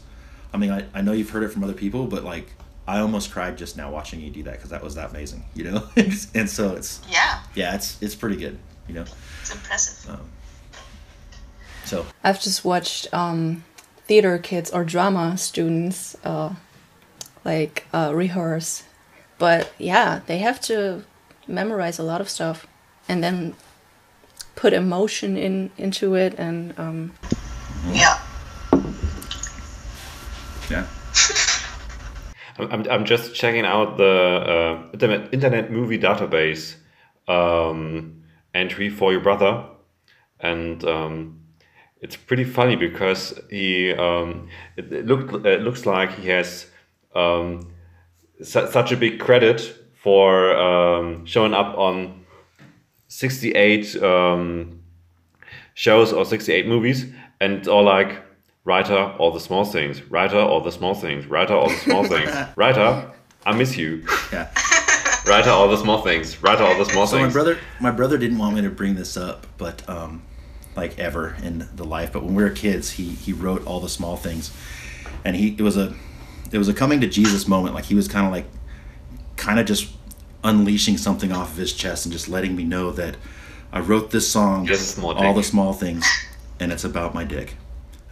i 0.54 0.58
mean 0.58 0.72
i, 0.72 0.86
I 0.94 1.02
know 1.02 1.12
you've 1.12 1.30
heard 1.30 1.44
it 1.44 1.50
from 1.50 1.66
other 1.66 1.74
people 1.74 2.08
but 2.08 2.24
like 2.24 2.54
i 2.88 3.00
almost 3.00 3.32
cried 3.32 3.58
just 3.58 3.78
now 3.78 3.90
watching 3.92 4.20
you 4.22 4.30
do 4.30 4.44
that 4.44 4.54
because 4.54 4.70
that 4.70 4.84
was 4.84 4.96
that 4.96 5.10
amazing 5.12 5.44
you 5.56 5.64
know? 5.66 5.88
And 6.36 6.50
so 6.50 6.76
it's 6.76 7.02
Yeah, 7.10 7.40
yeah 7.56 7.76
it's 7.76 8.02
it's 8.02 8.16
pretty 8.16 8.36
good 8.38 8.58
you 8.88 8.96
know? 8.96 9.06
It's 9.42 9.52
impressive. 9.54 10.18
so. 11.86 12.06
I've 12.24 12.42
just 12.42 12.64
watched 12.66 13.14
um, 13.14 13.64
theater 14.08 14.38
kids 14.38 14.72
or 14.72 14.84
drama 14.84 15.38
students 15.38 16.16
uh, 16.26 16.54
like 17.46 17.86
uh, 17.94 18.12
rehearse, 18.14 18.84
but 19.38 19.72
yeah, 19.78 20.20
they 20.28 20.40
have 20.40 20.60
to 20.62 21.04
memorize 21.48 22.00
a 22.00 22.04
lot 22.04 22.20
of 22.22 22.30
stuff 22.30 22.68
and 23.08 23.24
then 23.24 23.54
put 24.56 24.74
emotion 24.74 25.36
in 25.38 25.72
into 25.78 26.16
it 26.16 26.36
and 26.38 26.74
um, 26.78 27.14
Yeah. 27.92 28.20
yeah 30.70 30.86
I'm, 32.58 32.88
I'm, 32.90 33.06
just 33.06 33.34
checking 33.36 33.66
out 33.66 33.98
the 33.98 34.90
uh, 34.94 35.28
internet, 35.32 35.72
movie 35.72 35.98
database 35.98 36.76
um, 37.28 38.24
entry 38.54 38.90
for 38.90 39.12
your 39.12 39.22
brother, 39.22 39.66
and 40.40 40.84
um, 40.84 41.42
it's 42.02 42.16
pretty 42.16 42.44
funny 42.44 42.76
because 42.76 43.40
he 43.50 43.94
um, 43.94 44.50
it, 44.78 44.92
it 44.92 45.06
look 45.06 45.46
it 45.46 45.62
looks 45.62 45.86
like 45.86 46.12
he 46.16 46.30
has 46.30 46.68
um, 47.16 47.74
su- 48.42 48.70
such 48.70 48.92
a 48.92 48.98
big 48.98 49.20
credit 49.20 49.62
for 50.04 50.56
um, 50.58 51.26
showing 51.26 51.54
up 51.54 51.78
on 51.78 52.26
68 53.08 54.04
um, 54.04 54.82
shows 55.76 56.12
or 56.12 56.26
68 56.26 56.68
movies. 56.68 57.06
And 57.40 57.68
all 57.68 57.84
like 57.84 58.22
writer 58.66 59.14
all 59.20 59.32
the 59.32 59.40
small 59.40 59.66
things 59.66 60.02
writer 60.04 60.38
all 60.38 60.62
the 60.62 60.72
small 60.72 60.94
things 60.96 61.26
writer 61.28 61.54
all 61.54 61.68
the 61.70 61.76
small 61.78 62.04
things 62.06 62.30
writer 62.56 63.12
i 63.46 63.52
miss 63.54 63.76
you 63.78 64.06
yeah 64.32 64.50
writer 65.28 65.50
all 65.50 65.68
the 65.68 65.78
small 65.78 66.02
things 66.02 66.42
writer 66.42 66.64
all 66.64 66.78
the 66.78 66.86
small 66.86 67.08
So 67.08 67.20
my 67.20 67.30
brother, 67.30 67.58
my 67.80 67.92
brother 67.92 68.18
didn't 68.18 68.38
want 68.38 68.56
me 68.56 68.62
to 68.62 68.70
bring 68.70 68.96
this 68.96 69.16
up, 69.18 69.48
but 69.58 69.88
um, 69.90 70.22
like 70.76 70.98
ever 71.00 71.36
in 71.42 71.68
the 71.76 71.84
life. 71.86 72.12
But 72.12 72.24
when 72.24 72.36
we 72.36 72.44
were 72.44 72.50
kids, 72.50 72.92
he 72.92 73.10
he 73.10 73.32
wrote 73.34 73.66
all 73.66 73.80
the 73.80 73.90
small 73.90 74.18
things, 74.18 74.52
and 75.24 75.36
he 75.36 75.56
it 75.58 75.62
was 75.62 75.78
a 75.78 75.94
it 76.52 76.58
was 76.58 76.68
a 76.68 76.74
coming 76.74 77.00
to 77.02 77.08
Jesus 77.08 77.48
moment. 77.48 77.74
Like 77.76 77.86
he 77.86 77.96
was 77.96 78.08
kind 78.08 78.26
of 78.26 78.32
like 78.32 78.46
kind 79.38 79.60
of 79.60 79.66
just 79.66 79.92
unleashing 80.44 80.98
something 80.98 81.32
off 81.32 81.52
of 81.52 81.58
his 81.58 81.74
chest 81.74 82.06
and 82.06 82.12
just 82.12 82.28
letting 82.28 82.56
me 82.56 82.64
know 82.64 82.92
that 82.92 83.16
I 83.72 83.80
wrote 83.80 84.12
this 84.12 84.30
song, 84.30 84.66
Just 84.66 84.96
small 84.96 85.14
all 85.14 85.34
the 85.34 85.44
small 85.44 85.74
things, 85.74 86.06
and 86.60 86.72
it's 86.72 86.84
about 86.84 87.14
my 87.14 87.24
dick. 87.24 87.56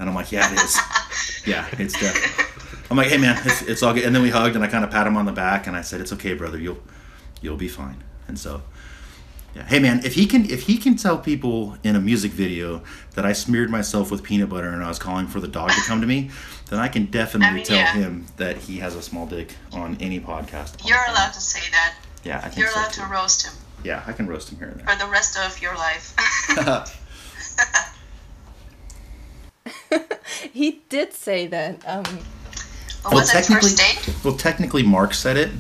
And 0.02 0.10
I'm 0.10 0.16
like, 0.16 0.32
yeah, 0.32 0.52
it 0.52 0.60
is. 0.60 0.78
yeah, 1.46 1.68
it's 1.74 1.94
definitely. 1.94 2.46
I'm 2.90 2.98
like, 2.98 3.08
hey 3.08 3.18
man, 3.18 3.40
it's, 3.46 3.62
it's 3.62 3.84
all 3.84 3.94
good. 3.94 4.04
And 4.04 4.16
then 4.16 4.24
we 4.24 4.32
hugged, 4.32 4.56
and 4.56 4.64
I 4.64 4.68
kind 4.68 4.84
of 4.84 4.90
pat 4.90 5.06
him 5.06 5.16
on 5.16 5.26
the 5.26 5.32
back, 5.32 5.68
and 5.68 5.78
I 5.78 5.82
said, 5.82 6.02
it's 6.02 6.12
okay, 6.14 6.34
brother. 6.34 6.58
You'll 6.58 6.80
you'll 7.40 7.56
be 7.56 7.68
fine. 7.68 8.04
And 8.28 8.38
so, 8.38 8.64
yeah, 9.56 9.64
hey 9.64 9.78
man, 9.78 10.04
if 10.04 10.16
he 10.16 10.26
can 10.26 10.50
if 10.50 10.64
he 10.64 10.78
can 10.78 10.96
tell 10.96 11.20
people 11.20 11.78
in 11.84 11.96
a 11.96 12.02
music 12.02 12.32
video 12.32 12.82
that 13.14 13.26
I 13.28 13.34
smeared 13.34 13.70
myself 13.70 14.10
with 14.10 14.24
peanut 14.24 14.50
butter 14.50 14.70
and 14.70 14.84
I 14.84 14.88
was 14.88 14.98
calling 14.98 15.28
for 15.28 15.40
the 15.40 15.48
dog 15.48 15.70
to 15.70 15.82
come 15.82 16.02
to 16.02 16.08
me, 16.08 16.32
then 16.72 16.80
I 16.80 16.88
can 16.88 17.06
definitely 17.06 17.48
I 17.48 17.54
mean, 17.54 17.64
tell 17.64 17.78
yeah. 17.78 17.94
him 17.94 18.26
that 18.38 18.58
he 18.58 18.80
has 18.80 18.96
a 18.96 19.04
small 19.04 19.28
dick 19.28 19.56
on 19.72 19.98
any 20.00 20.20
podcast. 20.20 20.88
You're 20.88 21.06
allowed 21.10 21.34
to 21.34 21.42
say 21.42 21.70
that. 21.72 21.96
Yeah, 22.24 22.38
I 22.38 22.50
think 22.50 22.58
You're 22.58 22.70
so 22.70 22.80
allowed 22.80 22.94
too. 22.94 23.02
to 23.02 23.08
roast 23.08 23.46
him 23.46 23.54
Yeah, 23.84 24.04
I 24.06 24.14
can 24.14 24.28
roast 24.28 24.52
him 24.52 24.58
here 24.58 24.68
and 24.68 24.80
there 24.80 24.88
for 24.88 25.06
the 25.06 25.12
rest 25.12 25.38
of 25.38 25.62
your 25.62 25.76
life. 25.76 26.16
there. 29.92 30.06
He 30.54 30.82
did 30.90 31.14
say 31.14 31.48
that. 31.48 31.84
Um, 31.88 32.04
But 33.04 33.14
was 33.14 33.34
it 33.36 33.46
first 33.46 33.78
date? 33.78 34.16
well, 34.24 34.36
technically, 34.36 34.82
Mark 34.84 35.14
said 35.14 35.38
it, 35.38 35.52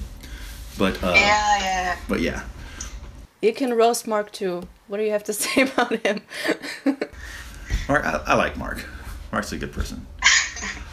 but 0.78 1.02
uh, 1.04 1.14
Yeah, 1.16 1.58
yeah. 1.60 1.98
but 2.08 2.22
yeah, 2.22 2.44
you 3.42 3.54
can 3.54 3.74
roast 3.74 4.08
Mark 4.08 4.32
too. 4.32 4.64
What 4.88 4.98
do 4.98 5.04
you 5.04 5.12
have 5.12 5.24
to 5.26 5.34
say 5.44 5.62
about 5.64 5.96
him? 6.06 6.22
Mark, 7.88 8.06
I, 8.06 8.22
I 8.28 8.34
like 8.36 8.58
Mark. 8.58 8.86
Mark's 9.32 9.52
a 9.52 9.58
good 9.58 9.72
person. 9.72 10.06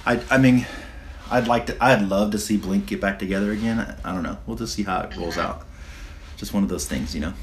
I, 0.06 0.20
I 0.30 0.38
mean, 0.38 0.66
I'd 1.30 1.46
like 1.48 1.66
to. 1.66 1.84
I'd 1.84 2.02
love 2.02 2.30
to 2.32 2.38
see 2.38 2.56
Blink 2.56 2.86
get 2.86 3.00
back 3.00 3.18
together 3.18 3.52
again. 3.52 3.78
I, 3.80 4.10
I 4.10 4.14
don't 4.14 4.22
know. 4.22 4.38
We'll 4.46 4.56
just 4.56 4.74
see 4.74 4.84
how 4.84 5.00
it 5.02 5.16
rolls 5.16 5.36
out. 5.38 5.66
Just 6.36 6.52
one 6.54 6.62
of 6.62 6.68
those 6.68 6.86
things, 6.86 7.14
you 7.14 7.20
know. 7.20 7.34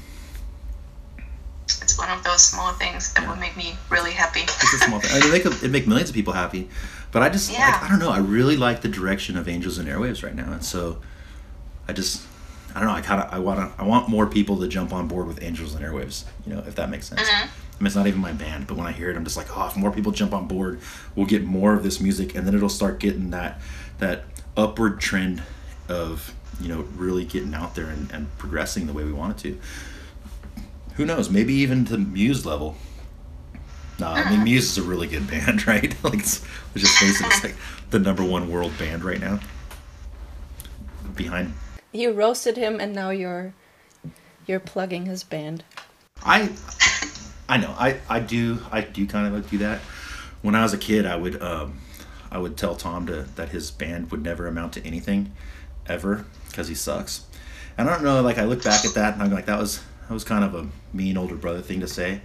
It's 1.66 1.98
one 1.98 2.10
of 2.10 2.22
those 2.22 2.42
small 2.42 2.72
things 2.72 3.12
that 3.14 3.28
would 3.28 3.40
make 3.40 3.56
me 3.56 3.76
really 3.90 4.12
happy. 4.12 4.42
It's 4.42 4.74
a 4.74 4.78
small 4.78 5.00
thing. 5.00 5.10
I 5.12 5.20
mean, 5.20 5.34
it 5.34 5.44
make 5.44 5.62
it 5.62 5.70
make 5.70 5.86
millions 5.86 6.10
of 6.10 6.14
people 6.14 6.32
happy, 6.32 6.68
but 7.10 7.22
I 7.22 7.28
just 7.28 7.52
like 7.52 7.82
I 7.82 7.88
don't 7.88 7.98
know. 7.98 8.10
I 8.10 8.18
really 8.18 8.56
like 8.56 8.82
the 8.82 8.88
direction 8.88 9.36
of 9.36 9.48
Angels 9.48 9.78
and 9.78 9.88
Airwaves 9.88 10.22
right 10.22 10.34
now, 10.34 10.52
and 10.52 10.64
so 10.64 10.98
I 11.88 11.92
just 11.92 12.24
I 12.74 12.80
don't 12.80 12.88
know. 12.88 12.94
I 12.94 13.00
kind 13.00 13.22
of 13.22 13.32
I 13.32 13.38
want 13.38 13.58
to 13.58 13.82
I 13.82 13.86
want 13.86 14.08
more 14.08 14.26
people 14.26 14.58
to 14.60 14.68
jump 14.68 14.92
on 14.92 15.08
board 15.08 15.26
with 15.26 15.42
Angels 15.42 15.74
and 15.74 15.84
Airwaves. 15.84 16.24
You 16.46 16.54
know, 16.54 16.62
if 16.66 16.74
that 16.76 16.90
makes 16.90 17.08
sense. 17.08 17.22
Mm-hmm. 17.22 17.48
I 17.48 17.82
mean, 17.82 17.86
it's 17.86 17.96
not 17.96 18.06
even 18.06 18.20
my 18.20 18.32
band, 18.32 18.66
but 18.66 18.76
when 18.76 18.86
I 18.86 18.92
hear 18.92 19.10
it, 19.10 19.16
I'm 19.16 19.24
just 19.24 19.36
like, 19.36 19.54
oh, 19.56 19.66
if 19.66 19.76
more 19.76 19.90
people 19.90 20.10
jump 20.12 20.32
on 20.32 20.46
board, 20.46 20.80
we'll 21.14 21.26
get 21.26 21.44
more 21.44 21.74
of 21.74 21.82
this 21.82 22.00
music, 22.00 22.34
and 22.34 22.46
then 22.46 22.54
it'll 22.54 22.68
start 22.68 23.00
getting 23.00 23.30
that 23.30 23.60
that 23.98 24.24
upward 24.56 25.00
trend 25.00 25.42
of 25.88 26.34
you 26.60 26.68
know 26.68 26.86
really 26.96 27.24
getting 27.24 27.54
out 27.54 27.74
there 27.74 27.86
and, 27.86 28.10
and 28.12 28.38
progressing 28.38 28.86
the 28.86 28.92
way 28.92 29.04
we 29.04 29.12
want 29.12 29.38
it 29.38 29.42
to. 29.42 29.60
Who 30.96 31.04
knows? 31.04 31.30
Maybe 31.30 31.54
even 31.54 31.84
to 31.86 31.98
Muse 31.98 32.46
level. 32.46 32.76
No, 33.98 34.08
I 34.08 34.28
mean 34.30 34.44
Muse 34.44 34.70
is 34.70 34.78
a 34.78 34.82
really 34.82 35.06
good 35.06 35.26
band, 35.30 35.66
right? 35.66 35.94
like, 36.04 36.14
it's, 36.14 36.42
let's 36.74 36.86
just 36.86 36.98
face 36.98 37.20
it, 37.20 37.26
it's 37.26 37.44
like 37.44 37.54
the 37.90 37.98
number 37.98 38.24
one 38.24 38.50
world 38.50 38.76
band 38.78 39.04
right 39.04 39.20
now. 39.20 39.40
Behind, 41.14 41.54
You 41.92 42.12
roasted 42.12 42.58
him, 42.58 42.78
and 42.78 42.94
now 42.94 43.08
you're 43.08 43.54
you're 44.46 44.60
plugging 44.60 45.06
his 45.06 45.24
band. 45.24 45.64
I, 46.22 46.50
I 47.48 47.56
know, 47.56 47.74
I, 47.78 48.00
I 48.08 48.20
do, 48.20 48.58
I 48.70 48.82
do 48.82 49.06
kind 49.06 49.26
of 49.26 49.32
like 49.32 49.50
do 49.50 49.58
that. 49.58 49.80
When 50.42 50.54
I 50.54 50.62
was 50.62 50.72
a 50.72 50.78
kid, 50.78 51.06
I 51.06 51.16
would, 51.16 51.40
um, 51.42 51.80
I 52.30 52.38
would 52.38 52.56
tell 52.56 52.76
Tom 52.76 53.06
to 53.06 53.22
that 53.36 53.48
his 53.48 53.70
band 53.70 54.10
would 54.10 54.22
never 54.22 54.46
amount 54.46 54.74
to 54.74 54.86
anything, 54.86 55.32
ever, 55.86 56.26
because 56.48 56.68
he 56.68 56.74
sucks. 56.74 57.24
And 57.78 57.88
I 57.88 57.94
don't 57.94 58.04
know, 58.04 58.20
like 58.20 58.38
I 58.38 58.44
look 58.44 58.62
back 58.62 58.84
at 58.84 58.94
that 58.94 59.14
and 59.14 59.22
I'm 59.22 59.30
like, 59.30 59.46
that 59.46 59.58
was 59.58 59.82
that 60.08 60.14
was 60.14 60.24
kind 60.24 60.44
of 60.44 60.54
a 60.54 60.68
mean 60.92 61.16
older 61.16 61.34
brother 61.34 61.60
thing 61.60 61.80
to 61.80 61.88
say, 61.88 62.20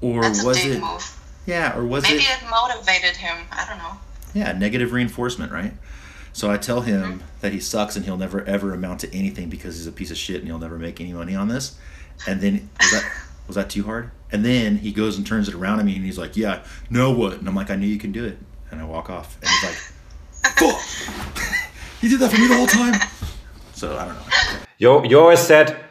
or 0.00 0.22
That's 0.22 0.42
a 0.42 0.46
was 0.46 0.64
it? 0.64 0.80
move. 0.80 1.22
Yeah, 1.46 1.76
or 1.76 1.84
was 1.84 2.02
Maybe 2.02 2.16
it? 2.16 2.18
Maybe 2.18 2.46
it 2.46 2.50
motivated 2.50 3.16
him. 3.16 3.36
I 3.52 3.66
don't 3.66 3.78
know. 3.78 3.98
Yeah, 4.34 4.52
negative 4.52 4.92
reinforcement, 4.92 5.52
right? 5.52 5.72
So 6.32 6.50
I 6.50 6.58
tell 6.58 6.82
him 6.82 7.02
mm-hmm. 7.02 7.26
that 7.40 7.52
he 7.52 7.60
sucks 7.60 7.96
and 7.96 8.04
he'll 8.04 8.18
never 8.18 8.44
ever 8.44 8.74
amount 8.74 9.00
to 9.00 9.14
anything 9.14 9.48
because 9.48 9.76
he's 9.76 9.86
a 9.86 9.92
piece 9.92 10.10
of 10.10 10.18
shit 10.18 10.36
and 10.36 10.46
he'll 10.46 10.58
never 10.58 10.78
make 10.78 11.00
any 11.00 11.12
money 11.12 11.34
on 11.34 11.48
this. 11.48 11.78
And 12.26 12.40
then 12.40 12.68
was 12.80 12.90
that 12.90 13.12
was 13.46 13.56
that 13.56 13.70
too 13.70 13.84
hard? 13.84 14.10
And 14.32 14.44
then 14.44 14.76
he 14.78 14.92
goes 14.92 15.16
and 15.16 15.26
turns 15.26 15.48
it 15.48 15.54
around 15.54 15.78
on 15.78 15.86
me 15.86 15.96
and 15.96 16.04
he's 16.04 16.18
like, 16.18 16.36
"Yeah, 16.36 16.62
no 16.90 17.12
what?" 17.12 17.34
And 17.34 17.48
I'm 17.48 17.54
like, 17.54 17.70
"I 17.70 17.76
knew 17.76 17.86
you 17.86 17.98
can 17.98 18.12
do 18.12 18.24
it." 18.24 18.38
And 18.70 18.80
I 18.80 18.84
walk 18.84 19.08
off 19.08 19.38
and 19.40 19.48
he's 19.48 19.64
like, 19.64 19.74
"Fuck! 20.58 21.54
he 22.00 22.08
did 22.08 22.20
that 22.20 22.30
for 22.30 22.40
me 22.40 22.48
the 22.48 22.56
whole 22.56 22.66
time." 22.66 23.00
So 23.72 23.96
I 23.96 24.06
don't 24.06 24.14
know. 24.14 24.22
You, 24.78 25.04
you 25.06 25.20
always 25.20 25.40
said, 25.40 25.85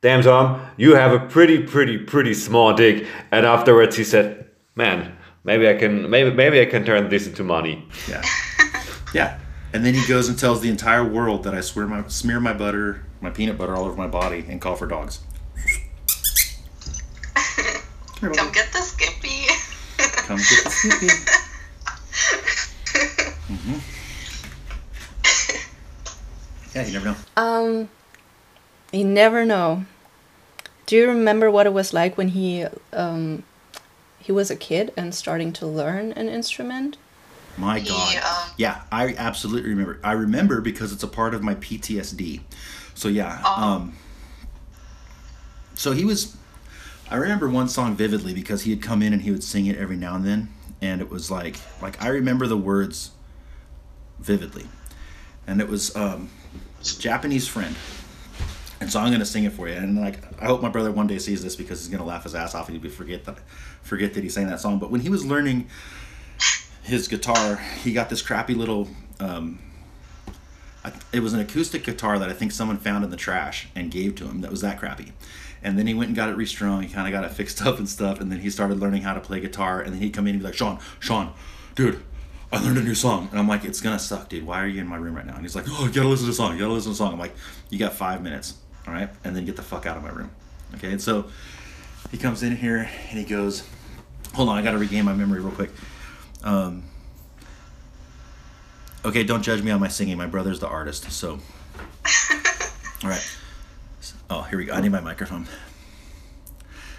damn 0.00 0.22
Tom, 0.22 0.64
you 0.76 0.94
have 0.94 1.12
a 1.12 1.18
pretty, 1.26 1.62
pretty, 1.62 1.98
pretty 1.98 2.34
small 2.34 2.74
dick. 2.74 3.06
And 3.30 3.44
afterwards 3.44 3.96
he 3.96 4.04
said, 4.04 4.46
man, 4.74 5.16
maybe 5.44 5.68
I 5.68 5.74
can, 5.74 6.08
maybe, 6.08 6.30
maybe 6.30 6.60
I 6.60 6.66
can 6.66 6.84
turn 6.84 7.08
this 7.08 7.26
into 7.26 7.44
money. 7.44 7.86
Yeah, 8.08 8.22
yeah. 9.14 9.38
And 9.72 9.84
then 9.84 9.94
he 9.94 10.06
goes 10.06 10.28
and 10.28 10.38
tells 10.38 10.60
the 10.60 10.70
entire 10.70 11.04
world 11.04 11.44
that 11.44 11.54
I 11.54 11.60
swear 11.60 11.86
my 11.86 12.06
smear 12.08 12.40
my 12.40 12.54
butter, 12.54 13.04
my 13.20 13.30
peanut 13.30 13.58
butter 13.58 13.76
all 13.76 13.84
over 13.84 13.96
my 13.96 14.06
body 14.06 14.44
and 14.48 14.60
call 14.60 14.76
for 14.76 14.86
dogs. 14.86 15.20
Come 18.20 18.32
get 18.52 18.72
the 18.72 18.80
Skippy. 18.80 19.46
Come 19.98 20.38
get 20.38 20.64
the 20.64 20.70
Skippy. 20.70 21.08
hmm 23.54 23.78
Yeah, 26.74 26.86
you 26.86 26.92
never 26.92 27.04
know. 27.06 27.16
Um, 27.36 27.88
you 28.92 29.04
never 29.04 29.44
know. 29.44 29.84
Do 30.86 30.96
you 30.96 31.08
remember 31.08 31.50
what 31.50 31.66
it 31.66 31.72
was 31.72 31.92
like 31.92 32.16
when 32.16 32.28
he 32.28 32.66
um 32.92 33.42
he 34.18 34.32
was 34.32 34.50
a 34.50 34.56
kid 34.56 34.92
and 34.96 35.14
starting 35.14 35.52
to 35.54 35.66
learn 35.66 36.12
an 36.12 36.28
instrument? 36.28 36.96
My 37.56 37.80
God. 37.80 38.14
Yeah. 38.14 38.48
Yeah, 38.56 38.82
I 38.92 39.14
absolutely 39.18 39.70
remember. 39.70 39.98
I 40.04 40.12
remember 40.12 40.60
because 40.60 40.92
it's 40.92 41.02
a 41.02 41.08
part 41.08 41.34
of 41.34 41.42
my 41.42 41.56
PTSD. 41.56 42.40
So 42.94 43.08
yeah. 43.08 43.40
Oh. 43.44 43.62
Um, 43.62 43.96
so 45.74 45.92
he 45.92 46.04
was. 46.04 46.36
I 47.10 47.16
remember 47.16 47.48
one 47.48 47.68
song 47.68 47.96
vividly 47.96 48.34
because 48.34 48.62
he 48.62 48.70
had 48.70 48.82
come 48.82 49.02
in 49.02 49.12
and 49.12 49.22
he 49.22 49.30
would 49.30 49.42
sing 49.42 49.66
it 49.66 49.76
every 49.78 49.96
now 49.96 50.14
and 50.14 50.24
then, 50.24 50.48
and 50.82 51.00
it 51.00 51.10
was 51.10 51.30
like 51.30 51.56
like 51.82 52.02
I 52.02 52.08
remember 52.08 52.46
the 52.46 52.56
words 52.56 53.12
vividly, 54.18 54.66
and 55.46 55.60
it 55.60 55.68
was 55.68 55.94
um, 55.96 56.30
Japanese 56.82 57.48
friend. 57.48 57.74
And 58.80 58.90
so 58.90 59.00
I'm 59.00 59.10
gonna 59.10 59.24
sing 59.24 59.44
it 59.44 59.52
for 59.52 59.68
you, 59.68 59.74
and 59.74 60.00
like 60.00 60.18
I 60.40 60.46
hope 60.46 60.62
my 60.62 60.68
brother 60.68 60.92
one 60.92 61.06
day 61.06 61.18
sees 61.18 61.42
this 61.42 61.56
because 61.56 61.80
he's 61.80 61.88
gonna 61.88 62.04
laugh 62.08 62.22
his 62.22 62.34
ass 62.34 62.54
off 62.54 62.68
and 62.68 62.80
he'll 62.80 62.90
forget 62.90 63.24
that 63.24 63.38
forget 63.82 64.14
that 64.14 64.22
he 64.22 64.28
sang 64.28 64.46
that 64.46 64.60
song. 64.60 64.78
But 64.78 64.90
when 64.90 65.00
he 65.00 65.08
was 65.08 65.26
learning 65.26 65.68
his 66.82 67.08
guitar, 67.08 67.56
he 67.56 67.92
got 67.92 68.08
this 68.08 68.22
crappy 68.22 68.54
little. 68.54 68.88
Um, 69.20 69.58
it 71.12 71.20
was 71.20 71.34
an 71.34 71.40
acoustic 71.40 71.84
guitar 71.84 72.18
that 72.18 72.30
I 72.30 72.32
think 72.32 72.52
someone 72.52 72.78
found 72.78 73.04
in 73.04 73.10
the 73.10 73.16
trash 73.16 73.68
and 73.74 73.90
gave 73.90 74.14
to 74.16 74.24
him. 74.24 74.40
That 74.40 74.50
was 74.50 74.60
that 74.60 74.78
crappy. 74.78 75.12
And 75.62 75.78
then 75.78 75.86
he 75.86 75.94
went 75.94 76.08
and 76.08 76.16
got 76.16 76.28
it 76.28 76.36
restrung. 76.36 76.82
He 76.82 76.88
kind 76.88 77.06
of 77.06 77.12
got 77.12 77.28
it 77.28 77.34
fixed 77.34 77.60
up 77.66 77.78
and 77.78 77.88
stuff. 77.88 78.20
And 78.20 78.30
then 78.30 78.40
he 78.40 78.50
started 78.50 78.78
learning 78.78 79.02
how 79.02 79.14
to 79.14 79.20
play 79.20 79.40
guitar. 79.40 79.80
And 79.80 79.92
then 79.92 80.00
he'd 80.00 80.14
come 80.14 80.26
in 80.26 80.34
and 80.34 80.40
be 80.40 80.46
like, 80.46 80.54
"Sean, 80.54 80.78
Sean, 81.00 81.32
dude, 81.74 82.02
I 82.52 82.62
learned 82.62 82.78
a 82.78 82.82
new 82.82 82.94
song." 82.94 83.28
And 83.30 83.38
I'm 83.38 83.48
like, 83.48 83.64
"It's 83.64 83.80
gonna 83.80 83.98
suck, 83.98 84.28
dude. 84.28 84.46
Why 84.46 84.62
are 84.62 84.66
you 84.66 84.80
in 84.80 84.86
my 84.86 84.96
room 84.96 85.14
right 85.14 85.26
now?" 85.26 85.34
And 85.34 85.42
he's 85.42 85.56
like, 85.56 85.66
"Oh, 85.68 85.86
you 85.86 85.92
gotta 85.92 86.08
listen 86.08 86.26
to 86.26 86.30
the 86.30 86.36
song. 86.36 86.52
You 86.52 86.60
gotta 86.60 86.72
listen 86.72 86.92
to 86.92 86.94
the 86.94 87.04
song." 87.04 87.12
I'm 87.12 87.18
like, 87.18 87.34
"You 87.70 87.78
got 87.78 87.92
five 87.92 88.22
minutes, 88.22 88.54
all 88.88 88.94
right? 88.94 89.10
And 89.24 89.36
then 89.36 89.44
get 89.44 89.56
the 89.56 89.62
fuck 89.62 89.86
out 89.86 89.96
of 89.96 90.02
my 90.02 90.10
room." 90.10 90.30
Okay. 90.74 90.90
And 90.90 91.00
so 91.00 91.26
he 92.10 92.18
comes 92.18 92.42
in 92.42 92.56
here 92.56 92.88
and 93.10 93.18
he 93.18 93.24
goes, 93.24 93.66
"Hold 94.34 94.48
on, 94.48 94.56
I 94.56 94.62
gotta 94.62 94.78
regain 94.78 95.04
my 95.04 95.14
memory 95.14 95.40
real 95.40 95.52
quick." 95.52 95.70
Um, 96.42 96.84
okay, 99.04 99.24
don't 99.24 99.42
judge 99.42 99.62
me 99.62 99.70
on 99.70 99.80
my 99.80 99.88
singing. 99.88 100.16
My 100.16 100.26
brother's 100.26 100.60
the 100.60 100.68
artist, 100.68 101.10
so. 101.10 101.38
All 103.04 103.10
right. 103.10 103.36
Oh, 104.30 104.42
here 104.42 104.58
we 104.58 104.66
go. 104.66 104.74
I 104.74 104.80
need 104.80 104.92
my 104.92 105.00
microphone. 105.00 105.46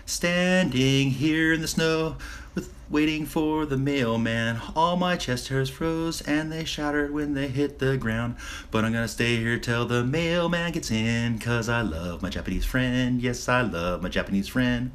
Standing 0.06 1.12
here 1.12 1.54
in 1.54 1.62
the 1.62 1.68
snow, 1.68 2.18
with 2.56 2.74
waiting 2.89 3.26
for 3.26 3.66
the 3.66 3.78
mailman. 3.78 4.62
All 4.76 4.95
my 4.95 5.16
chest 5.16 5.47
hairs 5.50 5.70
froze 5.70 6.22
and 6.22 6.52
they 6.52 6.66
shattered 6.66 7.14
when 7.14 7.34
they 7.34 7.47
hit 7.47 7.80
the 7.80 7.97
ground. 7.97 8.36
But 8.72 8.84
I'm 8.84 8.93
gonna 8.93 9.08
stay 9.08 9.38
here 9.38 9.60
till 9.60 9.86
the 9.86 10.04
mailman 10.04 10.72
gets 10.72 10.91
in, 10.91 11.39
cause 11.39 11.70
I 11.70 11.82
love 11.82 12.22
my 12.22 12.30
Japanese 12.30 12.66
friend. 12.66 13.22
Yes, 13.22 13.47
I 13.47 13.62
love 13.62 14.02
my 14.02 14.10
Japanese 14.10 14.47
friend. 14.47 14.91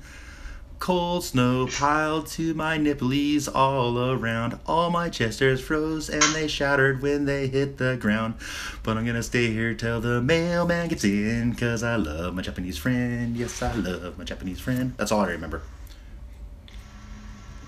Cold 0.81 1.25
snow 1.25 1.67
piled 1.69 2.27
to 2.27 2.53
my 2.53 2.77
nipples 2.77 3.49
all 3.49 4.11
around. 4.11 4.59
All 4.67 4.91
my 4.91 5.09
chest 5.09 5.41
hairs 5.41 5.61
froze 5.61 6.11
and 6.11 6.23
they 6.35 6.47
shattered 6.47 7.01
when 7.01 7.25
they 7.25 7.47
hit 7.47 7.79
the 7.79 7.97
ground. 7.97 8.35
But 8.83 8.99
I'm 8.99 9.07
gonna 9.07 9.23
stay 9.23 9.51
here 9.51 9.73
till 9.73 10.01
the 10.01 10.21
mailman 10.21 10.89
gets 10.89 11.05
in, 11.05 11.55
cause 11.55 11.83
I 11.83 11.97
love 11.97 12.35
my 12.35 12.43
Japanese 12.43 12.77
friend. 12.77 13.37
Yes, 13.37 13.63
I 13.63 13.73
love 13.75 14.19
my 14.19 14.25
Japanese 14.25 14.61
friend. 14.61 14.95
That's 14.99 15.13
all 15.13 15.21
I 15.21 15.29
remember. 15.29 15.63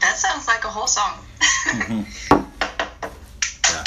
That 0.01 0.17
sounds 0.17 0.47
like 0.47 0.65
a 0.65 0.69
whole 0.69 0.87
song. 0.87 1.15
Yeah. 3.69 3.85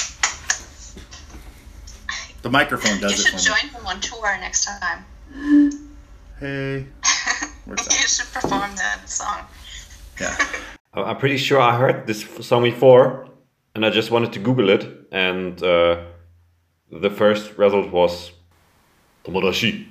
The 2.42 2.44
The 2.44 2.50
microphone 2.50 2.96
You 2.96 3.02
does 3.02 3.12
it 3.14 3.18
should 3.18 3.32
for 3.32 3.38
me. 3.38 3.44
join 3.44 3.70
him 3.70 3.86
on 3.88 4.00
tour 4.02 4.38
next 4.40 4.66
time. 4.66 5.06
Hey. 6.40 6.86
Where's 7.66 7.86
you 8.02 8.08
should 8.08 8.32
perform 8.34 8.76
that 8.76 9.10
song. 9.10 9.40
Yeah. 10.20 10.36
I- 10.94 11.02
I'm 11.10 11.18
pretty 11.18 11.38
sure 11.38 11.60
I 11.62 11.78
heard 11.78 12.08
this 12.08 12.26
song 12.42 12.64
before, 12.64 13.28
and 13.76 13.86
I 13.86 13.90
just 13.90 14.10
wanted 14.12 14.34
to 14.34 14.40
Google 14.40 14.70
it, 14.70 14.84
and 15.12 15.62
uh, 15.64 16.02
the 16.92 17.10
first 17.10 17.58
result 17.58 17.92
was 17.92 18.32
Tomodachi. 19.24 19.86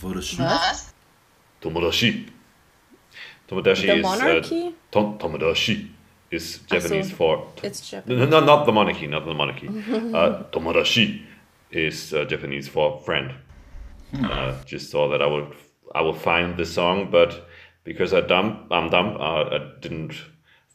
Vodashi. 0.00 0.38
What? 0.40 0.84
Tomodachi. 1.62 2.28
Tomodachi 3.48 3.86
The 3.86 3.96
is 3.96 4.02
monarchy? 4.02 4.66
Uh, 4.68 4.70
tom- 4.90 5.18
Tomodachi 5.18 5.88
is 6.30 6.58
Japanese 6.66 7.10
so 7.10 7.16
for 7.16 7.46
It's 7.62 7.88
Japanese. 7.90 8.28
no, 8.28 8.40
not 8.40 8.64
the 8.66 8.72
monarchy, 8.72 9.06
not 9.06 9.24
the 9.26 9.34
monarchy. 9.34 9.68
uh, 9.68 10.44
Tomodachi 10.52 11.22
is 11.70 12.12
uh, 12.14 12.24
Japanese 12.24 12.68
for 12.68 13.00
friend. 13.00 13.32
Uh, 14.22 14.54
just 14.64 14.90
saw 14.90 15.08
that 15.08 15.20
I 15.20 15.26
would 15.26 15.52
I 15.94 16.00
will 16.00 16.14
find 16.14 16.56
the 16.56 16.64
song, 16.64 17.10
but 17.10 17.48
because 17.82 18.12
I 18.14 18.20
dumb 18.20 18.66
I'm 18.70 18.88
dumb, 18.88 19.16
uh, 19.20 19.44
I 19.56 19.58
didn't 19.80 20.14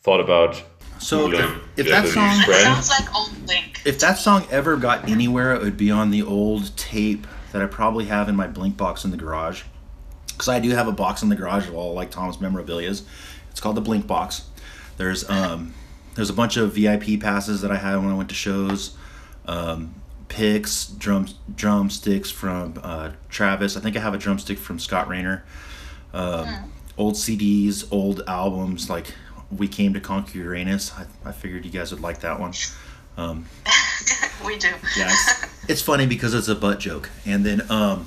thought 0.01 0.19
about. 0.19 0.61
So 0.99 1.31
if, 1.31 1.39
if 1.77 1.87
that 1.87 2.05
song 2.07 2.41
friend. 2.43 2.63
sounds 2.63 2.89
like 2.89 3.15
Old 3.15 3.31
Blink. 3.45 3.81
if 3.85 3.99
that 3.99 4.17
song 4.17 4.45
ever 4.51 4.75
got 4.75 5.07
anywhere, 5.07 5.53
it 5.55 5.61
would 5.61 5.77
be 5.77 5.89
on 5.89 6.11
the 6.11 6.21
old 6.21 6.75
tape 6.75 7.25
that 7.53 7.61
I 7.61 7.65
probably 7.65 8.05
have 8.05 8.27
in 8.27 8.35
my 8.35 8.47
Blink 8.47 8.75
box 8.75 9.05
in 9.05 9.11
the 9.11 9.17
garage. 9.17 9.63
Because 10.39 10.47
I 10.47 10.61
do 10.61 10.69
have 10.69 10.87
a 10.87 10.93
box 10.93 11.21
in 11.21 11.27
the 11.27 11.35
garage 11.35 11.67
of 11.67 11.75
all 11.75 11.93
like 11.93 12.11
Tom's 12.11 12.39
memorabilia's. 12.39 13.03
It's 13.51 13.59
called 13.59 13.75
the 13.75 13.81
Blink 13.81 14.07
box. 14.07 14.43
There's 14.95 15.29
um 15.29 15.73
there's 16.15 16.29
a 16.29 16.33
bunch 16.33 16.55
of 16.55 16.73
VIP 16.73 17.19
passes 17.19 17.59
that 17.59 17.71
I 17.71 17.75
had 17.75 17.97
when 17.97 18.07
I 18.07 18.15
went 18.15 18.29
to 18.29 18.35
shows. 18.35 18.95
Um, 19.45 19.95
picks, 20.29 20.87
drum 20.87 21.27
drumsticks 21.53 22.31
from 22.31 22.79
uh, 22.81 23.11
Travis. 23.27 23.75
I 23.75 23.81
think 23.81 23.97
I 23.97 23.99
have 23.99 24.13
a 24.13 24.17
drumstick 24.17 24.57
from 24.57 24.79
Scott 24.79 25.09
Raynor. 25.09 25.43
Um, 26.13 26.71
Old 26.97 27.15
CDs, 27.15 27.85
old 27.91 28.23
albums 28.25 28.89
like 28.89 29.13
We 29.51 29.67
Came 29.67 29.93
to 29.93 29.99
Conquer 29.99 30.37
Uranus. 30.37 30.93
I, 30.93 31.05
I 31.29 31.33
figured 31.33 31.65
you 31.65 31.71
guys 31.71 31.91
would 31.91 32.01
like 32.01 32.21
that 32.21 32.39
one. 32.39 32.53
Um, 33.17 33.45
We 34.45 34.57
do. 34.57 34.69
Yeah, 34.97 35.09
it's, 35.11 35.69
it's 35.69 35.81
funny 35.81 36.07
because 36.07 36.33
it's 36.33 36.47
a 36.47 36.55
butt 36.55 36.79
joke. 36.79 37.09
And 37.25 37.45
then 37.45 37.69
um 37.69 38.05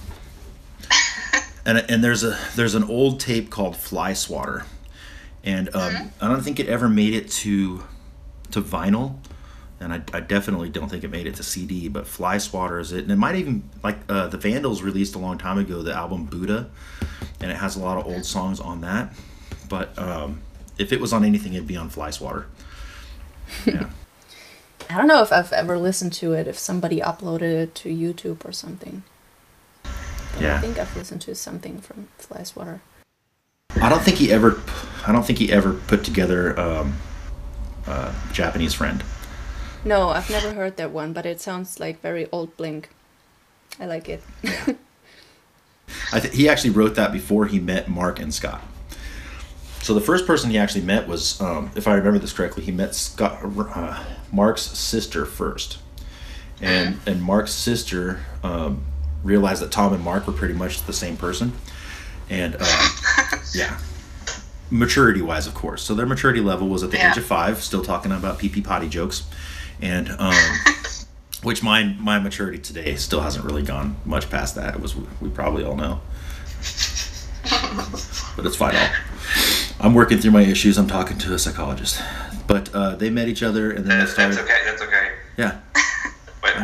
and 1.64 1.78
and 1.88 2.02
there's 2.02 2.24
a 2.24 2.38
there's 2.56 2.74
an 2.74 2.84
old 2.84 3.20
tape 3.20 3.50
called 3.50 3.76
Fly 3.76 4.12
Swatter. 4.12 4.64
And 5.44 5.74
um 5.74 6.12
I 6.20 6.28
don't 6.28 6.42
think 6.42 6.60
it 6.60 6.68
ever 6.68 6.88
made 6.88 7.14
it 7.14 7.30
to 7.30 7.84
to 8.52 8.62
vinyl. 8.62 9.18
And 9.80 9.92
I, 9.92 10.00
I 10.12 10.20
definitely 10.20 10.68
don't 10.68 10.88
think 10.88 11.02
it 11.02 11.10
made 11.10 11.26
it 11.26 11.34
to 11.36 11.42
CD, 11.42 11.88
but 11.88 12.06
Fly 12.06 12.38
Swatter 12.38 12.78
is 12.78 12.92
it. 12.92 13.02
And 13.02 13.10
it 13.10 13.16
might 13.16 13.34
even 13.34 13.68
like 13.82 13.98
uh, 14.08 14.28
the 14.28 14.38
Vandals 14.38 14.80
released 14.80 15.16
a 15.16 15.18
long 15.18 15.38
time 15.38 15.58
ago 15.58 15.82
the 15.82 15.92
album 15.92 16.26
Buddha, 16.26 16.70
and 17.40 17.50
it 17.50 17.56
has 17.56 17.74
a 17.74 17.80
lot 17.80 17.98
of 17.98 18.06
old 18.06 18.24
songs 18.24 18.60
on 18.60 18.82
that. 18.82 19.12
But 19.68 19.98
um, 19.98 20.40
if 20.78 20.92
it 20.92 21.00
was 21.00 21.12
on 21.12 21.24
anything, 21.24 21.54
it'd 21.54 21.66
be 21.66 21.76
on 21.76 21.88
Fly 21.90 22.10
Swatter. 22.10 22.46
Yeah. 23.66 23.90
I 24.88 24.96
don't 24.96 25.06
know 25.06 25.22
if 25.22 25.32
I've 25.32 25.52
ever 25.52 25.78
listened 25.78 26.12
to 26.14 26.32
it, 26.32 26.46
if 26.46 26.58
somebody 26.58 27.00
uploaded 27.00 27.42
it 27.42 27.74
to 27.76 27.88
YouTube 27.88 28.44
or 28.44 28.52
something. 28.52 29.02
But 30.34 30.44
I 30.44 30.60
think 30.60 30.78
I've 30.78 30.96
listened 30.96 31.20
to 31.22 31.34
something 31.34 31.80
from 31.80 32.08
Flyswatter. 32.18 32.80
I 33.80 33.88
don't 33.88 34.02
think 34.02 34.18
he 34.18 34.32
ever. 34.32 34.60
I 35.06 35.12
don't 35.12 35.24
think 35.24 35.38
he 35.38 35.52
ever 35.52 35.74
put 35.74 36.04
together 36.04 36.58
um, 36.58 36.94
uh, 37.86 38.14
Japanese 38.32 38.74
friend. 38.74 39.02
No, 39.84 40.10
I've 40.10 40.30
never 40.30 40.52
heard 40.54 40.76
that 40.76 40.92
one, 40.92 41.12
but 41.12 41.26
it 41.26 41.40
sounds 41.40 41.80
like 41.80 42.00
very 42.00 42.28
old 42.30 42.56
Blink. 42.56 42.90
I 43.80 43.86
like 43.86 44.08
it. 44.08 44.22
I 46.12 46.20
th- 46.20 46.34
he 46.34 46.48
actually 46.48 46.70
wrote 46.70 46.94
that 46.94 47.12
before 47.12 47.46
he 47.46 47.58
met 47.58 47.88
Mark 47.88 48.20
and 48.20 48.32
Scott. 48.32 48.62
So 49.80 49.94
the 49.94 50.00
first 50.00 50.26
person 50.26 50.50
he 50.50 50.58
actually 50.58 50.84
met 50.84 51.08
was, 51.08 51.40
um, 51.40 51.72
if 51.74 51.88
I 51.88 51.94
remember 51.94 52.20
this 52.20 52.32
correctly, 52.32 52.62
he 52.62 52.70
met 52.70 52.94
Scott, 52.94 53.40
uh, 53.42 54.04
Mark's 54.30 54.62
sister 54.62 55.26
first, 55.26 55.78
and 56.60 57.00
and 57.04 57.20
Mark's 57.20 57.52
sister 57.52 58.20
um, 58.44 58.84
realized 59.22 59.62
that 59.62 59.70
Tom 59.70 59.92
and 59.92 60.02
Mark 60.04 60.26
were 60.26 60.32
pretty 60.32 60.54
much 60.54 60.82
the 60.84 60.92
same 60.92 61.16
person, 61.16 61.52
and 62.30 62.56
uh, 62.58 62.88
yeah, 63.54 63.78
maturity 64.70 65.22
wise, 65.22 65.46
of 65.46 65.54
course. 65.54 65.82
So 65.82 65.94
their 65.94 66.06
maturity 66.06 66.40
level 66.40 66.68
was 66.68 66.82
at 66.82 66.90
the 66.90 66.96
Yeah. 66.98 67.10
age 67.12 67.18
of 67.18 67.24
five, 67.24 67.62
still 67.62 67.82
talking 67.84 68.12
about 68.12 68.38
pee 68.38 68.48
pee 68.48 68.60
potty 68.62 68.88
jokes, 68.88 69.24
and 69.80 70.10
um, 70.18 70.34
which 71.42 71.62
my 71.62 71.84
my 71.98 72.18
maturity 72.18 72.58
today 72.58 72.96
still 72.96 73.20
hasn't 73.20 73.44
really 73.44 73.62
gone 73.62 73.96
much 74.04 74.30
past 74.30 74.54
that. 74.56 74.74
It 74.74 74.80
was 74.80 74.94
we 75.20 75.28
probably 75.28 75.64
all 75.64 75.76
know, 75.76 76.00
but 78.36 78.46
it's 78.46 78.56
fine. 78.56 78.74
I'm 79.80 79.94
working 79.94 80.18
through 80.18 80.30
my 80.30 80.42
issues. 80.42 80.78
I'm 80.78 80.86
talking 80.86 81.18
to 81.18 81.34
a 81.34 81.38
psychologist, 81.38 82.00
but 82.46 82.72
uh, 82.74 82.94
they 82.96 83.10
met 83.10 83.28
each 83.28 83.42
other 83.42 83.70
and 83.72 83.84
then 83.84 83.98
they 83.98 84.04
That's, 84.04 84.12
started. 84.12 84.36
that's 84.36 84.44
okay. 84.50 84.58
That's 84.64 84.82
okay. 84.82 85.08
Yeah, 85.36 85.58
Wait. 86.44 86.54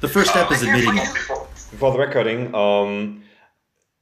the 0.00 0.08
first 0.08 0.30
step 0.30 0.46
Oh, 0.50 0.54
is 0.54 0.62
I'm 0.62 0.74
here 0.74 0.84
for 0.84 0.90
admitting 0.90 1.10
it. 1.10 1.14
Before, 1.14 1.47
Before 1.70 1.92
the 1.92 1.98
recording, 1.98 2.54
um, 2.54 3.22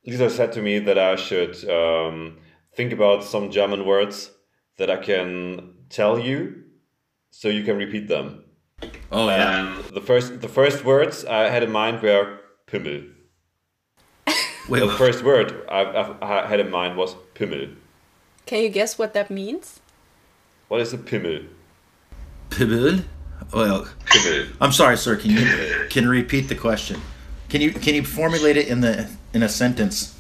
Lisa 0.07 0.31
said 0.31 0.53
to 0.53 0.63
me 0.63 0.79
that 0.79 0.99
I 0.99 1.17
should 1.17 1.69
um, 1.69 2.39
think 2.75 2.93
about 2.93 3.25
some 3.25 3.51
German 3.51 3.85
words 3.85 4.31
that 4.79 4.89
I 4.91 4.97
can 4.97 5.75
tell 5.91 6.19
you, 6.19 6.63
so 7.31 7.49
you 7.49 7.65
can 7.65 7.77
repeat 7.77 8.07
them. 8.09 8.45
Oh 9.11 9.29
yeah, 9.29 9.77
And 9.77 9.85
the 9.95 10.01
first, 10.01 10.41
the 10.41 10.49
first 10.49 10.85
words 10.85 11.25
I 11.25 11.49
had 11.49 11.63
in 11.63 11.73
mind 11.73 12.03
were 12.03 12.39
Pimmel. 12.69 13.11
wait, 14.69 14.81
The 14.87 14.91
first 14.91 15.25
word 15.25 15.65
I, 15.69 15.81
I, 15.83 16.43
I 16.45 16.47
had 16.47 16.61
in 16.61 16.71
mind 16.71 16.97
was 16.97 17.17
Pimmel. 17.35 17.75
Can 18.47 18.63
you 18.63 18.69
guess 18.69 18.97
what 18.99 19.13
that 19.15 19.29
means? 19.29 19.81
What 20.69 20.81
is 20.81 20.93
a 20.93 20.99
Pimmel? 20.99 21.49
Pibbel? 22.51 23.05
Well, 23.53 23.89
Pimmel. 24.07 24.53
I'm 24.61 24.73
sorry, 24.73 24.97
sir. 24.97 25.17
Can 25.17 25.31
you 25.31 25.87
can 25.91 26.05
you 26.05 26.11
repeat 26.11 26.49
the 26.49 26.55
question? 26.55 27.01
Can 27.49 27.61
you 27.61 27.73
can 27.73 27.95
you 27.95 28.03
formulate 28.05 28.57
it 28.57 28.69
in 28.69 28.81
the 28.81 29.09
in 29.33 29.43
a 29.43 29.49
sentence? 29.49 30.19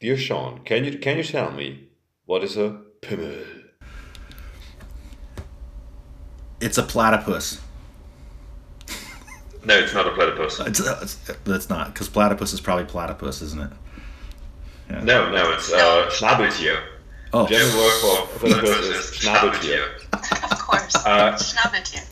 Dear 0.00 0.16
Sean, 0.16 0.60
can 0.64 0.84
you 0.84 0.98
can 0.98 1.16
you 1.16 1.24
tell 1.24 1.50
me 1.50 1.88
what 2.26 2.44
is 2.44 2.56
a 2.56 2.80
Pimmel? 3.00 3.44
It's 6.60 6.78
a 6.78 6.82
platypus. 6.82 7.60
no, 9.64 9.74
it's 9.78 9.94
not 9.94 10.06
a 10.06 10.10
platypus. 10.12 10.60
It's, 10.60 10.80
uh, 10.80 10.98
it's 11.02 11.14
that's 11.44 11.68
not 11.68 11.92
because 11.92 12.08
platypus 12.08 12.52
is 12.52 12.60
probably 12.60 12.84
platypus, 12.84 13.42
isn't 13.42 13.62
it? 13.62 15.02
No, 15.02 15.30
no, 15.30 15.52
it's 15.52 15.72
uh, 15.72 16.08
Schnabeltier. 16.10 16.80
Oh, 17.32 17.46
German 17.46 17.74
word 17.76 18.00
for 18.00 18.38
platypus 18.38 18.86
is 18.86 19.18
Schnabeltier. 19.18 20.02
Of 20.52 20.58
course. 20.58 20.94
Uh, 20.96 21.32
Schnabeltier. 21.32 22.04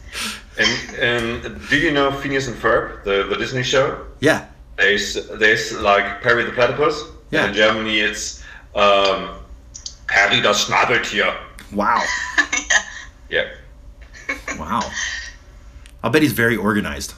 And, 0.58 0.96
and 0.96 1.68
do 1.68 1.76
you 1.76 1.90
know 1.90 2.10
Phineas 2.12 2.46
and 2.46 2.56
Ferb, 2.56 3.02
the, 3.04 3.24
the 3.28 3.36
Disney 3.36 3.62
show? 3.62 4.06
yeah. 4.20 4.46
There's 4.76 5.14
there's 5.38 5.72
like 5.80 6.20
Perry 6.20 6.42
the 6.44 6.50
Platypus. 6.50 7.00
Yeah. 7.30 7.46
In 7.48 7.54
Germany, 7.54 8.00
it's 8.00 8.42
um, 8.74 9.30
Perry 10.08 10.40
das 10.40 10.64
Schnabeltier. 10.68 11.32
Wow. 11.72 12.02
Yeah. 13.30 13.48
Wow. 14.58 14.80
I'll 16.02 16.10
bet 16.10 16.22
he's 16.22 16.32
very 16.32 16.56
organized. 16.56 17.14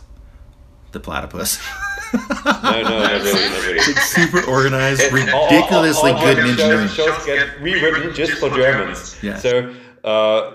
The 0.93 1.01
platypus. 1.01 1.59
No, 2.15 2.23
no, 2.63 2.83
not 2.83 3.11
really, 3.23 3.49
not 3.49 3.67
really. 3.67 3.81
Super 3.81 4.43
organized, 4.49 5.01
And 5.03 5.31
all- 5.31 5.41
all- 5.41 5.51
ridiculously 5.51 6.13
all- 6.13 6.19
all 6.19 6.25
good 6.25 6.39
in 6.39 6.45
these 6.45 6.53
engineering. 6.61 6.89
shows- 6.89 7.17
Shows 7.17 7.27
get 7.27 7.61
rewritten 7.61 8.15
just 8.15 8.35
for 8.35 8.49
Germans. 8.51 9.17
Yeah. 9.23 9.37
So 9.39 9.75
uh, 10.05 10.53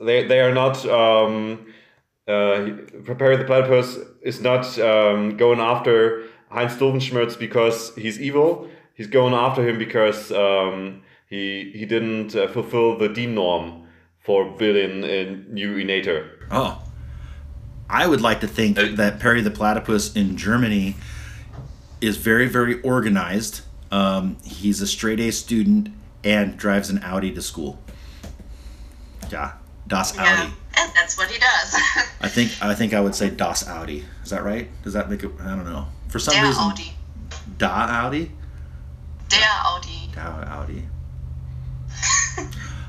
they 0.00 0.24
they 0.26 0.40
are 0.40 0.54
not. 0.54 0.84
Um, 0.86 1.66
uh, 2.26 2.68
Perry 3.18 3.36
the 3.36 3.44
Platypus 3.44 3.98
is 4.22 4.40
not 4.40 4.78
um, 4.78 5.36
going 5.36 5.60
after 5.60 6.24
Heinz 6.50 6.74
Doofenshmirtz 6.74 7.38
because 7.38 7.94
he's 7.96 8.20
evil. 8.20 8.68
He's 8.94 9.08
going 9.08 9.34
after 9.34 9.68
him 9.68 9.78
because 9.78 10.32
um, 10.32 11.02
he 11.28 11.72
he 11.74 11.84
didn't 11.84 12.34
uh, 12.34 12.48
fulfill 12.48 12.96
the 12.96 13.08
D 13.08 13.26
norm 13.26 13.86
for 14.20 14.56
villain 14.56 15.04
in 15.04 15.52
New 15.52 15.76
Enator. 15.76 16.30
Oh. 16.50 16.80
I 17.88 18.06
would 18.06 18.22
like 18.22 18.40
to 18.40 18.48
think 18.48 18.78
that 18.78 19.20
Perry 19.20 19.42
the 19.42 19.50
Platypus 19.50 20.16
in 20.16 20.38
Germany 20.38 20.96
is 22.00 22.16
very, 22.16 22.48
very 22.48 22.80
organized. 22.80 23.60
Um, 23.90 24.38
he's 24.42 24.80
a 24.80 24.86
straight 24.86 25.20
A 25.20 25.30
student 25.30 25.90
and 26.24 26.56
drives 26.56 26.88
an 26.88 27.02
Audi 27.04 27.30
to 27.32 27.42
school. 27.42 27.78
Yeah, 29.30 29.52
Das 29.86 30.14
Yeah. 30.14 30.22
Audi. 30.22 30.52
And 30.76 30.92
that's 30.94 31.16
what 31.16 31.30
he 31.30 31.38
does. 31.38 31.74
I 32.20 32.28
think 32.28 32.50
I 32.62 32.74
think 32.74 32.94
I 32.94 33.00
would 33.00 33.14
say 33.14 33.30
Das 33.30 33.68
Audi. 33.68 34.04
Is 34.22 34.30
that 34.30 34.42
right? 34.44 34.68
Does 34.82 34.94
that 34.94 35.08
make 35.10 35.22
it? 35.22 35.30
I 35.40 35.50
don't 35.50 35.64
know. 35.64 35.86
For 36.08 36.18
some 36.18 36.34
Der 36.34 36.42
reason, 36.42 36.62
Audi. 36.62 36.94
Da 37.58 38.04
Audi. 38.04 38.30
Der 39.28 39.38
Audi. 39.66 40.10
Da 40.14 40.60
Audi. 40.60 40.88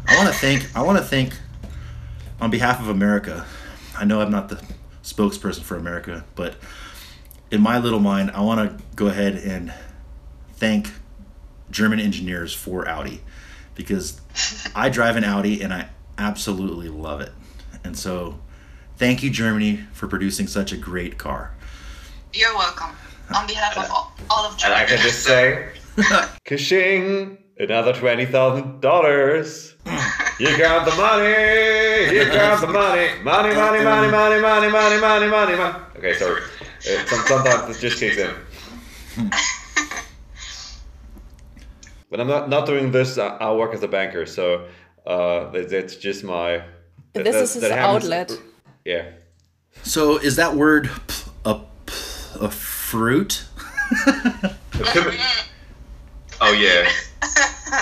I 0.07 0.17
want 0.17 0.27
to 0.29 0.33
thank. 0.35 0.75
I 0.75 0.81
want 0.81 0.97
to 0.97 1.03
thank, 1.03 1.33
on 2.39 2.49
behalf 2.51 2.79
of 2.79 2.87
America. 2.89 3.45
I 3.97 4.05
know 4.05 4.21
I'm 4.21 4.31
not 4.31 4.49
the 4.49 4.61
spokesperson 5.03 5.61
for 5.61 5.77
America, 5.77 6.25
but 6.35 6.55
in 7.51 7.61
my 7.61 7.77
little 7.79 7.99
mind, 7.99 8.31
I 8.31 8.41
want 8.41 8.77
to 8.77 8.83
go 8.95 9.07
ahead 9.07 9.35
and 9.35 9.73
thank 10.53 10.91
German 11.71 11.99
engineers 11.99 12.53
for 12.53 12.87
Audi 12.87 13.21
because 13.75 14.19
I 14.75 14.89
drive 14.89 15.15
an 15.15 15.23
Audi 15.23 15.61
and 15.61 15.73
I 15.73 15.89
absolutely 16.17 16.89
love 16.89 17.21
it. 17.21 17.31
And 17.83 17.97
so, 17.97 18.39
thank 18.97 19.23
you, 19.23 19.29
Germany, 19.29 19.85
for 19.93 20.07
producing 20.07 20.47
such 20.47 20.71
a 20.71 20.77
great 20.77 21.17
car. 21.17 21.53
You're 22.33 22.55
welcome. 22.55 22.95
On 23.35 23.47
behalf 23.47 23.77
of 23.77 23.89
all, 23.89 24.13
all 24.29 24.45
of 24.45 24.51
And 24.53 24.59
Germany. 24.61 24.81
I 24.81 24.85
can 24.85 24.97
just 24.99 25.23
say, 25.23 25.69
Kashing! 26.43 27.37
Another 27.57 27.93
twenty 27.93 28.25
thousand 28.25 28.81
dollars. 28.81 29.75
You 30.39 30.57
got 30.57 30.83
the 30.85 30.93
money. 30.97 32.13
You 32.13 32.25
got 32.25 32.59
the 32.59 32.67
money. 32.67 33.07
Money, 33.23 33.55
money, 33.55 33.81
money, 33.83 34.11
money, 34.11 34.41
money, 34.41 34.69
money, 34.69 34.99
money, 34.99 35.27
money, 35.27 35.55
money. 35.55 35.77
Okay, 35.95 36.13
sorry. 36.15 36.41
Uh, 36.41 37.05
sometimes 37.25 37.77
it 37.77 37.79
just 37.79 37.97
kicks 37.97 38.17
in. 38.17 39.31
When 42.09 42.21
I'm 42.21 42.27
not, 42.27 42.49
not 42.49 42.65
doing 42.65 42.91
this, 42.91 43.17
I, 43.17 43.27
I 43.27 43.51
work 43.53 43.73
as 43.73 43.83
a 43.83 43.87
banker, 43.87 44.25
so 44.25 44.67
uh, 45.05 45.49
that, 45.51 45.69
that's 45.69 45.95
just 45.95 46.23
my. 46.23 46.63
that- 47.13 47.23
This 47.23 47.35
that- 47.35 47.43
is 47.43 47.53
his 47.55 47.63
happens- 47.69 48.03
outlet. 48.05 48.39
Yeah. 48.83 49.05
So, 49.83 50.17
is 50.17 50.35
that 50.37 50.55
word 50.55 50.89
p- 51.07 51.31
a, 51.45 51.55
p- 51.85 52.39
a 52.41 52.49
fruit? 52.49 53.43
oh 56.41 56.51
yeah, 56.53 56.89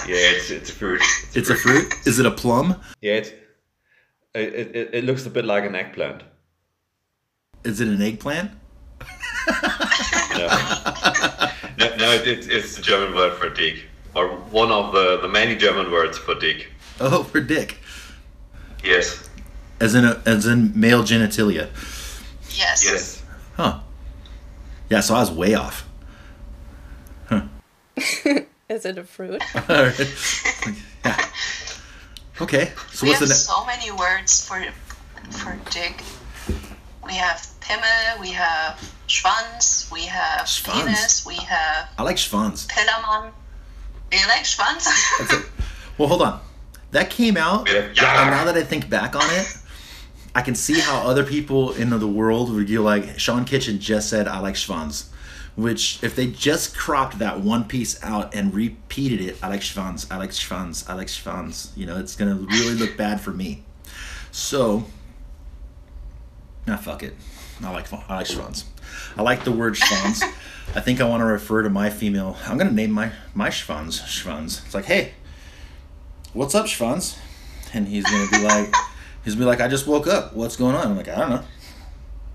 Yeah, 0.08 0.32
it's, 0.36 0.50
it's 0.52 0.70
a 0.70 0.74
fruit. 0.74 1.02
It's 1.34 1.50
a 1.50 1.56
fruit? 1.56 1.94
Is 2.06 2.20
it 2.20 2.26
a 2.26 2.32
plum? 2.32 2.82
Yeah, 3.02 3.14
it's, 3.14 3.30
it, 4.34 4.76
it, 4.76 4.90
it 4.94 5.04
looks 5.06 5.26
a 5.26 5.30
bit 5.30 5.46
like 5.46 5.66
an 5.66 5.76
eggplant. 5.76 6.24
Is 7.64 7.80
it 7.80 7.88
an 7.88 8.02
eggplant? 8.02 8.52
No. 10.36 10.48
no, 11.78 11.96
no 11.98 12.12
it, 12.12 12.28
it's, 12.28 12.48
it's 12.48 12.76
the 12.76 12.82
German 12.82 13.16
word 13.16 13.34
for 13.38 13.50
dick, 13.50 13.86
or 14.16 14.28
one 14.52 14.72
of 14.72 14.94
the, 14.94 15.20
the 15.22 15.28
many 15.28 15.56
German 15.56 15.92
words 15.92 16.18
for 16.18 16.36
dick. 16.36 16.68
Oh, 17.00 17.24
for 17.24 17.42
dick. 17.42 17.78
Yes, 18.84 19.30
As 19.80 19.96
in 19.96 20.06
a, 20.06 20.22
as 20.26 20.46
in 20.46 20.80
male 20.80 21.04
genitalia. 21.04 21.70
yes. 22.52 22.84
yes. 22.86 23.24
Huh. 23.56 23.80
Yeah, 24.90 25.00
so 25.02 25.16
I 25.16 25.20
was 25.22 25.32
way 25.32 25.54
off. 25.56 25.88
Huh. 27.28 27.42
Is 28.70 28.86
it 28.86 28.98
a 28.98 29.04
fruit? 29.04 29.42
yeah. 29.70 31.30
Okay. 32.42 32.72
So 32.92 33.06
We 33.06 33.10
what's 33.10 33.20
have 33.20 33.20
the 33.20 33.26
ne- 33.28 33.34
so 33.34 33.66
many 33.66 33.92
words 33.92 34.46
for 34.48 34.64
for 35.32 35.58
dick. 35.72 36.02
We 37.06 37.14
have 37.14 37.38
Pimmel, 37.62 38.20
we 38.20 38.30
have 38.32 38.80
Schwanz, 39.08 39.92
we 39.92 40.02
have 40.06 40.46
Schwanz? 40.46 40.86
penis, 40.86 41.26
we 41.26 41.36
have 41.36 41.90
I 41.98 42.04
like 42.04 42.18
Schwanz. 42.18 42.68
Pillermann. 42.68 43.32
Do 44.12 44.18
you 44.18 44.28
like 44.28 44.44
Schwanz? 44.46 44.86
That's 45.20 45.34
it. 45.34 45.46
Well, 45.98 46.08
hold 46.08 46.22
on. 46.22 46.40
That 46.94 47.10
came 47.10 47.38
out, 47.38 47.70
Yeah. 47.72 47.82
and 47.88 47.96
now 48.32 48.46
that 48.46 48.56
I 48.56 48.64
think 48.64 48.90
back 48.90 49.16
on 49.16 49.30
it, 49.32 49.58
I 50.36 50.42
can 50.42 50.56
see 50.56 50.80
how 50.80 51.02
other 51.08 51.24
people 51.24 51.74
in 51.74 51.90
the 51.90 52.08
world 52.08 52.52
would 52.54 52.68
be 52.68 52.78
like, 52.78 53.20
Sean 53.20 53.46
Kitchen 53.46 53.80
just 53.80 54.10
said, 54.10 54.28
I 54.28 54.40
like 54.40 54.56
Schwanz. 54.56 55.10
Which, 55.56 56.04
if 56.04 56.16
they 56.16 56.28
just 56.28 56.76
cropped 56.76 57.20
that 57.20 57.40
one 57.42 57.66
piece 57.66 58.02
out 58.04 58.34
and 58.34 58.54
repeated 58.54 59.22
it, 59.22 59.38
I 59.44 59.50
like 59.50 59.62
Schwanz, 59.62 60.12
I 60.12 60.18
like 60.18 60.32
Schwanz, 60.32 60.90
I 60.90 60.94
like 60.96 61.08
Schwanz, 61.08 61.70
you 61.76 61.86
know, 61.86 61.98
it's 62.00 62.16
going 62.16 62.36
to 62.36 62.46
really 62.48 62.74
look 62.74 62.98
bad 62.98 63.22
for 63.22 63.30
me. 63.32 63.64
So, 64.32 64.86
nah, 66.66 66.78
fuck 66.78 67.04
it. 67.04 67.16
I 67.64 67.72
like, 67.72 67.92
I 68.10 68.16
like 68.18 68.26
Schwanz. 68.28 68.64
I 69.16 69.22
like 69.22 69.44
the 69.44 69.52
word 69.52 69.76
Schwanz. 69.76 70.24
I 70.76 70.80
think 70.80 71.02
I 71.02 71.06
want 71.06 71.22
to 71.22 71.26
refer 71.26 71.62
to 71.62 71.70
my 71.70 71.90
female. 71.90 72.36
I'm 72.48 72.58
going 72.58 72.70
to 72.70 72.74
name 72.76 72.92
my, 72.92 73.12
my 73.36 73.50
Schwanz 73.50 74.02
Schwanz. 74.04 74.66
It's 74.66 74.74
like, 74.74 74.86
hey, 74.86 75.14
what's 76.34 76.56
up, 76.56 76.66
Schwanz? 76.66 77.18
And 77.74 77.88
he's 77.88 78.04
gonna 78.04 78.30
be 78.30 78.44
like, 78.44 78.74
he's 79.24 79.36
gonna 79.36 79.46
be 79.46 79.50
like, 79.50 79.62
I 79.62 79.68
just 79.68 79.88
woke 79.88 80.08
up. 80.08 80.36
What's 80.36 80.56
going 80.56 80.76
on? 80.76 80.88
I'm 80.88 80.98
like, 80.98 81.08
I 81.08 81.16
don't 81.16 81.30
know. 81.30 81.44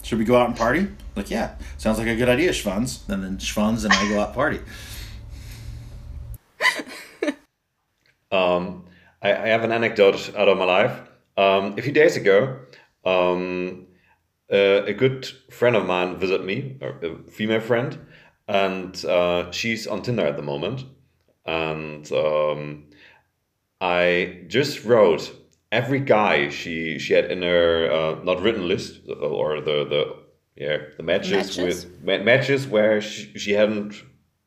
Should 0.03 0.19
we 0.19 0.25
go 0.25 0.37
out 0.37 0.49
and 0.49 0.57
party? 0.57 0.89
Like, 1.17 1.31
yeah, 1.31 1.57
sounds 1.77 1.99
like 1.99 2.07
a 2.07 2.17
good 2.17 2.29
idea, 2.29 2.51
Schwanz. 2.51 3.09
And 3.09 3.23
then 3.23 3.39
Schwanz 3.39 3.85
and 3.85 3.93
I 3.93 4.09
go 4.09 4.21
out 4.21 4.35
party. 4.35 4.61
Um, 8.31 8.85
I, 9.23 9.31
I 9.31 9.49
have 9.49 9.65
an 9.65 9.73
anecdote 9.73 10.35
out 10.37 10.49
of 10.49 10.59
my 10.59 10.67
life. 10.67 11.01
Um, 11.39 11.79
a 11.79 11.81
few 11.81 11.93
days 11.93 12.15
ago, 12.15 12.59
um, 13.07 13.87
uh, 14.53 14.85
a 14.85 14.93
good 14.93 15.27
friend 15.51 15.75
of 15.75 15.87
mine 15.87 16.19
visited 16.19 16.45
me, 16.45 16.77
a 16.83 17.17
female 17.31 17.61
friend, 17.61 17.99
and 18.47 19.03
uh, 19.07 19.51
she's 19.51 19.87
on 19.87 20.03
Tinder 20.03 20.27
at 20.27 20.37
the 20.37 20.43
moment. 20.43 20.85
And 21.47 22.13
um, 22.13 22.88
I 23.81 24.45
just 24.49 24.85
wrote 24.85 25.33
every 25.71 26.01
guy 26.01 26.49
she 26.49 26.99
she 26.99 27.13
had 27.15 27.31
in 27.31 27.43
her 27.43 27.91
uh, 27.91 28.25
not 28.25 28.43
written 28.43 28.67
list 28.67 29.01
or 29.09 29.61
the 29.61 29.85
the 29.85 30.17
yeah 30.57 30.79
the 30.97 31.03
matches, 31.03 31.57
Matches? 31.59 31.87
with 31.87 32.03
ma- 32.03 32.25
matches 32.25 32.67
where 32.67 33.01
she, 33.01 33.39
she 33.39 33.53
hadn't 33.53 33.95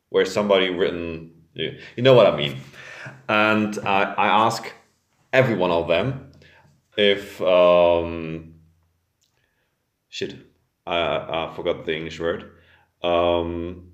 where 0.10 0.26
somebody 0.26 0.70
written 0.70 1.32
you 1.54 1.78
you 1.96 2.04
know 2.04 2.14
what 2.14 2.28
I 2.28 2.36
mean. 2.36 2.58
And 3.30 3.80
I, 3.80 4.04
I 4.18 4.28
ask 4.46 4.72
every 5.32 5.56
one 5.56 5.72
of 5.72 5.88
them 5.88 6.32
if 6.98 7.42
um 7.42 8.56
shit 10.10 10.36
I, 10.86 10.98
I 11.48 11.54
forgot 11.56 11.86
the 11.86 11.96
English 11.96 12.20
word. 12.20 12.52
Um 13.02 13.88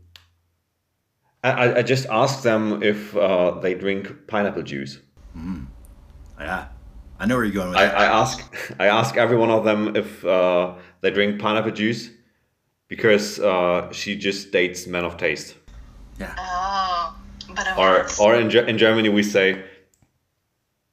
I, 1.43 1.75
I- 1.77 1.83
just 1.83 2.07
ask 2.09 2.41
them 2.41 2.81
if 2.83 3.15
uh, 3.15 3.59
they 3.61 3.73
drink 3.75 4.27
pineapple 4.27 4.63
juice 4.63 4.99
Yeah, 6.39 6.67
I 7.19 7.25
know 7.25 7.35
where 7.35 7.45
you're 7.45 7.53
going 7.53 7.69
with 7.69 7.77
I, 7.77 7.85
that. 7.85 7.97
I 7.97 8.05
ask 8.05 8.75
I 8.79 8.87
ask 8.87 9.17
every 9.17 9.37
one 9.37 9.49
of 9.49 9.63
them 9.63 9.95
if 9.95 10.23
uh, 10.25 10.73
they 11.01 11.09
drink 11.11 11.39
pineapple 11.39 11.71
juice 11.71 12.09
because 12.87 13.39
uh, 13.39 13.91
she 13.91 14.15
just 14.17 14.51
dates 14.51 14.87
men 14.87 15.03
of 15.03 15.17
taste. 15.17 15.55
Yeah. 16.19 16.33
oh, 16.37 17.15
but 17.55 17.67
of 17.67 17.77
Or 17.77 17.95
course. 18.01 18.19
or 18.19 18.35
in, 18.35 18.51
in 18.69 18.77
Germany 18.77 19.09
we 19.09 19.23
say 19.23 19.63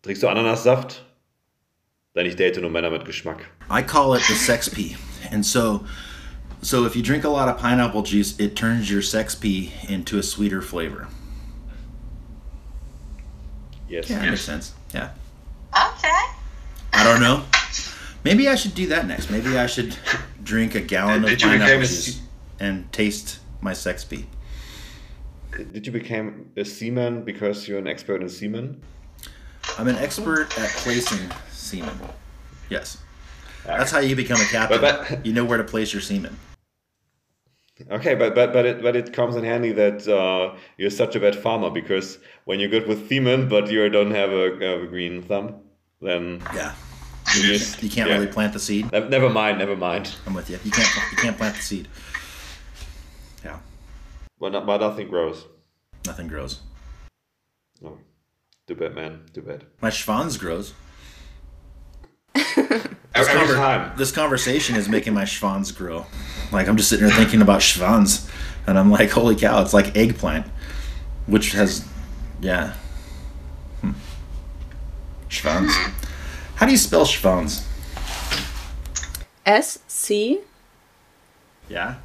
trinkst 0.03 0.21
du 0.21 0.27
Ananassaft? 0.29 1.01
Denn 2.17 2.27
ich 2.27 2.37
date 2.37 2.61
nur 2.61 2.71
Männer 2.71 2.91
mit 2.91 3.05
Geschmack. 3.05 3.41
I 3.69 3.83
call 3.83 4.15
it 4.15 4.23
the 4.29 4.35
sex 4.35 4.69
pee. 4.69 4.97
And 5.33 5.45
so, 5.45 5.85
so 6.63 6.85
if 6.85 6.95
you 6.95 7.03
drink 7.03 7.25
a 7.25 7.29
lot 7.29 7.49
of 7.49 7.59
pineapple 7.59 8.03
juice, 8.03 8.39
it 8.39 8.55
turns 8.55 8.89
your 8.91 9.03
sex 9.03 9.35
pee 9.35 9.73
into 9.89 10.19
a 10.19 10.23
sweeter 10.23 10.63
flavor. 10.63 11.09
Yes. 13.95 14.11
Yeah, 14.11 14.19
that 14.19 14.31
makes 14.31 14.41
sense. 14.43 14.75
Yeah. 14.93 15.11
Okay. 15.73 16.23
I 16.93 17.05
don't 17.05 17.21
know. 17.21 17.45
Maybe 18.25 18.49
I 18.49 18.57
should 18.57 18.75
do 18.75 18.89
that 18.89 19.07
next. 19.07 19.31
Maybe 19.31 19.57
I 19.57 19.67
should 19.67 19.97
drink 20.43 20.75
a 20.75 20.81
gallon 20.81 21.23
of 21.23 21.31
Did 21.31 21.43
you 21.43 21.49
pineapple 21.49 21.67
become 21.67 21.83
a 21.83 21.87
juice 21.87 22.21
and 22.59 22.91
taste 22.93 23.39
my 23.61 23.73
sex 23.73 24.05
pee. 24.05 24.27
Did 25.73 25.87
you 25.87 25.93
become 25.93 26.51
a 26.57 26.65
seaman 26.65 27.23
because 27.23 27.69
you're 27.69 27.79
an 27.79 27.87
expert 27.87 28.21
in 28.21 28.29
seaman? 28.29 28.83
I'm 29.79 29.87
an 29.87 29.97
expert 29.97 30.59
at 30.59 30.71
placing 30.71 31.31
semen. 31.53 31.97
Yes. 32.69 32.99
That's 33.65 33.93
how 33.93 34.01
you 34.01 34.17
become 34.17 34.41
a 34.41 34.45
captain. 34.47 34.81
But- 34.81 35.09
but- 35.09 35.25
you 35.27 35.33
know 35.33 35.45
where 35.45 35.59
to 35.59 35.65
place 35.65 35.93
your 35.93 36.03
semen. 36.03 36.37
Okay, 37.91 38.15
but 38.15 38.35
but 38.37 38.53
but 38.53 38.65
it 38.65 38.83
but 38.83 38.95
it 38.95 39.13
comes 39.13 39.35
in 39.35 39.43
handy 39.45 39.73
that 39.73 40.07
uh, 40.07 40.57
you're 40.77 40.91
such 40.91 41.17
a 41.17 41.21
bad 41.21 41.35
farmer 41.35 41.71
because 41.71 42.19
when 42.45 42.61
you're 42.61 42.69
good 42.71 42.87
with 42.87 43.09
seaman 43.09 43.49
but 43.49 43.69
you 43.69 43.89
don't 43.89 44.13
have 44.13 44.31
a, 44.31 44.83
a 44.85 44.87
green 44.87 45.23
thumb, 45.23 45.57
then 46.01 46.41
Yeah. 46.55 46.73
you 47.35 47.43
just 47.43 47.83
You 47.83 47.91
can't 47.91 48.09
yeah. 48.09 48.15
really 48.17 48.29
plant 48.33 48.53
the 48.53 48.61
seed. 48.61 48.93
Never 48.93 49.29
mind, 49.29 49.59
never 49.59 49.75
mind. 49.75 50.15
I'm 50.25 50.35
with 50.35 50.49
you. 50.51 50.59
You 50.63 50.71
can't. 50.71 50.89
You 51.11 51.17
can't 51.17 51.37
plant 51.37 51.57
the 51.57 51.63
seed. 51.63 51.89
Yeah. 53.45 53.59
But, 54.39 54.53
not, 54.53 54.67
but 54.67 54.79
nothing 54.81 55.09
grows. 55.09 55.45
Nothing 56.07 56.29
grows. 56.29 56.61
No. 57.83 57.99
Too 58.69 58.77
bad, 58.77 58.95
man. 58.95 59.23
Too 59.33 59.43
bad. 59.43 59.65
My 59.83 59.91
schwanz 59.91 60.39
grows. 60.39 60.75
Every, 63.15 63.33
every 63.33 63.55
Conver- 63.55 63.57
time. 63.59 63.93
This 63.97 64.11
conversation 64.13 64.77
is 64.77 64.89
making 64.89 65.15
my 65.15 65.25
schwanz 65.25 65.75
grow. 65.77 66.07
Like 66.53 66.69
I'm 66.69 66.77
just 66.77 66.89
sitting 66.89 67.07
here 67.07 67.15
thinking 67.17 67.43
about 67.43 67.61
schwanz, 67.61 68.29
and 68.67 68.79
I'm 68.79 68.91
like, 68.91 69.11
holy 69.11 69.37
cow! 69.37 69.61
It's 69.63 69.73
like 69.75 69.97
eggplant, 69.97 70.47
which 71.27 71.53
has, 71.53 71.87
yeah. 72.41 72.75
Hmm. 73.81 73.93
Schwanz. 75.29 75.71
How 76.57 76.67
do 76.67 76.73
you 76.73 76.79
spell 76.79 77.05
schwanz? 77.05 77.65
S 79.47 79.79
C 79.89 80.41
Yeah. 81.69 81.97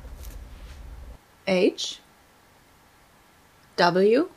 H 1.47 1.99
W 3.77 4.29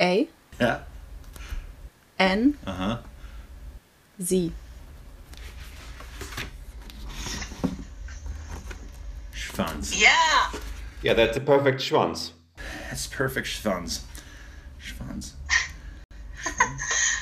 A 0.00 0.28
Yeah. 0.60 0.80
N 2.18 2.58
Uh 2.66 2.72
huh. 2.72 2.98
Z. 4.20 4.52
Schwanz. 9.34 10.00
Yeah. 10.00 10.50
Yeah, 11.02 11.14
that's 11.14 11.36
a 11.36 11.40
perfect 11.40 11.80
Schwanz. 11.80 12.30
That's 12.88 13.06
perfect 13.06 13.46
Schwanz. 13.46 14.00
Schwanz. 14.80 15.32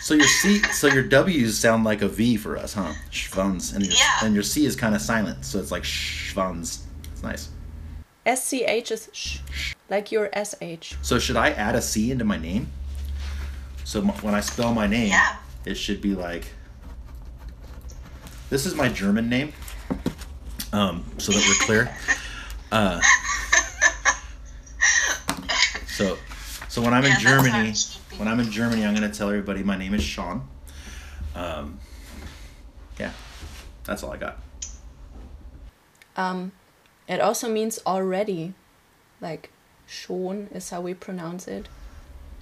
So 0.03 0.15
your 0.15 0.27
C, 0.27 0.59
so 0.73 0.89
your 0.89 1.05
W's 1.05 1.59
sound 1.59 1.85
like 1.85 2.03
a 2.03 2.09
V 2.09 2.37
for 2.37 2.57
us, 2.57 2.75
huh? 2.75 2.93
Schwanz, 3.13 3.75
and 3.75 3.85
your 3.85 3.95
Yeah. 3.95 4.19
and 4.23 4.35
your 4.35 4.43
C 4.43 4.67
is 4.67 4.75
kind 4.75 4.95
of 4.95 5.01
silent, 5.01 5.45
so 5.45 5.59
it's 5.61 5.71
like 5.71 5.85
Schwanz. 5.85 6.81
It's 7.13 7.23
nice. 7.23 7.49
SCH 8.27 8.91
is 8.91 9.09
sh, 9.13 9.39
like 9.89 10.11
your 10.13 10.29
SH. 10.35 10.95
So 11.03 11.19
should 11.19 11.37
I 11.37 11.51
add 11.51 11.75
a 11.75 11.81
C 11.83 12.11
into 12.11 12.25
my 12.25 12.37
name? 12.39 12.71
So 13.85 14.01
m- 14.01 14.09
when 14.23 14.35
I 14.35 14.41
spell 14.41 14.75
my 14.75 14.87
name, 14.87 15.09
Yeah. 15.11 15.37
it 15.65 15.75
should 15.77 16.01
be 16.01 16.15
like. 16.15 16.47
This 18.51 18.67
is 18.67 18.75
my 18.75 18.89
German 18.89 19.29
name. 19.29 19.53
Um, 20.73 21.05
so 21.19 21.33
that 21.33 21.45
we're 21.47 21.67
clear. 21.67 21.97
Uh, 22.73 23.01
so, 25.89 26.17
so 26.69 26.81
when 26.81 26.95
I'm 26.95 27.05
in 27.05 27.11
Yeah, 27.11 27.19
that's 27.19 27.25
how 27.25 27.39
it 27.41 27.43
Germany, 27.43 27.75
when 28.17 28.29
I'm 28.29 28.39
in 28.39 28.49
Germany, 28.53 28.87
I'm 28.87 28.95
gonna 28.95 29.13
tell 29.13 29.29
everybody 29.29 29.65
my 29.65 29.77
name 29.77 29.93
is 29.93 30.05
Sean. 30.05 30.47
Um, 31.35 31.81
yeah, 32.97 33.11
that's 33.83 34.05
all 34.05 34.13
I 34.13 34.19
got. 34.19 34.39
Um, 36.15 36.53
it 37.09 37.21
also 37.21 37.49
means 37.49 37.81
already, 37.85 38.55
like 39.21 39.51
schon 39.89 40.47
is 40.55 40.71
how 40.71 40.81
we 40.81 40.95
pronounce 40.95 41.49
it. 41.49 41.69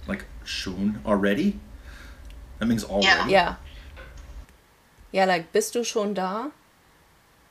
Like 0.05 0.25
schon 0.43 1.01
already. 1.07 1.59
That 2.59 2.67
means 2.67 2.83
already. 2.83 3.07
Yeah. 3.07 3.27
Yeah. 3.27 3.55
Yeah, 5.11 5.25
like 5.25 5.51
bist 5.51 5.73
du 5.73 5.83
schon 5.83 6.13
da? 6.13 6.51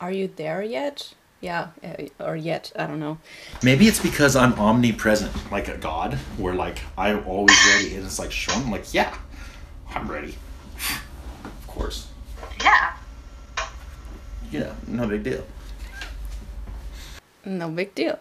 Are 0.01 0.13
you 0.13 0.29
there 0.37 0.63
yet? 0.63 1.15
Yeah, 1.41 1.69
uh, 1.85 2.09
or 2.25 2.37
yet, 2.37 2.73
I 2.77 2.87
don't 2.87 2.99
know. 2.99 3.19
Maybe 3.63 3.87
it's 3.87 4.01
because 4.01 4.35
I'm 4.35 4.55
omnipresent, 4.55 5.33
like 5.53 5.69
a 5.69 5.77
god, 5.77 6.15
where 6.37 6.55
like 6.55 6.81
I'm 6.97 7.25
always 7.27 7.57
ready, 7.75 7.95
and 7.97 8.05
it's 8.05 8.19
like 8.19 8.33
Sean. 8.33 8.65
I'm 8.65 8.71
like, 8.73 8.93
yeah, 8.93 9.17
I'm 9.95 10.09
ready. 10.11 10.35
Of 11.45 11.67
course, 11.69 12.09
Yeah. 12.63 12.93
you 14.51 14.61
know, 14.61 14.75
no 14.89 15.07
big 15.07 15.23
deal. 15.23 15.45
No 17.45 17.69
big 17.71 17.95
deal. 17.95 18.19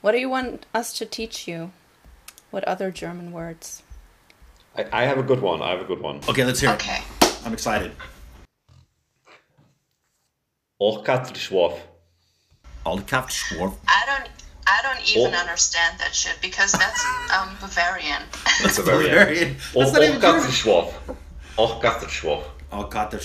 What 0.00 0.12
do 0.12 0.18
you 0.18 0.28
want 0.28 0.66
us 0.74 0.92
to 0.98 1.06
teach 1.06 1.46
you? 1.48 1.70
What 2.50 2.64
other 2.64 2.90
German 2.90 3.30
words? 3.32 3.82
I, 4.76 4.86
I 4.92 5.02
have 5.04 5.18
a 5.18 5.22
good 5.22 5.40
one. 5.40 5.62
I 5.62 5.70
have 5.70 5.80
a 5.80 5.84
good 5.84 6.00
one. 6.00 6.20
Okay, 6.28 6.44
let's 6.44 6.60
hear 6.60 6.70
Okay. 6.70 7.00
it. 7.22 7.38
I'm 7.44 7.52
excited. 7.52 7.92
Orkatrschwof. 10.80 11.78
Aldkaft 12.84 13.30
Schwarf. 13.30 13.74
I 13.88 14.02
don't. 14.06 14.30
I 14.68 14.80
don't 14.82 15.08
even 15.16 15.32
Oh. 15.34 15.38
understand 15.38 15.98
that 16.00 16.14
shit 16.14 16.36
because 16.42 16.72
that's 16.72 17.04
um, 17.36 17.56
Bavarian. 17.60 18.22
That's 18.62 18.78
a 18.78 18.82
very 18.82 19.04
Bavarian. 19.08 19.56
That's 19.74 19.92
not 19.92 20.02
even 20.02 20.20
German. 20.20 20.42
Orkatrschwof. 20.42 20.92
Orkatrschwof. 21.56 22.42
Aldkaft 22.72 23.20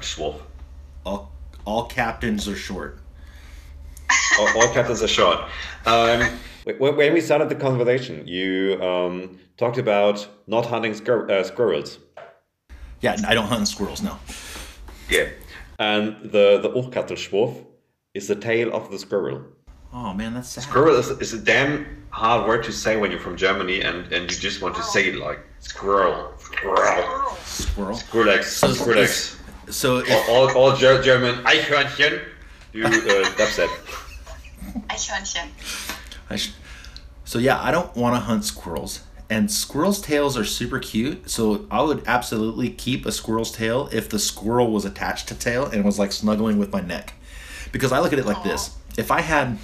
Schwarf. 0.00 0.40
All, 1.04 1.32
all 1.64 1.86
captains 1.86 2.46
are 2.48 2.54
short. 2.56 2.98
all, 4.38 4.48
all 4.56 4.72
captains 4.72 5.02
are 5.02 5.08
short. 5.08 5.40
Um, 5.86 6.38
when, 6.78 6.96
when 6.96 7.12
we 7.12 7.20
started 7.20 7.48
the 7.48 7.56
conversation, 7.56 8.26
you 8.28 8.78
um, 8.80 9.38
talked 9.58 9.78
about 9.78 10.26
not 10.46 10.66
hunting 10.66 10.92
squir- 10.94 11.28
uh, 11.30 11.42
squirrels, 11.42 11.98
Yeah, 13.00 13.16
I 13.26 13.34
don't 13.34 13.48
hunt 13.48 13.66
squirrels. 13.68 14.02
No. 14.02 14.18
yeah, 15.10 15.28
and 15.78 16.16
the 16.22 16.58
the 16.62 16.70
Orkatrschwof 16.70 17.64
is 18.14 18.28
the 18.28 18.36
tail 18.36 18.72
of 18.72 18.90
the 18.90 18.98
squirrel. 18.98 19.42
Oh 19.92 20.12
man, 20.12 20.34
that's 20.34 20.48
sad. 20.48 20.64
Squirrel 20.64 20.96
is, 20.96 21.08
is 21.10 21.32
a 21.32 21.38
damn 21.38 22.04
hard 22.10 22.46
word 22.48 22.64
to 22.64 22.72
say 22.72 22.96
when 22.96 23.10
you're 23.10 23.20
from 23.20 23.36
Germany 23.36 23.80
and, 23.82 24.12
and 24.12 24.30
you 24.30 24.36
just 24.38 24.60
want 24.62 24.74
to 24.76 24.82
say 24.82 25.08
it 25.08 25.16
like 25.16 25.40
squirrel. 25.60 26.32
Squirrel. 26.38 27.36
Squirrel. 27.44 27.96
Skrillex. 27.96 28.44
So, 28.44 28.68
Skrillex. 28.68 29.38
so 29.72 29.98
if, 29.98 30.10
All, 30.28 30.48
all, 30.50 30.56
all 30.70 30.76
Ger- 30.76 31.02
German 31.02 31.42
Eichhörnchen. 31.44 32.22
You 32.72 32.84
uh, 32.86 32.90
dubstep. 33.38 33.68
Eichhörnchen. 34.88 35.48
I 36.30 36.36
sh- 36.36 36.52
so 37.24 37.38
yeah, 37.38 37.60
I 37.62 37.70
don't 37.70 37.94
want 37.96 38.14
to 38.16 38.20
hunt 38.20 38.44
squirrels. 38.44 39.00
And 39.30 39.50
squirrels' 39.50 40.02
tails 40.02 40.36
are 40.36 40.44
super 40.44 40.78
cute, 40.78 41.30
so 41.30 41.66
I 41.70 41.82
would 41.82 42.02
absolutely 42.06 42.68
keep 42.70 43.06
a 43.06 43.12
squirrel's 43.12 43.50
tail 43.50 43.88
if 43.90 44.08
the 44.08 44.18
squirrel 44.18 44.70
was 44.70 44.84
attached 44.84 45.28
to 45.28 45.34
tail 45.34 45.64
and 45.66 45.84
was 45.84 45.98
like 45.98 46.12
snuggling 46.12 46.58
with 46.58 46.72
my 46.72 46.80
neck. 46.80 47.14
Because 47.72 47.90
I 47.90 48.00
look 48.00 48.12
at 48.12 48.18
it 48.18 48.26
like 48.26 48.44
this: 48.44 48.76
if 48.98 49.10
I 49.10 49.22
had, 49.22 49.58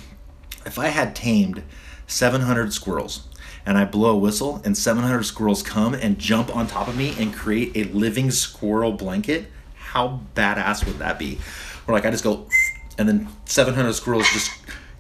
if 0.64 0.78
I 0.78 0.88
had 0.88 1.14
tamed 1.14 1.62
700 2.06 2.72
squirrels, 2.72 3.28
and 3.66 3.76
I 3.76 3.84
blow 3.84 4.12
a 4.12 4.18
whistle, 4.18 4.62
and 4.64 4.76
700 4.76 5.22
squirrels 5.24 5.62
come 5.62 5.92
and 5.92 6.18
jump 6.18 6.54
on 6.56 6.66
top 6.66 6.88
of 6.88 6.96
me 6.96 7.14
and 7.18 7.32
create 7.32 7.76
a 7.76 7.84
living 7.92 8.30
squirrel 8.30 8.92
blanket, 8.92 9.46
how 9.74 10.20
badass 10.34 10.86
would 10.86 10.98
that 10.98 11.18
be? 11.18 11.38
Where 11.84 11.94
like 11.94 12.06
I 12.06 12.11
just 12.11 12.24
go, 12.24 12.48
and 12.96 13.06
then 13.06 13.28
700 13.44 13.92
squirrels 13.92 14.26
just 14.30 14.50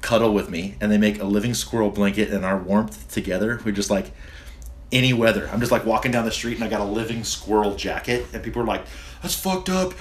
cuddle 0.02 0.34
with 0.34 0.50
me, 0.50 0.76
and 0.80 0.92
they 0.92 0.98
make 0.98 1.20
a 1.20 1.24
living 1.24 1.54
squirrel 1.54 1.90
blanket, 1.90 2.30
and 2.30 2.44
our 2.44 2.58
warmth 2.58 3.10
together, 3.10 3.60
we 3.64 3.72
just 3.72 3.90
like 3.90 4.12
any 4.92 5.12
weather. 5.12 5.48
I'm 5.52 5.60
just 5.60 5.72
like 5.72 5.84
walking 5.84 6.10
down 6.10 6.24
the 6.24 6.32
street 6.32 6.56
and 6.56 6.64
I 6.64 6.68
got 6.68 6.80
a 6.80 6.84
living 6.84 7.24
squirrel 7.24 7.74
jacket, 7.76 8.26
and 8.32 8.42
people 8.42 8.62
are 8.62 8.66
like, 8.66 8.82
"That's 9.22 9.34
fucked 9.34 9.68
up. 9.68 9.92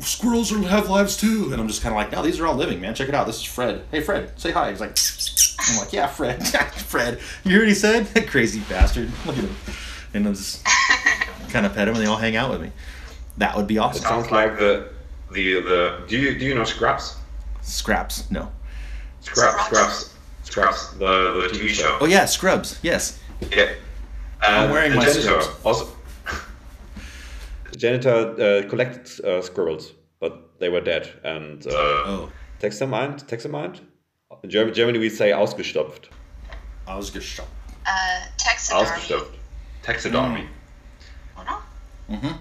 Squirrels 0.00 0.52
are, 0.52 0.58
have 0.62 0.88
lives 0.88 1.16
too." 1.16 1.50
And 1.52 1.60
I'm 1.60 1.68
just 1.68 1.82
kind 1.82 1.92
of 1.94 1.96
like, 1.96 2.12
"No, 2.12 2.22
these 2.22 2.40
are 2.40 2.46
all 2.46 2.54
living, 2.54 2.80
man. 2.80 2.94
Check 2.94 3.08
it 3.08 3.14
out. 3.14 3.26
This 3.26 3.36
is 3.36 3.44
Fred. 3.44 3.84
Hey, 3.90 4.00
Fred, 4.00 4.38
say 4.38 4.50
hi." 4.52 4.70
He's 4.70 4.80
like, 4.80 4.96
"I'm 5.70 5.78
like, 5.78 5.92
yeah, 5.92 6.06
Fred, 6.06 6.46
Fred. 6.74 7.18
You 7.44 7.50
hear 7.52 7.60
what 7.60 7.68
he 7.68 7.74
said? 7.74 8.06
Crazy 8.28 8.60
bastard. 8.68 9.10
Look 9.24 9.36
at 9.38 9.44
him." 9.44 9.56
And 10.14 10.26
I'm 10.26 10.34
just 10.34 10.64
kind 11.50 11.66
of 11.66 11.74
pet 11.74 11.88
him, 11.88 11.94
and 11.94 12.04
they 12.04 12.08
all 12.08 12.16
hang 12.16 12.36
out 12.36 12.50
with 12.50 12.62
me. 12.62 12.70
That 13.38 13.56
would 13.56 13.66
be 13.66 13.78
awesome. 13.78 14.02
It 14.02 14.06
awesome. 14.06 14.22
sounds 14.22 14.32
like 14.32 14.58
the 14.58 14.88
the 15.32 15.60
the. 15.60 16.04
Do 16.08 16.18
you 16.18 16.38
do 16.38 16.44
you 16.46 16.54
know 16.54 16.64
Scraps? 16.64 17.16
Scraps, 17.62 18.30
no. 18.30 18.50
Scraps, 19.20 19.66
Scraps. 19.66 20.14
Scraps, 20.44 20.80
Scraps, 20.80 20.90
the 20.94 21.48
the 21.50 21.58
TV 21.58 21.68
show. 21.68 21.98
Oh 22.00 22.06
yeah, 22.06 22.24
Scrubs. 22.24 22.78
Yes. 22.82 23.18
Yeah. 23.50 23.72
I'm 24.48 24.70
wearing 24.70 24.90
the 24.92 24.96
my 24.98 25.04
janitor 25.04 25.40
Scrubs. 25.42 25.64
Also, 25.64 25.88
The 27.72 27.76
janitor 27.76 28.14
uh, 28.64 28.68
collected 28.68 29.24
uh, 29.24 29.42
squirrels, 29.42 29.92
but 30.20 30.58
they 30.60 30.68
were 30.68 30.80
dead. 30.80 31.08
And 31.24 31.66
uh, 31.66 31.70
Oh, 31.72 32.32
Textermeint, 32.60 33.26
Textermeint? 33.26 33.80
In 34.42 34.50
German, 34.50 34.74
Germany 34.74 34.98
we 34.98 35.08
say 35.08 35.30
ausgestopft. 35.30 36.04
I 36.86 36.96
was 36.96 37.10
just 37.10 37.26
shocked. 37.26 37.50
Uh, 37.86 38.24
taxidermy. 38.38 38.86
ausgestopft. 38.86 39.32
Taxidermy. 39.82 40.46
Oh, 41.36 41.62
no? 42.10 42.34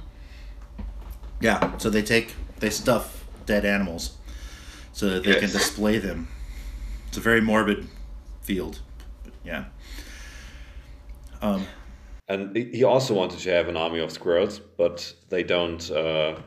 Yeah, 1.42 1.78
so 1.78 1.90
they 1.90 2.02
take 2.02 2.34
they 2.60 2.70
stuff 2.70 3.26
dead 3.46 3.66
animals 3.66 4.18
so 4.94 5.10
that 5.10 5.24
they 5.24 5.34
can 5.40 5.50
display 5.52 5.98
them. 6.00 6.28
It's 7.08 7.18
a 7.18 7.20
very 7.20 7.42
morbid 7.42 7.88
field. 8.42 8.80
But 9.24 9.34
yeah. 9.44 9.66
Um, 11.42 11.66
And 12.28 12.56
he 12.56 12.84
also 12.84 13.14
wanted 13.14 13.40
to 13.40 13.50
have 13.52 13.68
an 13.68 13.78
army 13.78 14.00
of 14.00 14.12
squirrels, 14.12 14.60
but 14.60 15.14
they 15.30 15.44
don't 15.44 15.90
uh, 15.92 16.40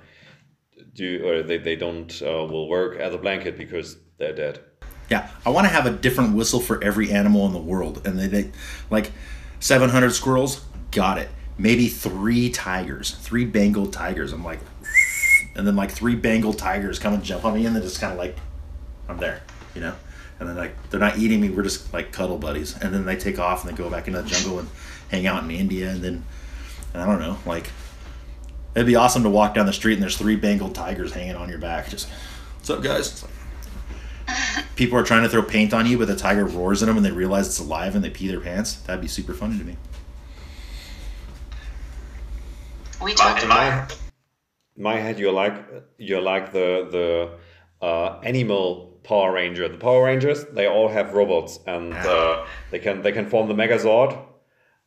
do, 0.92 1.24
or 1.24 1.42
they, 1.42 1.58
they 1.58 1.76
don't 1.76 2.20
uh, 2.20 2.44
will 2.46 2.68
work 2.68 2.98
as 2.98 3.14
a 3.14 3.18
blanket 3.18 3.56
because 3.56 3.96
they're 4.18 4.34
dead. 4.34 4.60
yeah, 5.08 5.30
I 5.46 5.50
want 5.50 5.66
to 5.66 5.72
have 5.72 5.86
a 5.86 5.90
different 5.90 6.34
whistle 6.34 6.58
for 6.58 6.82
every 6.82 7.12
animal 7.12 7.46
in 7.46 7.52
the 7.52 7.60
world, 7.60 8.06
and 8.06 8.18
they, 8.18 8.26
they 8.26 8.50
like 8.90 9.12
700 9.60 10.10
squirrels. 10.10 10.64
Got 10.90 11.18
it. 11.18 11.28
Maybe 11.58 11.88
three 11.88 12.50
tigers, 12.50 13.12
three 13.12 13.44
Bengal 13.44 13.86
tigers. 13.86 14.32
I'm 14.32 14.44
like, 14.44 14.60
and 15.54 15.64
then 15.66 15.76
like 15.76 15.92
three 15.92 16.16
Bengal 16.16 16.54
tigers 16.54 16.98
come 16.98 17.14
and 17.14 17.22
jump 17.22 17.44
on 17.44 17.54
me, 17.54 17.66
and 17.66 17.76
then 17.76 17.82
just 17.82 18.00
kind 18.00 18.12
of 18.12 18.18
like, 18.18 18.36
I'm 19.08 19.18
there, 19.18 19.42
you 19.76 19.80
know. 19.80 19.94
And 20.40 20.48
then 20.48 20.56
like 20.56 20.90
they're 20.90 21.00
not 21.00 21.18
eating 21.18 21.40
me. 21.40 21.50
We're 21.50 21.62
just 21.62 21.92
like 21.92 22.12
cuddle 22.12 22.38
buddies. 22.38 22.76
And 22.80 22.94
then 22.94 23.04
they 23.04 23.16
take 23.16 23.38
off 23.38 23.64
and 23.64 23.72
they 23.72 23.76
go 23.76 23.90
back 23.90 24.06
into 24.06 24.22
the 24.22 24.28
jungle 24.28 24.58
and 24.60 24.68
hang 25.10 25.26
out 25.26 25.42
in 25.42 25.50
India. 25.50 25.90
And 25.90 26.02
then 26.02 26.24
I 26.94 27.06
don't 27.06 27.20
know, 27.20 27.38
like 27.44 27.70
it'd 28.74 28.86
be 28.86 28.96
awesome 28.96 29.22
to 29.24 29.30
walk 29.30 29.54
down 29.54 29.66
the 29.66 29.72
street 29.72 29.94
and 29.94 30.02
there's 30.02 30.16
three 30.16 30.36
Bengal 30.36 30.70
tigers 30.70 31.12
hanging 31.12 31.34
on 31.34 31.48
your 31.48 31.58
back. 31.58 31.88
Just 31.88 32.08
what's 32.56 32.70
up, 32.70 32.82
guys? 32.82 33.10
It's 33.10 33.22
like, 33.24 33.32
people 34.76 34.98
are 34.98 35.02
trying 35.02 35.22
to 35.22 35.28
throw 35.28 35.42
paint 35.42 35.74
on 35.74 35.86
you, 35.86 35.98
but 35.98 36.06
the 36.06 36.16
tiger 36.16 36.44
roars 36.44 36.82
at 36.82 36.86
them 36.86 36.96
and 36.96 37.04
they 37.04 37.10
realize 37.10 37.46
it's 37.46 37.58
alive 37.58 37.94
and 37.94 38.04
they 38.04 38.10
pee 38.10 38.28
their 38.28 38.40
pants. 38.40 38.74
That'd 38.74 39.00
be 39.00 39.08
super 39.08 39.34
funny 39.34 39.58
to 39.58 39.64
me. 39.64 39.76
We 43.02 43.10
My, 43.10 43.14
talked 43.14 43.42
in 43.42 43.46
about 43.46 43.88
my, 43.88 43.96
In 44.76 44.82
my 44.82 44.96
head, 44.96 45.18
you're 45.18 45.32
like 45.32 45.54
you're 45.98 46.20
like 46.20 46.52
the 46.52 46.88
the 47.80 47.84
uh, 47.84 48.20
animal 48.20 48.87
Power 49.08 49.32
Ranger. 49.32 49.68
The 49.68 49.78
Power 49.78 50.04
Rangers 50.04 50.44
they 50.44 50.66
all 50.66 50.88
have 50.88 51.14
robots, 51.14 51.60
and 51.66 51.94
uh, 51.94 52.44
they 52.70 52.78
can 52.78 53.02
they 53.02 53.12
can 53.12 53.28
form 53.28 53.48
the 53.48 53.54
Megazord, 53.54 54.18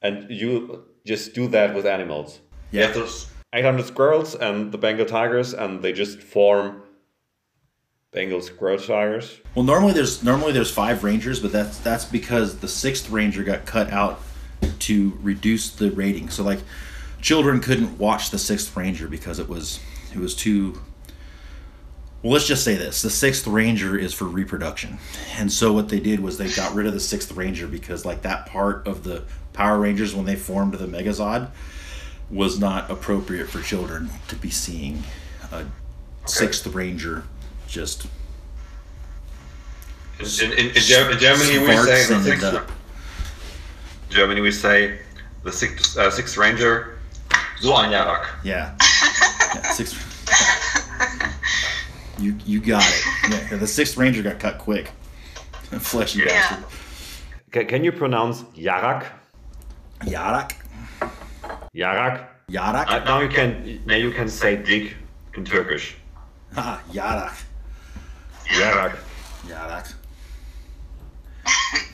and 0.02 0.30
you 0.30 0.86
just 1.06 1.34
do 1.34 1.48
that 1.50 1.74
with 1.74 1.86
animals. 1.86 2.40
yeah, 2.72 2.92
those, 2.92 3.28
800 3.54 3.86
squirrels 3.86 4.36
and 4.36 4.72
the 4.72 4.78
Bengal 4.78 5.06
tigers, 5.06 5.54
and 5.54 5.82
they 5.82 5.92
just 5.92 6.22
form 6.22 6.84
Bengal 8.12 8.42
Squirrel 8.42 8.78
Tigers. 8.78 9.40
Well, 9.56 9.64
normally 9.64 9.94
there's 9.94 10.24
normally 10.24 10.52
there's 10.52 10.72
five 10.72 11.04
rangers, 11.04 11.40
but 11.40 11.52
that's 11.52 11.78
that's 11.80 12.06
because 12.06 12.60
the 12.60 12.68
sixth 12.68 13.10
ranger 13.10 13.44
got 13.44 13.66
cut 13.66 13.92
out 13.92 14.22
to 14.80 15.18
reduce 15.22 15.70
the 15.72 15.92
rating. 15.92 16.30
So 16.30 16.44
like, 16.44 16.60
children 17.22 17.60
couldn't 17.60 17.98
watch 17.98 18.30
the 18.30 18.38
sixth 18.38 18.76
ranger 18.76 19.08
because 19.08 19.40
it 19.40 19.50
was 19.50 19.80
it 20.14 20.20
was 20.20 20.36
too. 20.36 20.82
Well, 22.24 22.34
let's 22.34 22.46
just 22.48 22.64
say 22.64 22.76
this: 22.76 23.02
the 23.02 23.10
sixth 23.10 23.48
ranger 23.48 23.98
is 23.98 24.14
for 24.14 24.26
reproduction, 24.26 25.00
and 25.38 25.52
so 25.52 25.74
what 25.74 25.90
they 25.90 26.00
did 26.00 26.20
was 26.20 26.38
they 26.38 26.50
got 26.50 26.76
rid 26.76 26.86
of 26.86 26.94
the 26.94 27.00
sixth 27.00 27.32
ranger 27.32 27.68
because 27.68 28.06
like 28.06 28.22
that 28.22 28.46
part 28.46 28.88
of 28.88 29.04
the 29.04 29.24
Power 29.54 29.80
Rangers 29.80 30.14
when 30.14 30.26
they 30.26 30.36
formed 30.36 30.74
the 30.74 30.86
Megazord 30.86 31.50
was 32.30 32.60
not 32.60 32.90
appropriate 32.90 33.50
for 33.50 33.62
children 33.62 34.10
to 34.28 34.36
be 34.36 34.50
seeing 34.50 35.04
a 35.52 35.66
sixth 36.26 36.66
ranger 36.68 37.24
just 37.68 38.08
In, 40.20 40.26
in, 40.26 40.52
in, 40.52 40.68
in 40.68 40.74
Germany, 40.74 41.60
we 41.60 41.76
say 41.76 42.08
the 42.08 42.22
sixth, 42.24 42.44
uh, 42.44 42.64
Germany, 44.10 44.42
we 44.42 44.52
say 44.52 45.00
the 45.44 45.52
sixth, 45.52 45.98
uh, 45.98 46.12
sixth 46.12 46.38
ranger. 46.38 47.00
So 47.60 47.74
ein 47.76 47.92
Jarak. 47.92 48.28
Yeah. 48.44 48.76
yeah 48.82 49.72
six. 49.72 49.94
you 52.22 52.36
you 52.46 52.60
got 52.60 52.84
it. 52.86 53.04
Yeah, 53.52 53.58
the 53.58 53.68
sixth 53.68 53.98
ranger 53.98 54.22
got 54.22 54.40
cut 54.40 54.58
quick. 54.58 54.92
Fleshy 55.80 56.20
Yeah. 56.20 56.26
bastard. 56.26 56.66
Ca 57.52 57.66
can 57.66 57.84
you 57.84 57.92
pronounce 57.92 58.44
Yarak? 58.56 59.06
Yarak. 60.02 60.54
Yarak. 61.76 62.28
Yarak. 62.50 62.88
Uh, 62.90 63.04
now 63.06 63.20
you 63.22 63.30
can 63.30 63.82
now 63.86 63.96
you 63.96 64.12
can 64.12 64.28
say 64.30 64.56
dick 64.56 64.96
in 65.36 65.46
Turkish. 65.46 65.96
Ah, 66.58 66.82
Yarak. 66.92 67.36
Yarak. 68.48 68.98
Yarak. 69.48 69.94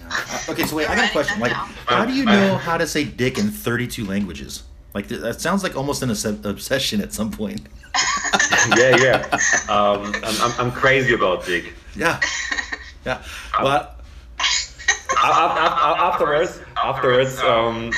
Uh, 0.10 0.40
Okay, 0.50 0.64
so 0.66 0.76
wait, 0.78 0.90
I 0.90 0.96
got 0.96 1.10
a 1.10 1.12
question. 1.12 1.38
Like, 1.42 1.52
how 1.52 2.06
do 2.06 2.14
you 2.14 2.24
know 2.24 2.58
how 2.58 2.78
to 2.78 2.88
say 2.88 3.04
dick 3.04 3.38
in 3.38 3.50
32 3.52 4.06
languages? 4.06 4.64
Like, 4.94 5.08
that 5.10 5.42
sounds 5.42 5.64
like 5.64 5.76
almost 5.76 6.02
an 6.02 6.10
obsession 6.46 7.02
at 7.02 7.12
some 7.14 7.30
point. 7.30 7.68
yeah, 8.78 8.95
yeah. 8.97 9.39
Um, 9.70 10.14
I'm, 10.24 10.41
I'm, 10.41 10.60
I'm 10.60 10.72
crazy 10.72 11.14
about 11.14 11.45
dick. 11.45 11.74
Yeah. 11.95 12.20
Yeah. 13.05 13.22
But 13.62 13.99
A- 15.24 15.28
a- 15.28 15.30
a- 15.30 16.01
Afterwards, 16.12 16.60
afterwards, 16.76 17.39
um, 17.39 17.91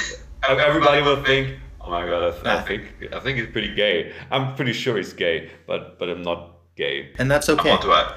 everybody 0.48 1.02
will 1.02 1.24
think, 1.24 1.58
"Oh 1.82 1.90
my 1.90 2.06
god, 2.06 2.24
I, 2.24 2.32
th- 2.32 2.46
I 2.46 2.62
think 2.62 3.14
I 3.14 3.20
think 3.20 3.38
he's 3.40 3.48
pretty 3.52 3.74
gay." 3.76 4.14
I'm 4.32 4.56
pretty 4.56 4.74
sure 4.74 4.98
he's 4.98 5.14
gay, 5.14 5.50
but 5.68 5.98
but 6.00 6.10
I'm 6.10 6.22
not 6.22 6.52
gay. 6.76 7.12
and 7.20 7.30
that's 7.30 7.50
okay. 7.50 7.72
What 7.72 7.82
do 7.82 7.92
I? 7.92 8.14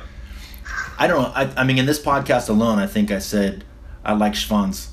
I 0.98 1.06
don't 1.08 1.22
know. 1.22 1.32
I, 1.34 1.50
I 1.60 1.64
mean, 1.64 1.78
in 1.78 1.86
this 1.86 1.98
podcast 2.00 2.48
alone, 2.48 2.78
I 2.78 2.86
think 2.86 3.10
I 3.10 3.18
said 3.18 3.64
I 4.04 4.12
like 4.12 4.34
Schwanz 4.34 4.88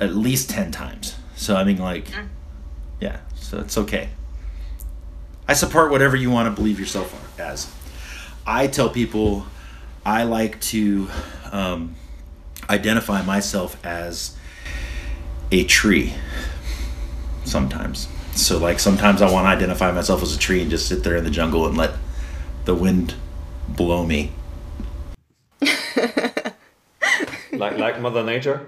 at 0.00 0.14
least 0.14 0.48
10 0.50 0.70
times. 0.72 1.16
So, 1.36 1.56
I 1.56 1.64
mean, 1.64 1.78
like, 1.78 2.06
yeah, 3.00 3.18
so 3.34 3.58
it's 3.58 3.76
okay. 3.78 4.08
I 5.48 5.54
support 5.54 5.90
whatever 5.90 6.16
you 6.16 6.30
want 6.30 6.46
to 6.48 6.54
believe 6.54 6.80
yourself 6.80 7.38
as. 7.38 7.72
I 8.46 8.66
tell 8.66 8.88
people 8.88 9.46
I 10.04 10.24
like 10.24 10.60
to 10.62 11.08
um, 11.52 11.94
identify 12.68 13.22
myself 13.22 13.84
as 13.84 14.36
a 15.50 15.64
tree 15.64 16.14
sometimes. 17.44 18.08
So, 18.34 18.58
like, 18.58 18.78
sometimes 18.78 19.22
I 19.22 19.30
want 19.30 19.46
to 19.46 19.48
identify 19.48 19.92
myself 19.92 20.22
as 20.22 20.34
a 20.34 20.38
tree 20.38 20.60
and 20.60 20.70
just 20.70 20.88
sit 20.88 21.02
there 21.02 21.16
in 21.16 21.24
the 21.24 21.30
jungle 21.30 21.66
and 21.66 21.76
let 21.76 21.92
the 22.64 22.74
wind 22.74 23.14
blow 23.68 24.04
me. 24.04 24.32
Like 27.58 27.78
like 27.78 28.00
Mother 28.00 28.22
Nature. 28.22 28.66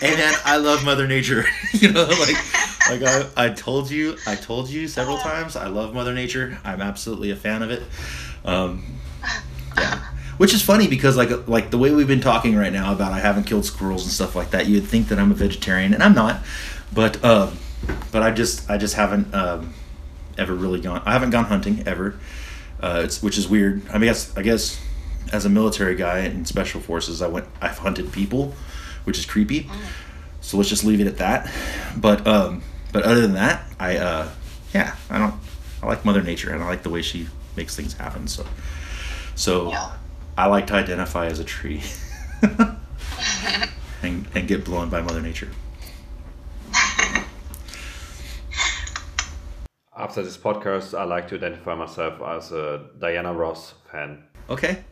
Hey 0.00 0.16
man, 0.16 0.34
I 0.44 0.56
love 0.56 0.84
Mother 0.84 1.06
Nature. 1.06 1.46
you 1.72 1.92
know, 1.92 2.04
like 2.04 2.36
like 2.90 3.02
I, 3.02 3.26
I 3.36 3.48
told 3.50 3.90
you, 3.90 4.16
I 4.26 4.34
told 4.34 4.68
you 4.68 4.88
several 4.88 5.18
times, 5.18 5.56
I 5.56 5.68
love 5.68 5.94
Mother 5.94 6.12
Nature. 6.12 6.58
I'm 6.64 6.80
absolutely 6.80 7.30
a 7.30 7.36
fan 7.36 7.62
of 7.62 7.70
it. 7.70 7.82
Um, 8.44 8.84
yeah, 9.76 10.00
which 10.38 10.52
is 10.52 10.62
funny 10.62 10.88
because 10.88 11.16
like 11.16 11.46
like 11.48 11.70
the 11.70 11.78
way 11.78 11.94
we've 11.94 12.08
been 12.08 12.20
talking 12.20 12.56
right 12.56 12.72
now 12.72 12.92
about 12.92 13.12
I 13.12 13.20
haven't 13.20 13.44
killed 13.44 13.64
squirrels 13.64 14.02
and 14.02 14.12
stuff 14.12 14.34
like 14.34 14.50
that, 14.50 14.66
you'd 14.66 14.84
think 14.84 15.08
that 15.08 15.18
I'm 15.18 15.30
a 15.30 15.34
vegetarian, 15.34 15.94
and 15.94 16.02
I'm 16.02 16.14
not. 16.14 16.42
But 16.92 17.22
um, 17.24 17.56
but 18.10 18.22
I 18.22 18.30
just 18.30 18.68
I 18.68 18.76
just 18.76 18.94
haven't 18.94 19.32
um, 19.34 19.74
ever 20.36 20.54
really 20.54 20.80
gone. 20.80 21.02
I 21.04 21.12
haven't 21.12 21.30
gone 21.30 21.44
hunting 21.44 21.84
ever. 21.86 22.18
Uh, 22.80 23.02
it's 23.04 23.22
which 23.22 23.38
is 23.38 23.48
weird. 23.48 23.82
I 23.90 23.98
mean, 23.98 24.02
I 24.08 24.12
guess 24.12 24.36
I 24.36 24.42
guess 24.42 24.80
as 25.32 25.44
a 25.44 25.48
military 25.48 25.94
guy 25.94 26.20
in 26.20 26.44
special 26.44 26.80
forces, 26.80 27.22
I 27.22 27.28
went 27.28 27.46
I've 27.60 27.78
hunted 27.78 28.12
people, 28.12 28.54
which 29.04 29.18
is 29.18 29.26
creepy. 29.26 29.70
So 30.40 30.56
let's 30.56 30.68
just 30.68 30.84
leave 30.84 31.00
it 31.00 31.06
at 31.06 31.18
that. 31.18 31.52
But 31.96 32.26
um, 32.26 32.62
but 32.92 33.02
other 33.04 33.20
than 33.20 33.34
that, 33.34 33.64
I 33.78 33.96
uh, 33.96 34.28
yeah, 34.74 34.96
I 35.08 35.18
don't. 35.18 35.34
I 35.82 35.86
like 35.86 36.04
Mother 36.04 36.22
Nature 36.22 36.52
and 36.52 36.62
I 36.62 36.66
like 36.66 36.82
the 36.82 36.90
way 36.90 37.02
she 37.02 37.26
makes 37.56 37.74
things 37.76 37.94
happen. 37.94 38.26
So 38.28 38.44
so 39.34 39.70
Yeah. 39.70 39.92
I 40.36 40.46
like 40.46 40.66
to 40.68 40.74
identify 40.74 41.26
as 41.26 41.38
a 41.38 41.44
tree 41.44 41.82
and 44.02 44.26
and 44.34 44.46
get 44.48 44.64
blown 44.64 44.88
by 44.90 45.00
Mother 45.02 45.20
Nature. 45.22 45.48
After 49.96 50.22
this 50.22 50.36
podcast, 50.38 50.96
I 50.98 51.04
like 51.04 51.28
to 51.28 51.34
identify 51.36 51.74
myself 51.74 52.22
as 52.22 52.52
a 52.52 52.86
Diana 52.98 53.34
Ross 53.34 53.74
fan. 53.90 54.22
Okay. 54.48 54.84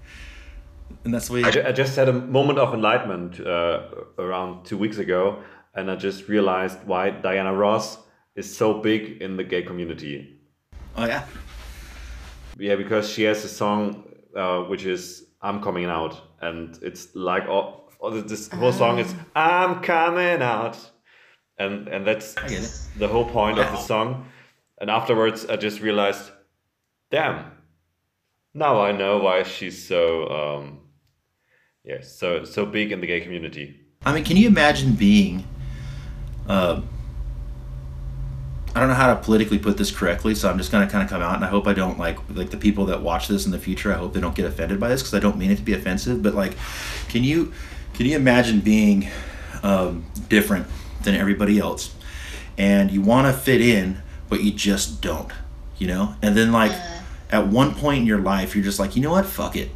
And 1.05 1.15
that's 1.15 1.29
the 1.29 1.35
way. 1.35 1.45
I, 1.45 1.51
ju- 1.51 1.63
I 1.67 1.73
just 1.73 1.97
had 1.97 2.09
a 2.09 2.13
moment 2.13 2.59
of 2.59 2.75
enlightenment 2.75 3.41
uh, 3.41 3.83
around 4.19 4.65
two 4.65 4.77
weeks 4.77 4.99
ago, 4.99 5.39
and 5.79 5.91
I 5.91 5.97
just 5.97 6.29
realized 6.29 6.79
why 6.87 7.11
Diana 7.11 7.55
Ross 7.55 7.99
is 8.35 8.47
so 8.61 8.81
big 8.83 9.23
in 9.23 9.37
the 9.37 9.45
gay 9.45 9.63
community. 9.63 10.17
oh 10.97 11.07
yeah. 11.07 11.23
Yeah, 12.59 12.77
because 12.77 13.09
she 13.09 13.23
has 13.31 13.45
a 13.45 13.49
song 13.49 13.81
uh, 14.37 14.61
which 14.71 14.85
is 14.85 15.27
"I'm 15.41 15.61
Coming 15.63 15.85
Out," 15.99 16.15
and 16.41 16.77
it's 16.83 17.15
like 17.15 17.45
all, 17.49 17.91
all 18.01 18.11
this- 18.11 18.29
this 18.33 18.49
whole 18.61 18.73
song 18.73 18.99
is 18.99 19.15
"I'm 19.37 19.81
coming 19.83 20.43
out," 20.43 20.77
and 21.59 21.89
and 21.89 22.05
that's 22.07 22.37
I 22.37 22.49
get 22.49 22.65
it. 22.65 22.73
the 22.99 23.09
whole 23.09 23.29
point 23.39 23.59
of 23.59 23.67
the 23.71 23.79
song. 23.93 24.09
And 24.81 24.91
afterwards, 24.91 25.45
I 25.53 25.57
just 25.57 25.81
realized, 25.81 26.31
damn, 27.11 27.37
now 28.55 28.81
I 28.89 28.93
know 28.93 29.19
why 29.19 29.43
she's 29.45 29.79
so 29.93 30.01
um, 30.39 30.65
yeah, 31.85 32.01
so 32.03 32.45
so 32.45 32.67
big 32.67 32.93
in 32.93 33.01
the 33.01 33.07
gay 33.07 33.21
community. 33.21 33.67
I 34.07 34.13
mean, 34.15 34.25
can 34.25 34.37
you 34.37 34.49
imagine 34.49 34.93
being? 34.95 35.45
Uh, 36.49 36.81
I 38.75 38.81
don't 38.81 38.89
know 38.89 38.95
how 38.95 39.13
to 39.13 39.21
politically 39.21 39.59
put 39.59 39.77
this 39.77 39.91
correctly, 39.91 40.35
so 40.35 40.49
I'm 40.49 40.59
just 40.59 40.71
gonna 40.71 40.89
kind 40.89 41.03
of 41.03 41.11
come 41.11 41.21
out, 41.21 41.35
and 41.35 41.45
I 41.45 41.49
hope 41.49 41.67
I 41.67 41.73
don't 41.73 41.99
like 41.99 42.19
like 42.31 42.51
the 42.51 42.57
people 42.57 42.87
that 42.87 43.03
watch 43.03 43.29
this 43.29 43.45
in 43.45 43.53
the 43.53 43.59
future. 43.59 43.93
I 43.93 43.97
hope 43.97 44.15
they 44.15 44.21
don't 44.21 44.35
get 44.35 44.47
offended 44.47 44.79
by 44.79 44.89
this 44.89 45.03
because 45.03 45.15
I 45.15 45.21
don't 45.21 45.37
mean 45.37 45.51
it 45.51 45.57
to 45.57 45.63
be 45.63 45.73
offensive. 45.73 46.23
But 46.23 46.35
like, 46.35 46.55
can 47.09 47.25
you 47.25 47.53
can 47.95 48.07
you 48.07 48.15
imagine 48.17 48.61
being 48.61 49.09
um, 49.63 50.07
different 50.29 50.67
than 51.03 51.15
everybody 51.15 51.59
else, 51.59 51.95
and 52.57 52.91
you 52.91 53.01
want 53.01 53.27
to 53.27 53.33
fit 53.33 53.61
in, 53.61 54.03
but 54.29 54.43
you 54.43 54.53
just 54.53 55.01
don't, 55.01 55.33
you 55.79 55.89
know? 55.89 56.15
And 56.23 56.37
then 56.37 56.53
like 56.53 56.73
at 57.31 57.49
one 57.49 57.75
point 57.75 58.01
in 58.01 58.07
your 58.07 58.21
life, 58.21 58.55
you're 58.55 58.65
just 58.65 58.79
like, 58.79 58.97
you 58.97 59.03
know 59.03 59.11
what? 59.11 59.27
Fuck 59.27 59.57
it. 59.57 59.71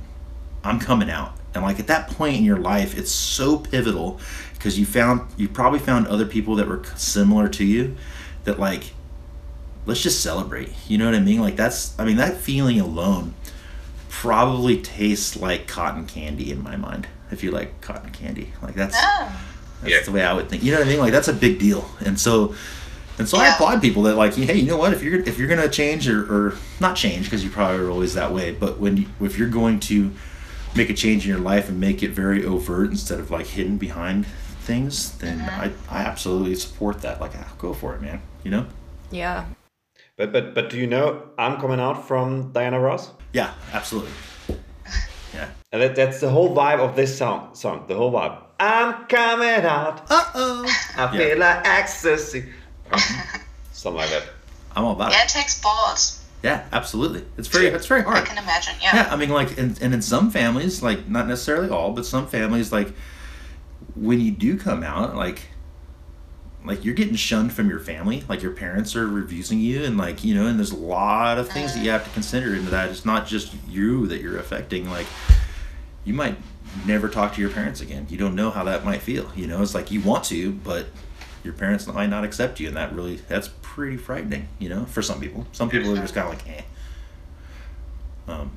I'm 0.64 0.78
coming 0.78 1.10
out. 1.10 1.34
And 1.54 1.62
like 1.62 1.78
at 1.80 1.86
that 1.88 2.08
point 2.08 2.36
in 2.36 2.44
your 2.44 2.58
life, 2.58 2.96
it's 2.96 3.10
so 3.10 3.58
pivotal 3.58 4.20
because 4.62 4.78
you 4.78 4.86
found 4.86 5.22
you 5.36 5.48
probably 5.48 5.80
found 5.80 6.06
other 6.06 6.24
people 6.24 6.54
that 6.54 6.68
were 6.68 6.84
similar 6.94 7.48
to 7.48 7.64
you 7.64 7.96
that 8.44 8.60
like 8.60 8.92
let's 9.86 10.00
just 10.00 10.20
celebrate. 10.22 10.70
You 10.86 10.98
know 10.98 11.06
what 11.06 11.16
I 11.16 11.20
mean? 11.20 11.40
Like 11.40 11.56
that's 11.56 11.98
I 11.98 12.04
mean 12.04 12.16
that 12.18 12.36
feeling 12.36 12.78
alone 12.78 13.34
probably 14.08 14.80
tastes 14.80 15.36
like 15.36 15.66
cotton 15.66 16.06
candy 16.06 16.52
in 16.52 16.62
my 16.62 16.76
mind. 16.76 17.08
If 17.32 17.42
you 17.42 17.50
like 17.50 17.80
cotton 17.80 18.10
candy, 18.10 18.52
like 18.62 18.74
that's 18.74 18.94
Oh. 18.96 19.32
that's 19.80 19.92
Yeah. 19.92 20.02
the 20.02 20.12
way 20.12 20.22
I 20.24 20.32
would 20.32 20.48
think. 20.48 20.62
You 20.62 20.70
know 20.72 20.78
what 20.78 20.86
I 20.86 20.90
mean? 20.90 21.00
Like 21.00 21.12
that's 21.12 21.28
a 21.28 21.32
big 21.32 21.58
deal. 21.58 21.90
And 22.04 22.18
so 22.20 22.54
and 23.18 23.28
so 23.28 23.38
I 23.38 23.46
Yeah. 23.46 23.54
applaud 23.54 23.82
people 23.82 24.04
that 24.04 24.16
like, 24.16 24.34
hey, 24.36 24.56
you 24.58 24.66
know 24.66 24.76
what? 24.76 24.92
If 24.92 25.02
you're 25.02 25.20
if 25.20 25.38
you're 25.38 25.48
gonna 25.48 25.68
change 25.68 26.08
or, 26.08 26.20
or 26.22 26.54
not 26.78 26.94
change 26.94 27.24
because 27.24 27.42
you 27.42 27.50
probably 27.50 27.78
are 27.84 27.90
always 27.90 28.14
that 28.14 28.32
way, 28.32 28.52
but 28.52 28.78
when 28.78 28.96
you, 28.98 29.06
if 29.20 29.38
you're 29.38 29.48
going 29.48 29.80
to 29.80 30.12
make 30.76 30.88
a 30.88 30.94
change 30.94 31.24
in 31.24 31.30
your 31.30 31.40
life 31.40 31.68
and 31.68 31.80
make 31.80 32.02
it 32.02 32.10
very 32.12 32.44
overt 32.46 32.90
instead 32.90 33.18
of 33.18 33.30
like 33.30 33.46
hidden 33.46 33.76
behind 33.76 34.24
things, 34.62 35.12
then 35.18 35.40
I, 35.40 35.70
I 35.90 36.02
absolutely 36.04 36.54
support 36.54 37.02
that. 37.02 37.20
Like, 37.20 37.32
ah, 37.36 37.52
go 37.58 37.72
for 37.72 37.94
it, 37.94 38.00
man. 38.02 38.20
You 38.44 38.50
know? 38.50 38.66
Yeah. 39.10 39.44
But 40.16 40.32
but 40.32 40.54
but 40.54 40.70
do 40.70 40.76
you 40.78 40.86
know 40.86 41.22
I'm 41.38 41.60
coming 41.60 41.80
out 41.80 42.06
from 42.06 42.52
Diana 42.52 42.78
Ross? 42.80 43.10
Yeah, 43.32 43.52
absolutely. 43.72 44.12
Yeah. 45.34 45.48
And 45.72 45.80
that, 45.80 45.96
that's 45.96 46.20
the 46.20 46.28
whole 46.28 46.54
vibe 46.54 46.78
of 46.80 46.94
this 46.94 47.16
song. 47.16 47.54
Song, 47.54 47.86
the 47.88 47.94
whole 47.94 48.12
vibe. 48.12 48.36
I'm 48.60 49.06
coming 49.06 49.64
out. 49.64 50.02
Uh 50.10 50.24
oh. 50.34 50.64
I 50.96 51.04
Yeah. 51.04 51.10
feel 51.18 51.38
like 51.38 51.66
ecstasy. 51.66 52.44
Something 53.72 53.96
like 54.00 54.10
that. 54.10 54.24
I'm 54.76 54.84
all 54.84 54.92
about 54.92 55.12
Yeah, 55.12 55.22
it. 55.22 55.24
it 55.24 55.28
takes 55.30 55.58
balls. 55.62 56.22
Yeah, 56.42 56.64
absolutely. 56.72 57.24
It's 57.38 57.48
very 57.48 57.68
it's 57.68 57.86
very 57.86 58.02
hard. 58.02 58.18
I 58.18 58.26
can 58.26 58.36
imagine. 58.36 58.74
Yeah. 58.82 58.94
Yeah, 58.96 59.08
I 59.12 59.16
mean, 59.16 59.30
like, 59.30 59.56
and, 59.56 59.80
and 59.80 59.94
in 59.94 60.02
some 60.02 60.30
families, 60.30 60.82
like, 60.82 61.08
not 61.08 61.26
necessarily 61.28 61.70
all, 61.70 61.92
but 61.92 62.04
some 62.04 62.26
families, 62.26 62.70
like, 62.72 62.92
when 63.94 64.20
you 64.20 64.30
do 64.30 64.56
come 64.58 64.82
out, 64.82 65.14
like, 65.16 65.42
like 66.64 66.84
you're 66.84 66.94
getting 66.94 67.16
shunned 67.16 67.52
from 67.52 67.68
your 67.68 67.80
family, 67.80 68.22
like 68.28 68.40
your 68.42 68.52
parents 68.52 68.94
are 68.94 69.06
refusing 69.06 69.58
you, 69.58 69.84
and 69.84 69.98
like 69.98 70.22
you 70.24 70.34
know, 70.34 70.46
and 70.46 70.58
there's 70.58 70.70
a 70.70 70.76
lot 70.76 71.38
of 71.38 71.48
things 71.50 71.74
that 71.74 71.80
you 71.84 71.90
have 71.90 72.04
to 72.04 72.10
consider 72.10 72.54
into 72.54 72.70
that. 72.70 72.90
It's 72.90 73.04
not 73.04 73.26
just 73.26 73.52
you 73.68 74.06
that 74.06 74.20
you're 74.20 74.38
affecting. 74.38 74.88
Like, 74.88 75.06
you 76.04 76.14
might 76.14 76.36
never 76.86 77.08
talk 77.08 77.34
to 77.34 77.40
your 77.40 77.50
parents 77.50 77.80
again. 77.80 78.06
You 78.08 78.16
don't 78.16 78.34
know 78.34 78.50
how 78.50 78.64
that 78.64 78.84
might 78.84 79.02
feel. 79.02 79.30
You 79.34 79.46
know, 79.46 79.60
it's 79.60 79.74
like 79.74 79.90
you 79.90 80.00
want 80.00 80.24
to, 80.26 80.52
but 80.52 80.86
your 81.44 81.52
parents 81.52 81.86
might 81.88 82.06
not 82.08 82.22
accept 82.24 82.60
you, 82.60 82.68
and 82.68 82.76
that 82.76 82.94
really 82.94 83.16
that's 83.28 83.48
pretty 83.60 83.96
frightening. 83.96 84.48
You 84.60 84.68
know, 84.68 84.84
for 84.84 85.02
some 85.02 85.20
people. 85.20 85.46
Some 85.52 85.68
people 85.68 85.92
are 85.92 86.00
just 86.00 86.14
kind 86.14 86.28
of 86.28 86.34
like, 86.34 86.48
eh. 86.58 86.62
Um, 88.28 88.52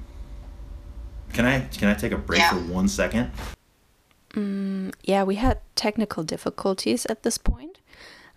can 1.34 1.46
I 1.46 1.62
can 1.62 1.88
I 1.90 1.96
take 1.96 2.12
a 2.12 2.18
break 2.18 2.40
Yeah. 2.40 2.52
for 2.52 2.60
one 2.60 2.88
second? 2.88 3.32
Yeah, 4.36 5.24
we 5.24 5.36
had 5.36 5.60
technical 5.76 6.24
difficulties 6.24 7.06
at 7.06 7.24
this 7.24 7.38
point. 7.38 7.80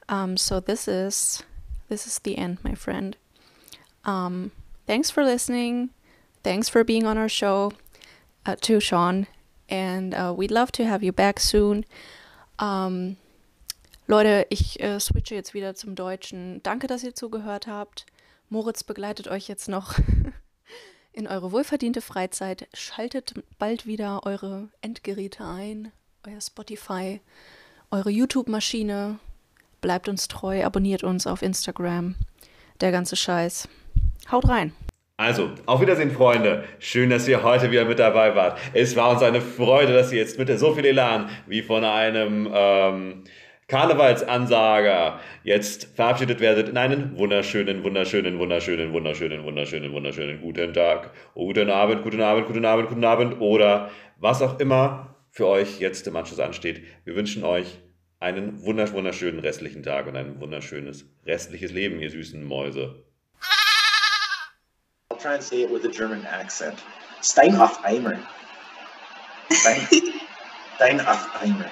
Um, 0.08 0.36
so 0.36 0.60
this 0.60 0.88
is 0.88 1.42
this 1.88 2.06
is 2.06 2.18
the 2.20 2.38
end, 2.38 2.58
my 2.62 2.74
friend. 2.74 3.16
Um, 4.04 4.52
thanks 4.86 5.10
for 5.10 5.24
listening. 5.24 5.90
Thanks 6.42 6.68
for 6.68 6.84
being 6.84 7.06
on 7.06 7.18
our 7.18 7.28
show, 7.28 7.72
uh, 8.46 8.56
to 8.60 8.80
Sean, 8.80 9.26
and 9.68 10.14
uh, 10.14 10.32
we'd 10.36 10.50
love 10.50 10.70
to 10.72 10.84
have 10.84 11.02
you 11.02 11.12
back 11.12 11.40
soon. 11.40 11.84
Ähm, 12.58 13.16
Leute, 14.06 14.46
ich 14.48 14.80
äh, 14.80 14.98
switche 15.00 15.34
jetzt 15.34 15.52
wieder 15.52 15.74
zum 15.74 15.94
Deutschen. 15.94 16.62
Danke, 16.62 16.86
dass 16.86 17.04
ihr 17.04 17.14
zugehört 17.14 17.66
habt. 17.66 18.06
Moritz 18.48 18.82
begleitet 18.82 19.28
euch 19.28 19.48
jetzt 19.48 19.68
noch 19.68 19.98
in 21.18 21.26
eure 21.26 21.50
wohlverdiente 21.50 22.00
Freizeit. 22.00 22.68
Schaltet 22.72 23.34
bald 23.58 23.86
wieder 23.86 24.24
eure 24.24 24.68
Endgeräte 24.80 25.44
ein, 25.44 25.90
euer 26.24 26.40
Spotify, 26.40 27.20
eure 27.90 28.10
YouTube-Maschine. 28.10 29.18
Bleibt 29.80 30.08
uns 30.08 30.28
treu, 30.28 30.64
abonniert 30.64 31.02
uns 31.02 31.26
auf 31.26 31.42
Instagram. 31.42 32.14
Der 32.80 32.92
ganze 32.92 33.16
Scheiß. 33.16 33.68
Haut 34.30 34.48
rein. 34.48 34.72
Also, 35.16 35.50
auf 35.66 35.80
Wiedersehen, 35.80 36.12
Freunde. 36.12 36.62
Schön, 36.78 37.10
dass 37.10 37.26
ihr 37.26 37.42
heute 37.42 37.72
wieder 37.72 37.84
mit 37.84 37.98
dabei 37.98 38.36
wart. 38.36 38.56
Es 38.72 38.94
war 38.94 39.10
uns 39.10 39.22
eine 39.22 39.40
Freude, 39.40 39.92
dass 39.92 40.12
ihr 40.12 40.18
jetzt 40.18 40.38
mit 40.38 40.56
so 40.56 40.72
viel 40.74 40.84
Elan 40.84 41.28
wie 41.48 41.62
von 41.62 41.82
einem 41.82 42.48
ähm, 42.54 43.24
Karnevalsansager 43.68 45.20
jetzt 45.44 45.94
verabschiedet 45.94 46.40
werdet 46.40 46.70
in 46.70 46.78
einen 46.78 47.18
wunderschönen, 47.18 47.84
wunderschönen, 47.84 48.38
wunderschönen, 48.38 48.94
wunderschönen, 48.94 49.44
wunderschönen, 49.44 49.92
wunderschönen 49.92 50.40
guten 50.40 50.72
Tag, 50.72 51.10
guten 51.34 51.68
Abend, 51.68 52.02
guten 52.02 52.22
Abend, 52.22 52.46
guten 52.46 52.64
Abend, 52.64 52.88
guten 52.88 53.04
Abend 53.04 53.40
oder 53.42 53.90
was 54.16 54.40
auch 54.40 54.58
immer 54.58 55.14
für 55.30 55.46
euch 55.46 55.80
jetzt 55.80 56.06
im 56.06 56.16
Anschluss 56.16 56.40
ansteht. 56.40 56.82
Wir 57.04 57.14
wünschen 57.14 57.44
euch 57.44 57.78
einen 58.20 58.64
wunder- 58.64 58.90
wunderschönen 58.90 59.40
restlichen 59.40 59.82
Tag 59.82 60.06
und 60.06 60.16
ein 60.16 60.40
wunderschönes 60.40 61.04
restliches 61.26 61.70
Leben, 61.70 62.00
ihr 62.00 62.10
süßen 62.10 62.42
Mäuse. 62.42 63.04
I'll 65.12 65.18
try 65.20 65.34
and 65.34 65.42
say 65.42 65.62
it 65.62 65.70
with 65.70 65.84
a 65.84 65.88
German 65.88 66.24
accent. 66.26 66.78
Stein 67.22 67.54
auf 67.60 67.84
Eimer. 67.84 68.16
Stein, 69.52 69.86
Stein 70.76 71.00
auf 71.06 71.28
Eimer. 71.42 71.66